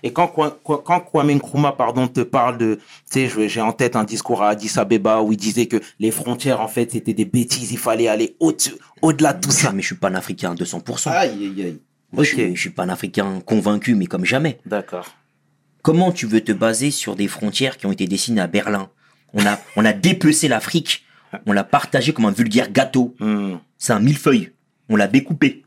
Et 0.02 0.12
quand, 0.14 0.26
Kwa- 0.28 0.58
quand 0.64 1.00
Kwame 1.00 1.30
Nkrumah, 1.32 1.72
pardon, 1.72 2.08
te 2.08 2.20
parle 2.20 2.56
de, 2.58 2.80
tu 3.10 3.28
sais, 3.28 3.48
j'ai 3.48 3.60
en 3.60 3.72
tête 3.72 3.96
un 3.96 4.04
discours 4.04 4.42
à 4.42 4.48
Addis 4.50 4.72
Abeba 4.78 5.20
où 5.22 5.30
il 5.32 5.36
disait 5.36 5.66
que 5.66 5.76
les 6.00 6.10
frontières, 6.10 6.60
en 6.62 6.68
fait, 6.68 6.90
c'était 6.92 7.12
des 7.12 7.26
bêtises, 7.26 7.70
il 7.70 7.78
fallait 7.78 8.08
aller 8.08 8.34
au-delà 8.40 9.34
de 9.34 9.40
tout 9.42 9.50
ça. 9.50 9.72
Mais 9.72 9.82
je 9.82 9.88
suis 9.88 9.96
pas 9.96 10.08
un 10.08 10.14
Africain 10.14 10.52
à 10.52 10.54
200%. 10.54 11.10
Aïe, 11.10 11.30
aïe, 11.30 11.62
aïe. 11.64 11.78
Moi, 12.12 12.24
je, 12.24 12.54
je 12.54 12.60
suis 12.60 12.70
pas 12.70 12.84
un 12.84 12.88
Africain 12.88 13.40
convaincu, 13.44 13.94
mais 13.94 14.06
comme 14.06 14.24
jamais. 14.24 14.58
D'accord. 14.64 15.06
Comment 15.84 16.12
tu 16.12 16.24
veux 16.24 16.40
te 16.40 16.50
baser 16.50 16.90
sur 16.90 17.14
des 17.14 17.28
frontières 17.28 17.76
qui 17.76 17.84
ont 17.84 17.92
été 17.92 18.06
dessinées 18.06 18.40
à 18.40 18.46
Berlin? 18.46 18.88
On 19.34 19.44
a, 19.44 19.60
on 19.76 19.84
a 19.84 19.92
dépecé 19.92 20.48
l'Afrique, 20.48 21.04
on 21.44 21.52
l'a 21.52 21.62
partagé 21.62 22.14
comme 22.14 22.24
un 22.24 22.30
vulgaire 22.30 22.72
gâteau. 22.72 23.14
Hmm. 23.20 23.56
C'est 23.76 23.92
un 23.92 24.00
millefeuille. 24.00 24.52
On 24.88 24.96
l'a 24.96 25.08
découpé. 25.08 25.62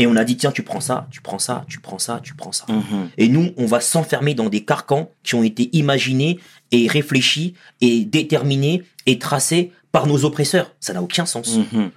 Et 0.00 0.08
on 0.08 0.16
a 0.16 0.24
dit, 0.24 0.36
tiens, 0.36 0.50
tu 0.50 0.64
prends 0.64 0.80
ça, 0.80 1.06
tu 1.12 1.20
prends 1.20 1.38
ça, 1.38 1.64
tu 1.68 1.78
prends 1.78 2.00
ça, 2.00 2.20
tu 2.22 2.34
prends 2.34 2.52
ça. 2.52 2.64
Mhm. 2.68 3.10
Et 3.18 3.28
nous, 3.28 3.52
on 3.58 3.66
va 3.66 3.80
s'enfermer 3.80 4.34
dans 4.34 4.48
des 4.48 4.64
carcans 4.64 5.10
qui 5.22 5.34
ont 5.34 5.42
été 5.42 5.68
imaginés 5.76 6.40
et 6.72 6.88
réfléchis 6.88 7.54
et 7.82 8.06
déterminés 8.06 8.82
et 9.04 9.18
tracés 9.18 9.72
par 9.92 10.06
nos 10.06 10.24
oppresseurs. 10.24 10.74
Ça 10.80 10.94
n'a 10.94 11.02
aucun 11.02 11.26
sens. 11.26 11.58
Mhm. 11.58 11.90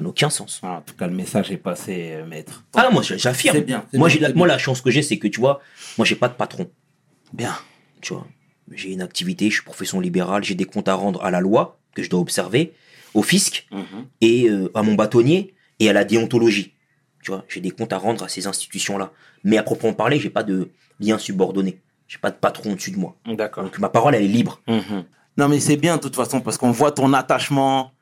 N'a 0.00 0.08
aucun 0.08 0.30
sens. 0.30 0.60
Ah, 0.62 0.78
en 0.78 0.80
tout 0.80 0.94
cas, 0.94 1.06
le 1.06 1.14
message 1.14 1.50
est 1.52 1.56
passé, 1.56 2.12
euh, 2.14 2.26
maître. 2.26 2.64
Ah, 2.74 2.90
moi, 2.90 3.02
j'affirme. 3.02 3.60
Bien, 3.60 3.84
Moi, 3.92 4.08
bien, 4.08 4.20
la, 4.28 4.34
moi, 4.34 4.46
la 4.46 4.58
chance 4.58 4.80
que 4.80 4.90
j'ai, 4.90 5.02
c'est 5.02 5.18
que, 5.18 5.28
tu 5.28 5.38
vois, 5.40 5.60
moi, 5.98 6.04
j'ai 6.04 6.16
pas 6.16 6.28
de 6.28 6.34
patron. 6.34 6.68
Bien. 7.32 7.54
Tu 8.00 8.12
vois, 8.12 8.26
j'ai 8.72 8.92
une 8.92 9.02
activité, 9.02 9.48
je 9.50 9.54
suis 9.56 9.64
profession 9.64 10.00
libérale, 10.00 10.42
j'ai 10.44 10.54
des 10.56 10.64
comptes 10.64 10.88
à 10.88 10.94
rendre 10.94 11.22
à 11.24 11.30
la 11.30 11.40
loi 11.40 11.78
que 11.94 12.02
je 12.02 12.10
dois 12.10 12.20
observer, 12.20 12.72
au 13.14 13.22
fisc 13.22 13.66
Mhm. 13.70 13.84
et 14.20 14.48
euh, 14.50 14.70
à 14.74 14.82
mon 14.82 14.94
bâtonnier 14.94 15.54
et 15.78 15.88
à 15.88 15.92
la 15.92 16.04
déontologie. 16.04 16.74
Tu 17.22 17.30
vois, 17.30 17.44
j'ai 17.48 17.60
des 17.60 17.70
comptes 17.70 17.92
à 17.92 17.98
rendre 17.98 18.24
à 18.24 18.28
ces 18.28 18.46
institutions-là. 18.48 19.12
Mais 19.44 19.56
à 19.58 19.62
proprement 19.62 19.92
parler, 19.94 20.18
j'ai 20.18 20.28
pas 20.30 20.42
de 20.42 20.70
lien 21.00 21.16
subordonné. 21.18 21.80
J'ai 22.08 22.18
pas 22.18 22.30
de 22.30 22.36
patron 22.36 22.72
au-dessus 22.72 22.90
de 22.90 22.98
moi. 22.98 23.16
D'accord. 23.26 23.64
Donc 23.64 23.78
ma 23.78 23.88
parole, 23.88 24.14
elle 24.14 24.24
est 24.24 24.28
libre. 24.28 24.60
Mhm. 24.68 25.04
Non, 25.38 25.48
mais 25.48 25.58
c'est 25.60 25.76
bien, 25.76 25.96
de 25.96 26.02
toute 26.02 26.14
façon, 26.16 26.40
parce 26.40 26.58
qu'on 26.58 26.70
voit 26.72 26.92
ton 26.92 27.12
attachement 27.14 27.92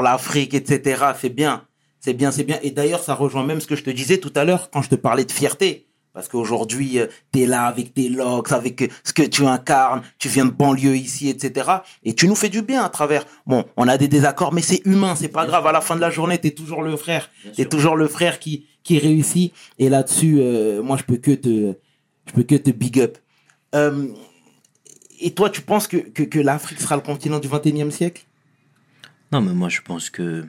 l'Afrique, 0.00 0.54
etc. 0.54 1.04
C'est 1.20 1.28
bien. 1.28 1.66
C'est 2.00 2.14
bien, 2.14 2.30
c'est 2.30 2.44
bien. 2.44 2.58
Et 2.62 2.70
d'ailleurs, 2.70 3.02
ça 3.02 3.14
rejoint 3.14 3.44
même 3.44 3.60
ce 3.60 3.66
que 3.66 3.76
je 3.76 3.84
te 3.84 3.90
disais 3.90 4.18
tout 4.18 4.32
à 4.34 4.44
l'heure 4.44 4.70
quand 4.70 4.82
je 4.82 4.88
te 4.88 4.94
parlais 4.94 5.24
de 5.24 5.32
fierté. 5.32 5.86
Parce 6.12 6.28
qu'aujourd'hui, 6.28 6.98
tu 7.32 7.40
es 7.40 7.46
là 7.46 7.64
avec 7.64 7.94
tes 7.94 8.08
locks, 8.10 8.52
avec 8.52 8.82
euh, 8.82 8.88
ce 9.02 9.14
que 9.14 9.22
tu 9.22 9.46
incarnes, 9.46 10.02
tu 10.18 10.28
viens 10.28 10.44
de 10.44 10.50
banlieue 10.50 10.96
ici, 10.96 11.30
etc. 11.30 11.70
Et 12.04 12.14
tu 12.14 12.28
nous 12.28 12.34
fais 12.34 12.50
du 12.50 12.60
bien 12.60 12.84
à 12.84 12.90
travers. 12.90 13.24
Bon, 13.46 13.64
on 13.78 13.88
a 13.88 13.96
des 13.96 14.08
désaccords, 14.08 14.52
mais 14.52 14.60
c'est 14.60 14.82
humain, 14.84 15.14
c'est 15.16 15.28
pas 15.28 15.46
grave. 15.46 15.66
À 15.66 15.72
la 15.72 15.80
fin 15.80 15.96
de 15.96 16.02
la 16.02 16.10
journée, 16.10 16.38
tu 16.38 16.48
es 16.48 16.50
toujours 16.50 16.82
le 16.82 16.96
frère. 16.96 17.30
Tu 17.54 17.62
es 17.62 17.64
toujours 17.64 17.96
le 17.96 18.08
frère 18.08 18.38
qui, 18.40 18.66
qui 18.82 18.98
réussit. 18.98 19.54
Et 19.78 19.88
là-dessus, 19.88 20.38
euh, 20.40 20.82
moi, 20.82 20.98
je 20.98 21.04
peux 21.04 21.16
que 21.16 21.30
te, 21.30 21.74
je 22.26 22.32
peux 22.34 22.42
que 22.42 22.56
te 22.56 22.70
big 22.70 23.00
up. 23.00 23.16
Euh, 23.74 24.08
et 25.18 25.30
toi, 25.30 25.48
tu 25.48 25.62
penses 25.62 25.86
que, 25.86 25.96
que, 25.96 26.24
que 26.24 26.38
l'Afrique 26.38 26.80
sera 26.80 26.96
le 26.96 27.02
continent 27.02 27.38
du 27.38 27.48
21e 27.48 27.90
siècle? 27.90 28.26
Non, 29.32 29.40
mais 29.40 29.52
moi, 29.52 29.68
je 29.68 29.80
pense 29.80 30.10
que, 30.10 30.44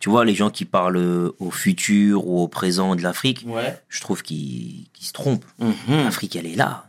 tu 0.00 0.10
vois, 0.10 0.24
les 0.24 0.34
gens 0.34 0.50
qui 0.50 0.64
parlent 0.64 0.96
euh, 0.96 1.34
au 1.38 1.50
futur 1.50 2.26
ou 2.26 2.40
au 2.40 2.48
présent 2.48 2.96
de 2.96 3.02
l'Afrique, 3.02 3.44
Ouais. 3.46 3.80
je 3.88 4.00
trouve 4.00 4.22
qu'ils 4.22 4.88
qu'ils 4.92 5.06
se 5.06 5.12
trompent. 5.12 5.44
Mhm. 5.58 5.74
L'Afrique, 6.04 6.36
elle 6.36 6.46
est 6.46 6.56
là. 6.56 6.86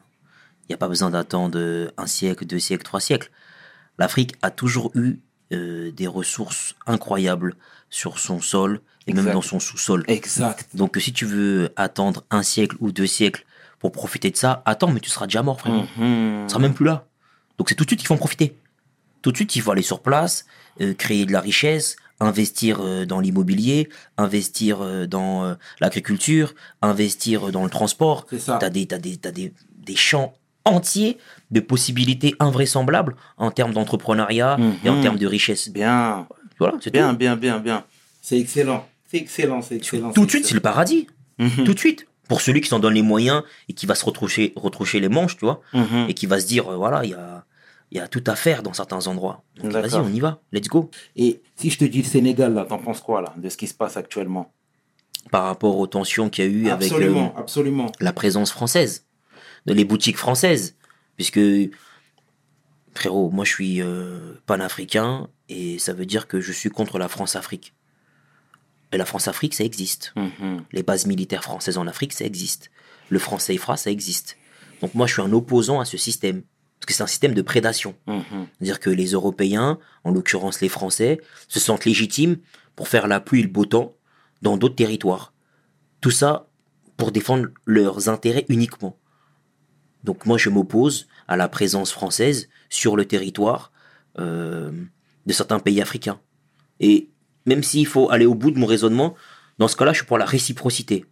Il 0.64 0.72
n'y 0.72 0.76
a 0.76 0.78
pas 0.78 0.88
besoin 0.88 1.12
d'attendre 1.12 1.92
un 1.98 2.08
siècle, 2.08 2.46
deux 2.46 2.60
siècles, 2.60 2.84
trois 2.84 3.00
siècles. 3.00 3.30
L'Afrique 4.00 4.34
a 4.42 4.50
toujours 4.50 4.92
eu 4.96 5.20
euh, 5.54 5.92
des 5.92 6.08
ressources 6.08 6.76
incroyables 6.88 7.54
sur 7.92 8.18
son 8.18 8.42
sol 8.42 8.82
et 9.08 9.14
même 9.14 9.32
dans 9.32 9.44
son 9.44 9.60
sous-sol. 9.60 10.04
Exact. 10.08 10.68
Donc, 10.74 10.98
si 11.00 11.14
tu 11.14 11.26
veux 11.26 11.72
attendre 11.76 12.24
un 12.32 12.42
siècle 12.42 12.76
ou 12.80 12.92
deux 12.92 13.06
siècles 13.06 13.46
pour 13.78 13.92
profiter 13.92 14.32
de 14.32 14.36
ça, 14.38 14.64
attends, 14.66 14.92
mais 14.92 15.00
tu 15.00 15.12
seras 15.12 15.28
déjà 15.28 15.44
mort, 15.44 15.60
frère. 15.60 15.74
Mhm. 15.98 16.46
Tu 16.46 16.50
seras 16.50 16.60
même 16.60 16.74
plus 16.74 16.86
là. 16.86 17.06
Donc, 17.60 17.70
c'est 17.70 17.76
tout 17.76 17.84
de 17.84 17.90
suite 17.92 18.00
qu'il 18.00 18.08
faut 18.08 18.16
en 18.16 18.18
profiter. 18.18 18.58
Tout 19.22 19.32
de 19.32 19.38
suite, 19.38 19.56
il 19.56 19.62
faut 19.62 19.72
aller 19.72 19.84
sur 19.84 20.02
place, 20.02 20.46
créer 20.94 21.26
de 21.26 21.32
la 21.32 21.42
richesse, 21.42 21.96
investir 22.20 22.80
euh, 22.82 23.06
dans 23.06 23.20
l'immobilier, 23.20 23.90
investir 24.18 24.82
euh, 24.82 25.06
dans 25.06 25.44
euh, 25.46 25.54
l'agriculture, 25.80 26.54
investir 26.82 27.48
euh, 27.48 27.52
dans 27.52 27.64
le 27.64 27.70
transport. 27.70 28.26
Ça. 28.40 28.58
T'as 28.60 28.70
des, 28.70 28.86
t'as 28.86 28.98
des, 29.00 29.18
des, 29.18 29.54
des 29.78 29.96
champs 29.96 30.34
entiers 30.64 31.18
de 31.52 31.60
possibilités 31.60 32.34
invraisemblables 32.40 33.16
en 33.38 33.52
termes 33.52 33.74
d'entrepreneuriat 33.74 34.58
et 34.84 34.90
en 34.90 34.96
Mhm. 34.96 35.02
termes 35.02 35.18
de 35.18 35.28
richesse. 35.28 35.70
Bien, 35.70 36.28
Voilà, 36.58 36.78
c'est 36.82 36.92
bien, 36.92 37.14
bien, 37.14 37.36
bien, 37.36 37.60
bien. 37.60 37.84
C'est 38.22 38.40
excellent. 38.40 38.88
C'est 39.12 39.18
excellent, 39.18 39.62
c'est 39.62 39.76
excellent. 39.76 40.12
Tout 40.12 40.26
de 40.26 40.32
suite, 40.32 40.46
c'est 40.48 40.56
le 40.56 40.62
paradis. 40.62 41.08
Mhm. 41.38 41.66
Tout 41.66 41.74
de 41.74 41.80
suite. 41.80 42.08
Pour 42.28 42.42
celui 42.42 42.62
qui 42.62 42.70
s'en 42.70 42.80
donne 42.80 42.96
les 42.96 43.04
moyens 43.04 43.44
et 43.70 43.74
qui 43.74 43.86
va 43.86 43.94
se 43.94 44.04
retroucher, 44.04 44.52
retroucher 44.56 45.00
les 45.00 45.10
manches, 45.10 45.38
tu 45.38 45.46
vois, 45.46 45.62
Mhm. 45.74 46.08
et 46.10 46.14
qui 46.16 46.26
va 46.26 46.40
se 46.40 46.48
dire, 46.48 46.72
euh, 46.72 46.76
voilà, 46.78 47.04
il 47.04 47.12
y 47.12 47.14
a, 47.14 47.46
il 47.92 47.98
y 47.98 48.02
a 48.02 48.08
tout 48.08 48.24
à 48.28 48.36
faire 48.36 48.64
dans 48.64 48.74
certains 48.74 49.08
endroits. 49.08 49.44
Donc, 49.58 49.72
vas-y, 49.72 49.96
on 49.96 50.10
y 50.10 50.20
va. 50.20 50.42
Let's 50.52 50.68
go. 50.68 50.90
Et 51.16 51.42
si 51.56 51.70
je 51.70 51.78
te 51.78 51.86
dis 51.86 52.02
le 52.02 52.08
Sénégal, 52.08 52.54
là, 52.54 52.66
t'en 52.66 52.80
penses 52.80 53.02
quoi, 53.02 53.22
là, 53.22 53.34
de 53.38 53.50
ce 53.50 53.58
qui 53.58 53.68
se 53.68 53.74
passe 53.74 53.98
actuellement? 53.98 54.52
Par 55.32 55.44
rapport 55.44 55.78
aux 55.78 55.88
tensions 55.88 56.30
qu'il 56.30 56.46
y 56.46 56.48
a 56.48 56.52
eu 56.52 56.70
avec 56.70 56.92
Absolument, 57.38 57.92
la 58.00 58.14
présence 58.14 58.52
française, 58.52 59.06
de 59.66 59.74
les 59.74 59.86
boutiques 59.86 60.18
françaises. 60.18 60.76
Puisque, 61.16 61.40
frérot, 62.94 63.30
moi 63.32 63.46
je 63.46 63.52
suis 63.52 63.82
euh, 63.82 64.34
panafricain 64.46 65.30
et 65.48 65.80
ça 65.80 65.94
veut 65.94 66.06
dire 66.06 66.28
que 66.28 66.42
je 66.42 66.52
suis 66.52 66.70
contre 66.70 67.00
la 67.00 67.08
France-Afrique. 67.08 67.74
Et 68.92 68.98
la 68.98 69.06
France-Afrique, 69.06 69.54
ça 69.54 69.64
existe. 69.64 70.14
Mhm. 70.16 70.64
Les 70.72 70.84
bases 70.84 71.06
militaires 71.06 71.44
françaises 71.44 71.78
en 71.78 71.88
Afrique, 71.88 72.14
ça 72.14 72.26
existe. 72.26 72.70
Le 73.10 73.20
franc 73.20 73.38
CFA, 73.38 73.78
ça 73.78 73.92
existe. 73.92 74.38
Donc 74.82 74.94
moi, 74.94 75.08
je 75.08 75.14
suis 75.14 75.22
un 75.22 75.32
opposant 75.32 75.80
à 75.80 75.86
ce 75.86 75.98
système. 75.98 76.44
Parce 76.80 76.88
que 76.88 76.94
c'est 76.94 77.04
un 77.04 77.08
système 77.08 77.34
de 77.34 77.42
prédation. 77.42 77.96
Mhm. 78.08 78.24
C'est-à-dire 78.58 78.80
que 78.80 78.90
les 78.90 79.12
Européens, 79.12 79.80
en 80.04 80.12
l'occurrence 80.12 80.62
les 80.62 80.70
Français, 80.70 81.20
se 81.48 81.60
sentent 81.60 81.86
légitimes 81.86 82.38
pour 82.76 82.88
faire 82.88 83.08
la 83.08 83.20
pluie 83.20 83.40
et 83.40 83.44
le 83.44 83.50
beau 83.50 83.66
temps 83.66 83.96
dans 84.42 84.58
d'autres 84.58 84.76
territoires. 84.76 85.34
Tout 86.02 86.12
ça 86.12 86.48
pour 86.98 87.12
défendre 87.12 87.48
leurs 87.66 88.10
intérêts 88.10 88.46
uniquement. 88.50 88.98
Donc 90.04 90.26
moi, 90.26 90.38
je 90.38 90.50
m'oppose 90.50 91.08
à 91.28 91.36
la 91.36 91.48
présence 91.48 91.92
française 91.92 92.48
sur 92.70 92.96
le 92.96 93.06
territoire 93.06 93.72
euh, 94.20 94.72
de 95.26 95.34
certains 95.34 95.60
pays 95.60 95.82
africains. 95.82 96.20
Et 96.80 97.10
même 97.46 97.64
s'il 97.64 97.88
faut 97.88 98.12
aller 98.12 98.26
au 98.26 98.36
bout 98.36 98.52
de 98.52 98.60
mon 98.60 98.68
raisonnement, 98.68 99.16
dans 99.58 99.68
ce 99.68 99.76
cas-là, 99.76 99.94
je 99.94 100.00
suis 100.00 100.06
pour 100.06 100.18
la 100.18 100.26
réciprocité. 100.26 101.06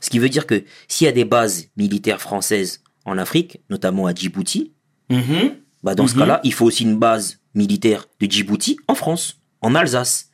Ce 0.00 0.10
qui 0.10 0.18
veut 0.18 0.28
dire 0.28 0.46
que 0.46 0.64
s'il 0.88 1.06
y 1.06 1.08
a 1.08 1.12
des 1.12 1.24
bases 1.24 1.68
militaires 1.76 2.20
françaises 2.20 2.82
en 3.04 3.18
Afrique, 3.18 3.60
notamment 3.70 4.06
à 4.06 4.14
Djibouti, 4.14 4.72
Mhm. 5.10 5.54
bah 5.82 5.94
dans 5.94 6.06
ce 6.06 6.14
Mhm. 6.14 6.20
cas-là, 6.20 6.40
il 6.44 6.52
faut 6.52 6.64
aussi 6.66 6.82
une 6.84 6.96
base 6.96 7.38
militaire 7.54 8.06
de 8.20 8.26
Djibouti 8.30 8.76
en 8.88 8.94
France, 8.94 9.40
en 9.60 9.74
Alsace, 9.74 10.30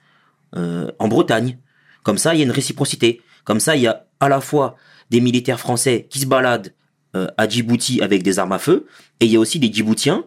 euh, 0.56 0.90
en 0.98 1.08
Bretagne. 1.08 1.58
Comme 2.02 2.18
ça, 2.18 2.34
il 2.34 2.38
y 2.38 2.40
a 2.42 2.44
une 2.44 2.50
réciprocité. 2.50 3.20
Comme 3.44 3.60
ça, 3.60 3.76
il 3.76 3.82
y 3.82 3.86
a 3.86 4.06
à 4.20 4.28
la 4.28 4.40
fois 4.40 4.76
des 5.10 5.20
militaires 5.20 5.60
français 5.60 6.06
qui 6.10 6.20
se 6.20 6.26
baladent 6.26 6.72
euh, 7.14 7.26
à 7.36 7.46
Djibouti 7.48 8.00
avec 8.00 8.22
des 8.22 8.38
armes 8.38 8.52
à 8.52 8.58
feu, 8.58 8.86
et 9.20 9.26
il 9.26 9.30
y 9.32 9.36
a 9.36 9.40
aussi 9.40 9.58
des 9.58 9.70
Djiboutiens 9.72 10.24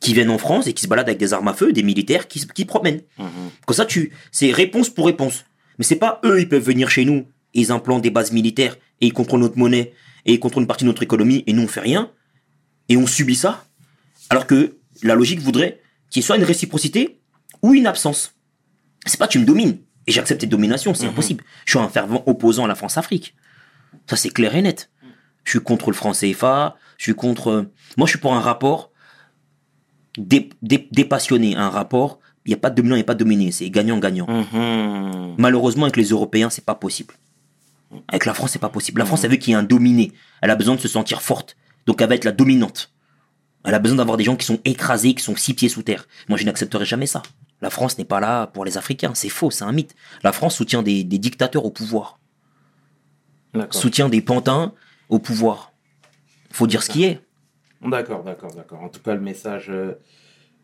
qui 0.00 0.12
viennent 0.12 0.30
en 0.30 0.36
France 0.38 0.66
et 0.66 0.74
qui 0.74 0.82
se 0.82 0.88
baladent 0.88 1.08
avec 1.08 1.18
des 1.18 1.32
armes 1.32 1.48
à 1.48 1.54
feu, 1.54 1.72
des 1.72 1.82
militaires 1.82 2.28
qui 2.28 2.46
qui 2.46 2.66
promènent. 2.66 3.00
Mhm. 3.18 3.26
Comme 3.66 3.76
ça, 3.76 3.86
tu, 3.86 4.12
c'est 4.30 4.52
réponse 4.52 4.90
pour 4.90 5.06
réponse. 5.06 5.46
Mais 5.78 5.84
c'est 5.84 5.96
pas 5.96 6.20
eux, 6.24 6.38
ils 6.40 6.48
peuvent 6.48 6.62
venir 6.62 6.90
chez 6.90 7.04
nous 7.04 7.26
ils 7.54 7.72
implantent 7.72 8.02
des 8.02 8.10
bases 8.10 8.32
militaires 8.32 8.76
et 9.00 9.06
ils 9.06 9.14
contrôlent 9.14 9.40
notre 9.40 9.56
monnaie 9.56 9.94
et 10.26 10.34
ils 10.34 10.38
contrôlent 10.40 10.64
une 10.64 10.66
partie 10.66 10.84
de 10.84 10.88
notre 10.90 11.02
économie 11.02 11.42
et 11.46 11.54
nous 11.54 11.62
on 11.62 11.68
fait 11.68 11.80
rien 11.80 12.10
et 12.90 12.98
on 12.98 13.06
subit 13.06 13.34
ça. 13.34 13.65
Alors 14.30 14.46
que 14.46 14.76
la 15.02 15.14
logique 15.14 15.40
voudrait 15.40 15.80
qu'il 16.10 16.20
y 16.20 16.24
ait 16.24 16.26
soit 16.26 16.36
une 16.36 16.44
réciprocité 16.44 17.20
ou 17.62 17.74
une 17.74 17.86
absence. 17.86 18.32
C'est 19.06 19.18
pas 19.18 19.28
tu 19.28 19.38
me 19.38 19.44
domines 19.44 19.78
et 20.06 20.12
j'accepte 20.12 20.40
cette 20.40 20.50
domination, 20.50 20.94
c'est 20.94 21.06
impossible. 21.06 21.44
Je 21.64 21.72
suis 21.72 21.78
un 21.78 21.88
fervent 21.88 22.22
opposant 22.26 22.64
à 22.64 22.68
la 22.68 22.74
France-Afrique. 22.74 23.34
Ça 24.08 24.16
c'est 24.16 24.30
clair 24.30 24.54
et 24.54 24.62
net. 24.62 24.90
Je 25.44 25.50
suis 25.50 25.60
contre 25.60 25.90
le 25.90 25.96
franc 25.96 26.12
CFA, 26.12 26.76
je 26.98 27.04
suis 27.04 27.14
contre. 27.14 27.70
Moi 27.96 28.06
je 28.06 28.10
suis 28.12 28.18
pour 28.20 28.34
un 28.34 28.40
rapport 28.40 28.90
dé- 30.18 30.50
dé- 30.62 30.88
dépassionné, 30.92 31.56
un 31.56 31.68
rapport. 31.70 32.18
Il 32.44 32.50
n'y 32.50 32.54
a 32.54 32.58
pas 32.58 32.70
de 32.70 32.76
dominant, 32.76 32.94
il 32.94 32.98
n'y 32.98 33.02
a 33.02 33.06
pas 33.06 33.14
de 33.14 33.18
dominé, 33.24 33.50
c'est 33.50 33.68
gagnant-gagnant. 33.70 34.26
Mhm. 34.28 35.34
Malheureusement, 35.38 35.84
avec 35.84 35.96
les 35.96 36.06
Européens, 36.10 36.48
c'est 36.48 36.64
pas 36.64 36.76
possible. 36.76 37.14
Avec 38.08 38.24
la 38.24 38.34
France, 38.34 38.52
c'est 38.52 38.60
pas 38.60 38.68
possible. 38.68 39.00
La 39.00 39.04
France, 39.06 39.24
elle 39.24 39.30
veut 39.32 39.36
qu'il 39.36 39.50
y 39.50 39.54
ait 39.54 39.58
un 39.58 39.64
dominé. 39.64 40.12
Elle 40.42 40.50
a 40.50 40.54
besoin 40.56 40.76
de 40.76 40.80
se 40.80 40.86
sentir 40.88 41.22
forte. 41.22 41.56
Donc, 41.86 42.00
elle 42.00 42.08
va 42.08 42.14
être 42.14 42.24
la 42.24 42.30
dominante. 42.32 42.92
Elle 43.66 43.74
a 43.74 43.78
besoin 43.78 43.96
d'avoir 43.98 44.16
des 44.16 44.24
gens 44.24 44.36
qui 44.36 44.46
sont 44.46 44.60
écrasés, 44.64 45.14
qui 45.14 45.22
sont 45.22 45.36
six 45.36 45.52
pieds 45.54 45.68
sous 45.68 45.82
terre. 45.82 46.06
Moi, 46.28 46.38
je 46.38 46.44
n'accepterai 46.44 46.84
jamais 46.84 47.06
ça. 47.06 47.22
La 47.60 47.70
France 47.70 47.98
n'est 47.98 48.04
pas 48.04 48.20
là 48.20 48.46
pour 48.46 48.64
les 48.64 48.78
Africains. 48.78 49.12
C'est 49.14 49.28
faux, 49.28 49.50
c'est 49.50 49.64
un 49.64 49.72
mythe. 49.72 49.94
La 50.22 50.32
France 50.32 50.54
soutient 50.56 50.82
des, 50.82 51.04
des 51.04 51.18
dictateurs 51.18 51.64
au 51.64 51.70
pouvoir. 51.70 52.18
Soutient 53.70 54.08
des 54.08 54.20
pantins 54.20 54.72
au 55.08 55.18
pouvoir. 55.18 55.72
Faut 56.52 56.66
dire 56.66 56.82
ce 56.82 56.90
qui 56.90 57.04
est. 57.04 57.20
D'accord, 57.82 58.22
d'accord, 58.22 58.52
d'accord. 58.54 58.82
En 58.82 58.88
tout 58.88 59.00
cas, 59.00 59.14
le 59.14 59.20
message, 59.20 59.66
euh, 59.70 59.94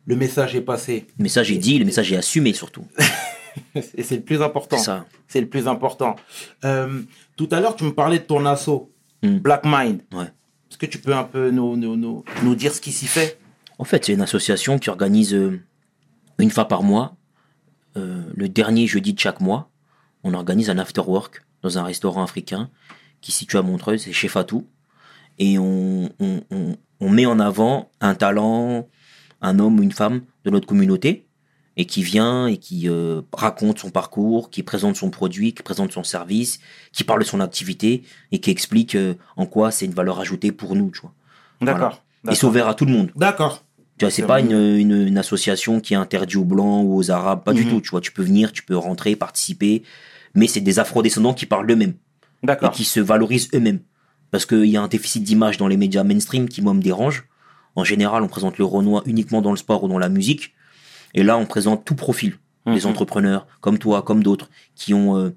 le 0.07 0.17
message 0.17 0.55
est 0.55 0.61
passé. 0.61 1.07
Le 1.19 1.23
message 1.23 1.51
est 1.51 1.59
dit, 1.59 1.79
le 1.79 1.85
message 1.85 2.13
est 2.13 2.17
assumé 2.17 2.53
surtout. 2.53 2.87
Et 3.95 4.03
c'est 4.03 4.17
le 4.17 4.23
plus 4.23 4.43
important. 4.43 4.79
C'est 4.79 4.85
ça. 4.85 5.07
C'est 5.29 5.41
le 5.41 5.49
plus 5.49 5.69
important. 5.69 6.17
Euh, 6.65 7.03
tout 7.37 7.49
à 7.51 7.61
l'heure, 7.61 7.77
tu 7.77 7.85
me 7.85 7.93
parlais 7.93 8.19
de 8.19 8.25
ton 8.25 8.45
assaut, 8.47 8.93
Hmm. 9.23 9.39
Black 9.39 9.63
Mind. 9.65 10.03
Ouais. 10.13 10.27
Que 10.83 10.87
tu 10.89 10.99
peux 10.99 11.15
un 11.15 11.23
peu 11.23 11.53
nous, 11.53 12.57
dire 12.57 12.75
ce 12.75 12.81
qui 12.81 12.91
s'y 12.91 13.07
fait? 13.07 13.39
En 13.79 13.85
fait, 13.85 14.05
c'est 14.05 14.15
une 14.15 14.21
association 14.21 14.81
qui 14.81 14.91
organise 14.91 15.33
euh, 15.33 15.61
une 16.41 16.51
fois 16.51 16.67
par 16.67 16.83
mois, 16.83 17.15
euh, 17.97 18.21
le 18.35 18.49
dernier 18.49 18.89
jeudi 18.89 19.13
de 19.13 19.19
chaque 19.21 19.41
mois, 19.41 19.71
on 20.25 20.35
organise 20.35 20.71
un 20.71 20.79
after 20.79 21.03
work 21.03 21.45
dans 21.63 21.79
un 21.79 21.85
restaurant 21.85 22.25
africain 22.25 22.69
qui 23.21 23.31
se 23.31 23.39
situe 23.39 23.59
à 23.59 23.63
Montreuil, 23.63 24.01
c'est 24.01 24.13
chez 24.13 24.27
Fatou. 24.27 24.67
et 25.39 25.57
on, 25.57 26.11
on 26.19 27.09
met 27.09 27.27
en 27.27 27.39
avant 27.39 27.93
un 28.01 28.17
talent, 28.17 28.89
un 29.41 29.61
homme 29.61 29.79
ou 29.79 29.85
une 29.85 29.93
femme 29.93 30.23
de 30.45 30.51
notre 30.51 30.67
communauté 30.67 31.29
et 31.77 31.87
qui 31.87 32.03
vient 32.03 32.47
et 32.47 32.59
qui 32.59 32.89
euh, 32.89 33.23
raconte 33.33 33.79
son 33.79 33.91
parcours, 33.91 34.51
qui 34.51 34.63
présente 34.63 34.97
son 34.97 35.11
produit, 35.11 35.55
qui 35.55 35.63
présente 35.63 35.93
son 35.93 36.05
service, 36.05 36.61
qui 36.93 37.03
parle 37.05 37.21
de 37.21 37.25
son 37.25 37.41
activité 37.41 38.03
et 38.31 38.41
qui 38.41 38.51
explique 38.51 38.95
euh, 38.95 39.15
en 39.37 39.47
quoi 39.47 39.71
c'est 39.71 39.87
une 39.87 39.93
valeur 39.95 40.21
ajoutée 40.21 40.53
pour 40.53 40.77
nous, 40.77 40.91
tu 40.91 41.01
vois. 41.01 41.13
D'accord. 41.63 42.03
Et 42.31 42.35
c'est 42.35 42.45
ouvert 42.47 42.69
à 42.69 42.75
tout 42.75 42.85
le 42.85 42.93
monde. 42.93 43.11
D'accord. 43.17 43.65
Tu 43.99 44.05
vois, 44.05 44.11
c'est 44.11 44.23
pas 44.27 44.41
une, 44.41 44.53
une, 44.53 45.07
une 45.07 45.19
association 45.19 45.81
qui 45.81 45.95
est 45.95 45.97
interdite 45.97 46.37
aux 46.37 46.45
blancs 46.45 46.85
ou 46.87 46.97
aux 46.97 47.11
arabes, 47.11 47.43
pas 47.45 47.53
du 47.53 47.65
Mhm. 47.65 47.71
tout. 47.71 47.81
Tu 47.81 47.91
vois, 47.91 48.01
tu 48.01 48.13
peux 48.13 48.23
venir, 48.23 48.53
tu 48.53 48.63
peux 48.65 48.77
rentrer, 48.77 49.17
participer, 49.17 49.83
mais 50.35 50.47
c'est 50.47 50.61
des 50.61 50.79
afro-descendants 50.79 51.35
qui 51.35 51.47
parlent 51.47 51.67
d'eux-mêmes 51.67 51.95
et 52.43 52.47
D'accord. 52.47 52.71
qui 52.73 52.85
se 52.85 53.01
valorisent 53.01 53.49
eux-mêmes. 53.55 53.81
Parce 54.31 54.47
qu'il 54.47 54.65
y 54.67 54.77
a 54.77 54.83
un 54.83 54.89
déficit 54.89 55.23
d'image 55.23 55.57
dans 55.59 55.69
les 55.69 55.77
médias 55.77 56.05
mainstream 56.05 56.49
qui, 56.49 56.63
moi, 56.63 56.75
me 56.75 56.81
dérange. 56.83 57.29
En 57.77 57.85
général, 57.85 58.23
on 58.23 58.29
présente 58.29 58.59
le 58.59 58.65
Renoir 58.65 59.03
uniquement 59.07 59.41
dans 59.43 59.51
le 59.51 59.57
sport 59.57 59.85
ou 59.85 59.89
dans 59.89 59.99
la 59.99 60.09
musique. 60.09 60.53
Et 61.15 61.23
là, 61.23 61.37
on 61.39 61.47
présente 61.47 61.85
tout 61.85 61.95
profil. 61.95 62.39
Des 62.67 62.83
Mhm. 62.85 62.87
entrepreneurs, 62.91 63.47
comme 63.61 63.79
toi, 63.79 64.03
comme 64.03 64.23
d'autres, 64.23 64.49
qui 64.77 64.95
ont 64.95 65.17
euh, 65.17 65.35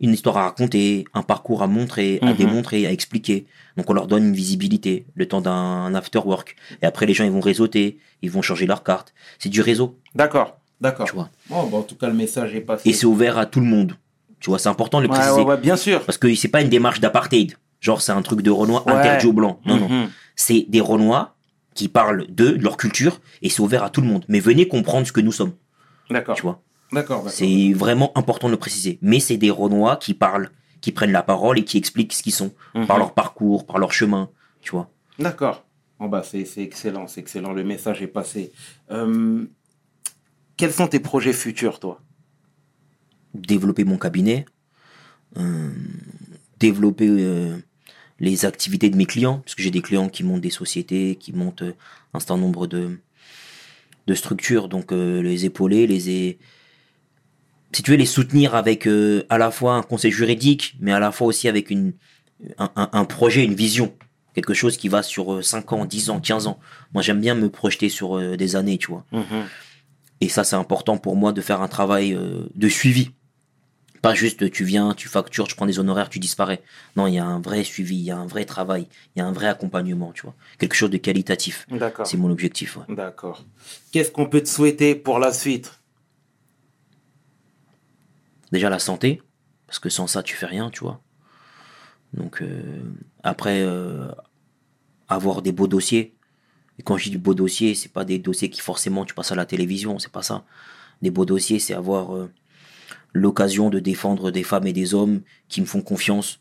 une 0.00 0.12
histoire 0.14 0.38
à 0.38 0.44
raconter, 0.44 1.04
un 1.12 1.22
parcours 1.22 1.62
à 1.62 1.66
montrer, 1.66 2.18
à 2.22 2.30
Mhm. 2.30 2.36
démontrer, 2.36 2.86
à 2.86 2.90
expliquer. 2.90 3.46
Donc, 3.76 3.90
on 3.90 3.92
leur 3.92 4.06
donne 4.06 4.24
une 4.24 4.34
visibilité, 4.34 5.04
le 5.14 5.26
temps 5.28 5.42
d'un 5.42 5.94
after 5.94 6.20
work. 6.24 6.56
Et 6.80 6.86
après, 6.86 7.04
les 7.04 7.12
gens, 7.12 7.24
ils 7.24 7.30
vont 7.30 7.40
réseauter, 7.40 7.98
ils 8.22 8.30
vont 8.30 8.40
changer 8.40 8.64
leur 8.66 8.82
carte. 8.82 9.12
C'est 9.38 9.50
du 9.50 9.60
réseau, 9.60 9.98
D'accord. 10.14 10.58
D'accord. 10.80 11.06
tu 11.06 11.14
vois. 11.14 11.28
Bon, 11.50 11.66
bah, 11.66 11.76
en 11.78 11.82
tout 11.82 11.96
cas, 11.96 12.08
le 12.08 12.14
message 12.14 12.54
est 12.54 12.60
passé. 12.62 12.88
Et 12.88 12.92
c'est 12.94 13.06
ouvert 13.06 13.36
à 13.36 13.44
tout 13.46 13.60
le 13.60 13.66
monde. 13.66 13.96
Tu 14.40 14.48
vois, 14.50 14.58
c'est 14.58 14.68
important 14.70 14.98
de 14.98 15.04
le 15.04 15.10
Ouais, 15.10 15.18
préciser. 15.18 15.40
ouais, 15.42 15.46
ouais, 15.46 15.56
bien 15.58 15.76
sûr. 15.76 16.02
Parce 16.04 16.16
que 16.18 16.34
c'est 16.34 16.48
pas 16.48 16.62
une 16.62 16.68
démarche 16.70 17.00
d'apartheid. 17.00 17.56
Genre, 17.80 18.00
c'est 18.00 18.12
un 18.12 18.22
truc 18.22 18.40
de 18.42 18.50
Renoir 18.50 18.88
interdit 18.88 19.26
aux 19.26 19.32
blancs. 19.34 19.58
Non, 19.66 19.76
non. 19.78 19.88
Mhm. 19.88 20.08
C'est 20.34 20.64
des 20.68 20.80
Renois 20.80 21.33
qui 21.74 21.88
parlent 21.88 22.26
d'eux, 22.28 22.56
de 22.56 22.62
leur 22.62 22.76
culture, 22.76 23.20
et 23.42 23.48
c'est 23.48 23.60
ouvert 23.60 23.82
à 23.84 23.90
tout 23.90 24.00
le 24.00 24.06
monde. 24.06 24.24
Mais 24.28 24.40
venez 24.40 24.68
comprendre 24.68 25.06
ce 25.06 25.12
que 25.12 25.20
nous 25.20 25.32
sommes, 25.32 25.52
D'accord. 26.10 26.36
tu 26.36 26.42
vois. 26.42 26.62
D'accord. 26.92 27.28
C'est 27.28 27.72
vraiment 27.72 28.16
important 28.16 28.46
de 28.46 28.52
le 28.52 28.58
préciser. 28.58 28.98
Mais 29.02 29.18
c'est 29.20 29.36
des 29.36 29.50
Renois 29.50 29.96
qui 29.96 30.14
parlent, 30.14 30.50
qui 30.80 30.92
prennent 30.92 31.12
la 31.12 31.22
parole 31.22 31.58
et 31.58 31.64
qui 31.64 31.76
expliquent 31.78 32.12
ce 32.12 32.22
qu'ils 32.22 32.32
sont, 32.34 32.52
Mhm. 32.74 32.86
par 32.86 32.98
leur 32.98 33.14
parcours, 33.14 33.66
par 33.66 33.78
leur 33.78 33.92
chemin, 33.92 34.30
tu 34.60 34.70
vois. 34.70 34.90
D'accord. 35.18 35.64
Bon, 35.98 36.08
bah, 36.08 36.22
c'est 36.22 36.44
c'est 36.44 36.62
excellent, 36.62 37.06
c'est 37.08 37.20
excellent. 37.20 37.52
Le 37.52 37.64
message 37.64 38.02
est 38.02 38.06
passé. 38.08 38.52
Euh, 38.90 39.44
quels 40.56 40.72
sont 40.72 40.86
tes 40.88 41.00
projets 41.00 41.32
futurs, 41.32 41.80
toi? 41.80 42.00
Développer 43.34 43.84
mon 43.84 43.98
cabinet, 43.98 44.44
euh, 45.36 45.70
développer 46.60 47.08
euh, 47.08 47.56
les 48.20 48.44
activités 48.44 48.90
de 48.90 48.96
mes 48.96 49.06
clients, 49.06 49.38
parce 49.38 49.54
que 49.54 49.62
j'ai 49.62 49.70
des 49.70 49.82
clients 49.82 50.08
qui 50.08 50.22
montent 50.24 50.40
des 50.40 50.50
sociétés, 50.50 51.16
qui 51.16 51.32
montent 51.32 51.62
euh, 51.62 51.74
un 52.12 52.20
certain 52.20 52.36
nombre 52.38 52.66
de, 52.66 52.98
de 54.06 54.14
structures, 54.14 54.68
donc 54.68 54.92
euh, 54.92 55.20
les 55.22 55.44
épauler, 55.46 55.86
les 55.86 56.10
é- 56.10 56.38
si 57.72 57.82
tu 57.82 57.90
veux 57.90 57.96
les 57.96 58.06
soutenir 58.06 58.54
avec 58.54 58.86
euh, 58.86 59.24
à 59.30 59.36
la 59.38 59.50
fois 59.50 59.74
un 59.74 59.82
conseil 59.82 60.12
juridique, 60.12 60.76
mais 60.80 60.92
à 60.92 61.00
la 61.00 61.10
fois 61.10 61.26
aussi 61.26 61.48
avec 61.48 61.70
une 61.70 61.92
un, 62.58 63.04
projet, 63.04 63.44
une 63.44 63.54
vision, 63.54 63.94
quelque 64.34 64.54
chose 64.54 64.76
qui 64.76 64.88
va 64.88 65.02
sur 65.02 65.34
euh, 65.34 65.42
5 65.42 65.72
ans, 65.72 65.84
10 65.84 66.10
ans, 66.10 66.20
15 66.20 66.46
ans. 66.46 66.58
Moi, 66.92 67.02
j'aime 67.02 67.20
bien 67.20 67.34
me 67.34 67.48
projeter 67.48 67.88
sur 67.88 68.16
euh, 68.18 68.36
des 68.36 68.54
années, 68.56 68.76
tu 68.78 68.88
vois. 68.88 69.04
Et 70.20 70.28
ça, 70.28 70.44
c'est 70.44 70.56
important 70.56 70.98
pour 70.98 71.16
moi 71.16 71.32
de 71.32 71.40
faire 71.40 71.62
un 71.62 71.68
travail 71.68 72.16
de 72.54 72.68
suivi. 72.68 73.10
Pas 74.04 74.12
juste 74.12 74.50
tu 74.50 74.64
viens, 74.64 74.92
tu 74.92 75.08
factures, 75.08 75.48
tu 75.48 75.56
prends 75.56 75.64
des 75.64 75.78
honoraires, 75.78 76.10
tu 76.10 76.18
disparais. 76.18 76.62
Non, 76.94 77.06
il 77.06 77.14
y 77.14 77.18
a 77.18 77.24
un 77.24 77.40
vrai 77.40 77.64
suivi, 77.64 77.96
il 77.96 78.02
y 78.02 78.10
a 78.10 78.18
un 78.18 78.26
vrai 78.26 78.44
travail, 78.44 78.86
il 79.16 79.20
y 79.20 79.22
a 79.22 79.26
un 79.26 79.32
vrai 79.32 79.46
accompagnement, 79.46 80.12
tu 80.12 80.24
vois. 80.24 80.34
Quelque 80.58 80.74
chose 80.74 80.90
de 80.90 80.98
qualitatif. 80.98 81.66
D'accord. 81.70 82.06
C'est 82.06 82.18
mon 82.18 82.30
objectif. 82.30 82.76
ouais. 82.76 82.94
D'accord. 82.94 83.42
Qu'est-ce 83.92 84.10
qu'on 84.10 84.26
peut 84.26 84.42
te 84.42 84.48
souhaiter 84.48 84.94
pour 84.94 85.18
la 85.18 85.32
suite? 85.32 85.80
Déjà 88.52 88.68
la 88.68 88.78
santé, 88.78 89.22
parce 89.66 89.78
que 89.78 89.88
sans 89.88 90.06
ça, 90.06 90.22
tu 90.22 90.36
fais 90.36 90.44
rien, 90.44 90.68
tu 90.68 90.80
vois. 90.80 91.00
Donc 92.12 92.42
euh, 92.42 92.82
après, 93.22 93.62
euh, 93.62 94.08
avoir 95.08 95.40
des 95.40 95.52
beaux 95.52 95.66
dossiers. 95.66 96.14
Et 96.78 96.82
quand 96.82 96.98
je 96.98 97.04
dis 97.04 97.10
du 97.10 97.18
beau 97.18 97.32
dossier, 97.32 97.74
c'est 97.74 97.90
pas 97.90 98.04
des 98.04 98.18
dossiers 98.18 98.50
qui 98.50 98.60
forcément 98.60 99.06
tu 99.06 99.14
passes 99.14 99.32
à 99.32 99.34
la 99.34 99.46
télévision, 99.46 99.98
c'est 99.98 100.12
pas 100.12 100.20
ça. 100.22 100.44
Des 101.00 101.10
beaux 101.10 101.24
dossiers, 101.24 101.58
c'est 101.58 101.72
avoir 101.72 102.14
euh, 102.14 102.30
l'occasion 103.14 103.70
de 103.70 103.78
défendre 103.78 104.30
des 104.30 104.42
femmes 104.42 104.66
et 104.66 104.72
des 104.74 104.92
hommes 104.92 105.22
qui 105.48 105.60
me 105.62 105.66
font 105.66 105.80
confiance, 105.80 106.40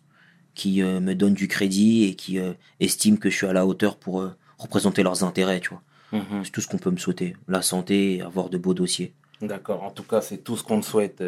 qui 0.55 0.81
euh, 0.81 0.99
me 0.99 1.13
donnent 1.15 1.33
du 1.35 1.47
crédit 1.47 2.03
et 2.05 2.15
qui 2.15 2.39
euh, 2.39 2.53
estiment 2.79 3.17
que 3.17 3.29
je 3.29 3.35
suis 3.37 3.47
à 3.47 3.53
la 3.53 3.65
hauteur 3.65 3.95
pour 3.97 4.21
euh, 4.21 4.35
représenter 4.57 5.03
leurs 5.03 5.23
intérêts, 5.23 5.59
tu 5.61 5.69
vois. 5.69 5.81
Mhm. 6.11 6.43
C'est 6.43 6.51
tout 6.51 6.61
ce 6.61 6.67
qu'on 6.67 6.77
peut 6.77 6.91
me 6.91 6.97
souhaiter. 6.97 7.35
La 7.47 7.61
santé 7.61 8.15
et 8.17 8.21
avoir 8.21 8.49
de 8.49 8.57
beaux 8.57 8.73
dossiers. 8.73 9.13
D'accord. 9.41 9.83
En 9.83 9.91
tout 9.91 10.03
cas, 10.03 10.21
c'est 10.21 10.37
tout 10.37 10.57
ce 10.57 10.63
qu'on 10.63 10.79
te 10.81 10.85
souhaite, 10.85 11.23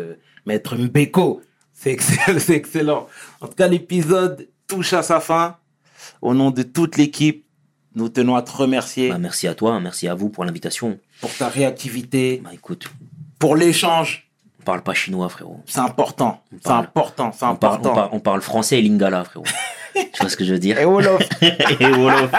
Maître 0.45 0.75
Mbeko. 0.75 1.41
C'est 1.73 1.91
excellent, 1.91 2.39
c'est 2.39 2.55
excellent. 2.55 3.07
En 3.41 3.47
tout 3.47 3.55
cas, 3.55 3.67
l'épisode 3.67 4.47
touche 4.67 4.93
à 4.93 5.03
sa 5.03 5.19
fin. 5.19 5.57
Au 6.21 6.33
nom 6.33 6.51
de 6.51 6.63
toute 6.63 6.97
l'équipe, 6.97 7.45
nous 7.95 8.09
tenons 8.09 8.35
à 8.35 8.41
te 8.41 8.51
remercier 8.51 9.09
Bah, 9.09 9.17
merci 9.17 9.47
à 9.47 9.55
toi, 9.55 9.79
merci 9.79 10.07
à 10.07 10.13
vous 10.15 10.29
pour 10.29 10.45
l'invitation. 10.45 10.99
pour 11.21 11.33
ta 11.35 11.49
réactivité, 11.49 12.41
Bah 12.43 12.51
écoute, 12.53 12.87
pour 13.39 13.55
l'échange. 13.55 14.24
On 14.65 14.71
parle 14.71 14.81
pas 14.81 14.95
chinois, 14.95 15.29
frérot. 15.29 15.59
C'est 15.67 15.79
important. 15.79 16.41
C'est 16.63 16.71
important. 16.71 17.31
C'est 17.37 17.45
On 17.45 17.55
parle, 17.55 17.73
on, 17.73 17.75
important. 17.77 17.93
parle, 17.93 18.09
on 18.13 18.19
parle 18.19 18.41
français 18.41 18.79
et 18.79 18.81
lingala, 18.81 19.23
frérot. 19.23 19.45
tu 19.93 20.01
vois 20.21 20.27
ce 20.29 20.35
que 20.35 20.43
je 20.43 20.53
veux 20.53 20.59
dire? 20.59 20.79
Et 20.79 20.85
Wolof. 20.85 21.21
Et 21.41 21.85
Wolof. 21.85 22.31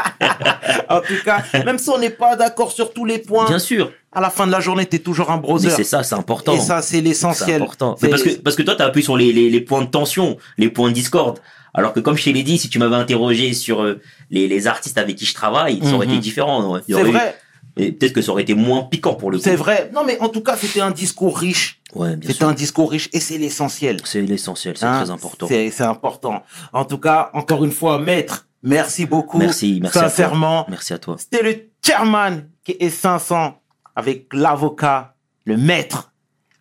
en 0.89 1.01
tout 1.03 1.15
cas, 1.25 1.45
même 1.65 1.79
si 1.79 1.89
on 1.89 1.99
n'est 1.99 2.11
pas 2.11 2.35
d'accord 2.35 2.73
sur 2.73 2.93
tous 2.93 3.05
les 3.05 3.19
points, 3.19 3.47
Bien 3.47 3.61
sûr, 3.61 3.93
à 4.13 4.21
la 4.21 4.31
fin 4.31 4.45
de 4.49 4.51
la 4.51 4.59
journée, 4.59 4.87
tu 4.87 4.97
es 4.97 4.99
toujours 4.99 5.31
un 5.31 5.37
brother. 5.37 5.71
c'est 5.71 5.85
ça, 5.85 6.03
c'est 6.03 6.17
important. 6.17 6.55
Et 6.55 6.59
ça, 6.59 6.83
c'est 6.83 6.97
C'est 6.97 7.01
l'essentiel. 7.01 7.63
important. 7.63 7.95
C'est- 7.97 8.07
Mais 8.07 8.11
parce 8.11 8.23
que, 8.25 8.31
parce 8.41 8.57
que 8.57 8.63
toi, 8.65 8.75
t'as 8.75 8.87
appuyé 8.87 9.05
sur 9.05 9.17
les, 9.17 9.33
les, 9.33 9.49
les 9.49 9.61
points 9.61 9.83
de 9.83 9.87
tension, 9.87 10.37
les 10.59 10.69
points 10.69 10.89
de 10.89 10.95
discorde. 10.95 11.39
Alors 11.75 11.93
que 11.93 12.01
comme 12.01 12.17
je 12.17 12.25
te 12.25 12.31
l'ai 12.31 12.43
dit, 12.43 12.59
si 12.59 12.69
tu 12.69 12.81
m'avais 12.81 12.97
interrogé 12.97 13.53
sur 13.53 13.83
euh, 13.85 14.01
les, 14.31 14.49
les 14.49 14.67
artistes 14.67 14.99
avec 14.99 15.15
qui 15.15 15.27
je 15.27 15.35
travaille, 15.35 15.79
ça 15.85 15.93
aurait 15.93 16.07
Mhm. 16.07 16.13
été 16.15 16.21
différent. 16.23 16.81
C'est 16.89 16.95
aurait 16.95 17.09
eu- 17.09 17.13
vrai, 17.13 17.39
et 17.77 17.93
Peut-être 17.93 18.13
que 18.15 18.23
ça 18.23 18.33
aurait 18.33 18.43
été 18.43 18.55
moins 18.55 18.83
piquant 18.85 19.15
pour 19.15 19.31
le 19.31 19.39
coup. 19.39 19.45
c'est 19.45 19.57
vrai. 19.57 19.91
Non, 19.95 20.03
mais 20.05 20.19
en 20.21 20.29
tout 20.29 20.41
cas, 20.43 20.57
c'était 20.57 20.81
un 20.81 20.91
discours 20.91 21.39
riche. 21.39 21.81
Ouais, 21.95 22.17
bien 22.17 22.29
C'était 22.29 22.39
sûr. 22.45 22.49
un 22.49 22.53
discours 22.55 22.91
riche 22.91 23.09
et 23.13 23.21
c'est 23.21 23.39
l'essentiel. 23.39 23.99
C'est 24.05 24.23
l'essentiel, 24.23 24.77
c'est 24.77 24.85
Hein, 24.87 25.03
très 25.03 25.11
important. 25.11 25.47
C'est 25.49 25.71
c'est 25.71 25.85
important. 25.85 26.43
En 26.73 26.85
tout 26.85 26.99
cas, 26.99 27.31
encore 27.35 27.65
une 27.65 27.73
fois, 27.73 27.99
maître, 27.99 28.47
merci 28.63 29.07
beaucoup. 29.07 29.39
Merci, 29.39 29.79
merci 29.81 29.99
à 29.99 30.01
toi. 30.03 30.11
Sincèrement, 30.11 30.67
Merci 30.69 30.93
à 30.95 30.99
toi. 30.99 31.17
c'était 31.19 31.43
le 31.43 31.55
chairman 31.85 32.49
qui 32.65 32.77
est 32.81 32.91
500 32.91 33.55
avec 33.95 34.27
l'avocat, 34.33 35.15
le 35.45 35.57
maître 35.57 36.13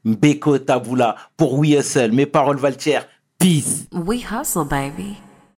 Mbeko 0.06 0.60
Tabula 0.60 1.16
pour 1.36 1.56
We 1.58 1.72
Hustle. 1.80 2.12
Mes 2.12 2.26
paroles 2.28 2.58
valent 2.58 2.78
Peace. 3.40 3.88
We 3.92 4.24
hustle, 4.32 4.66
baby. 4.66 5.16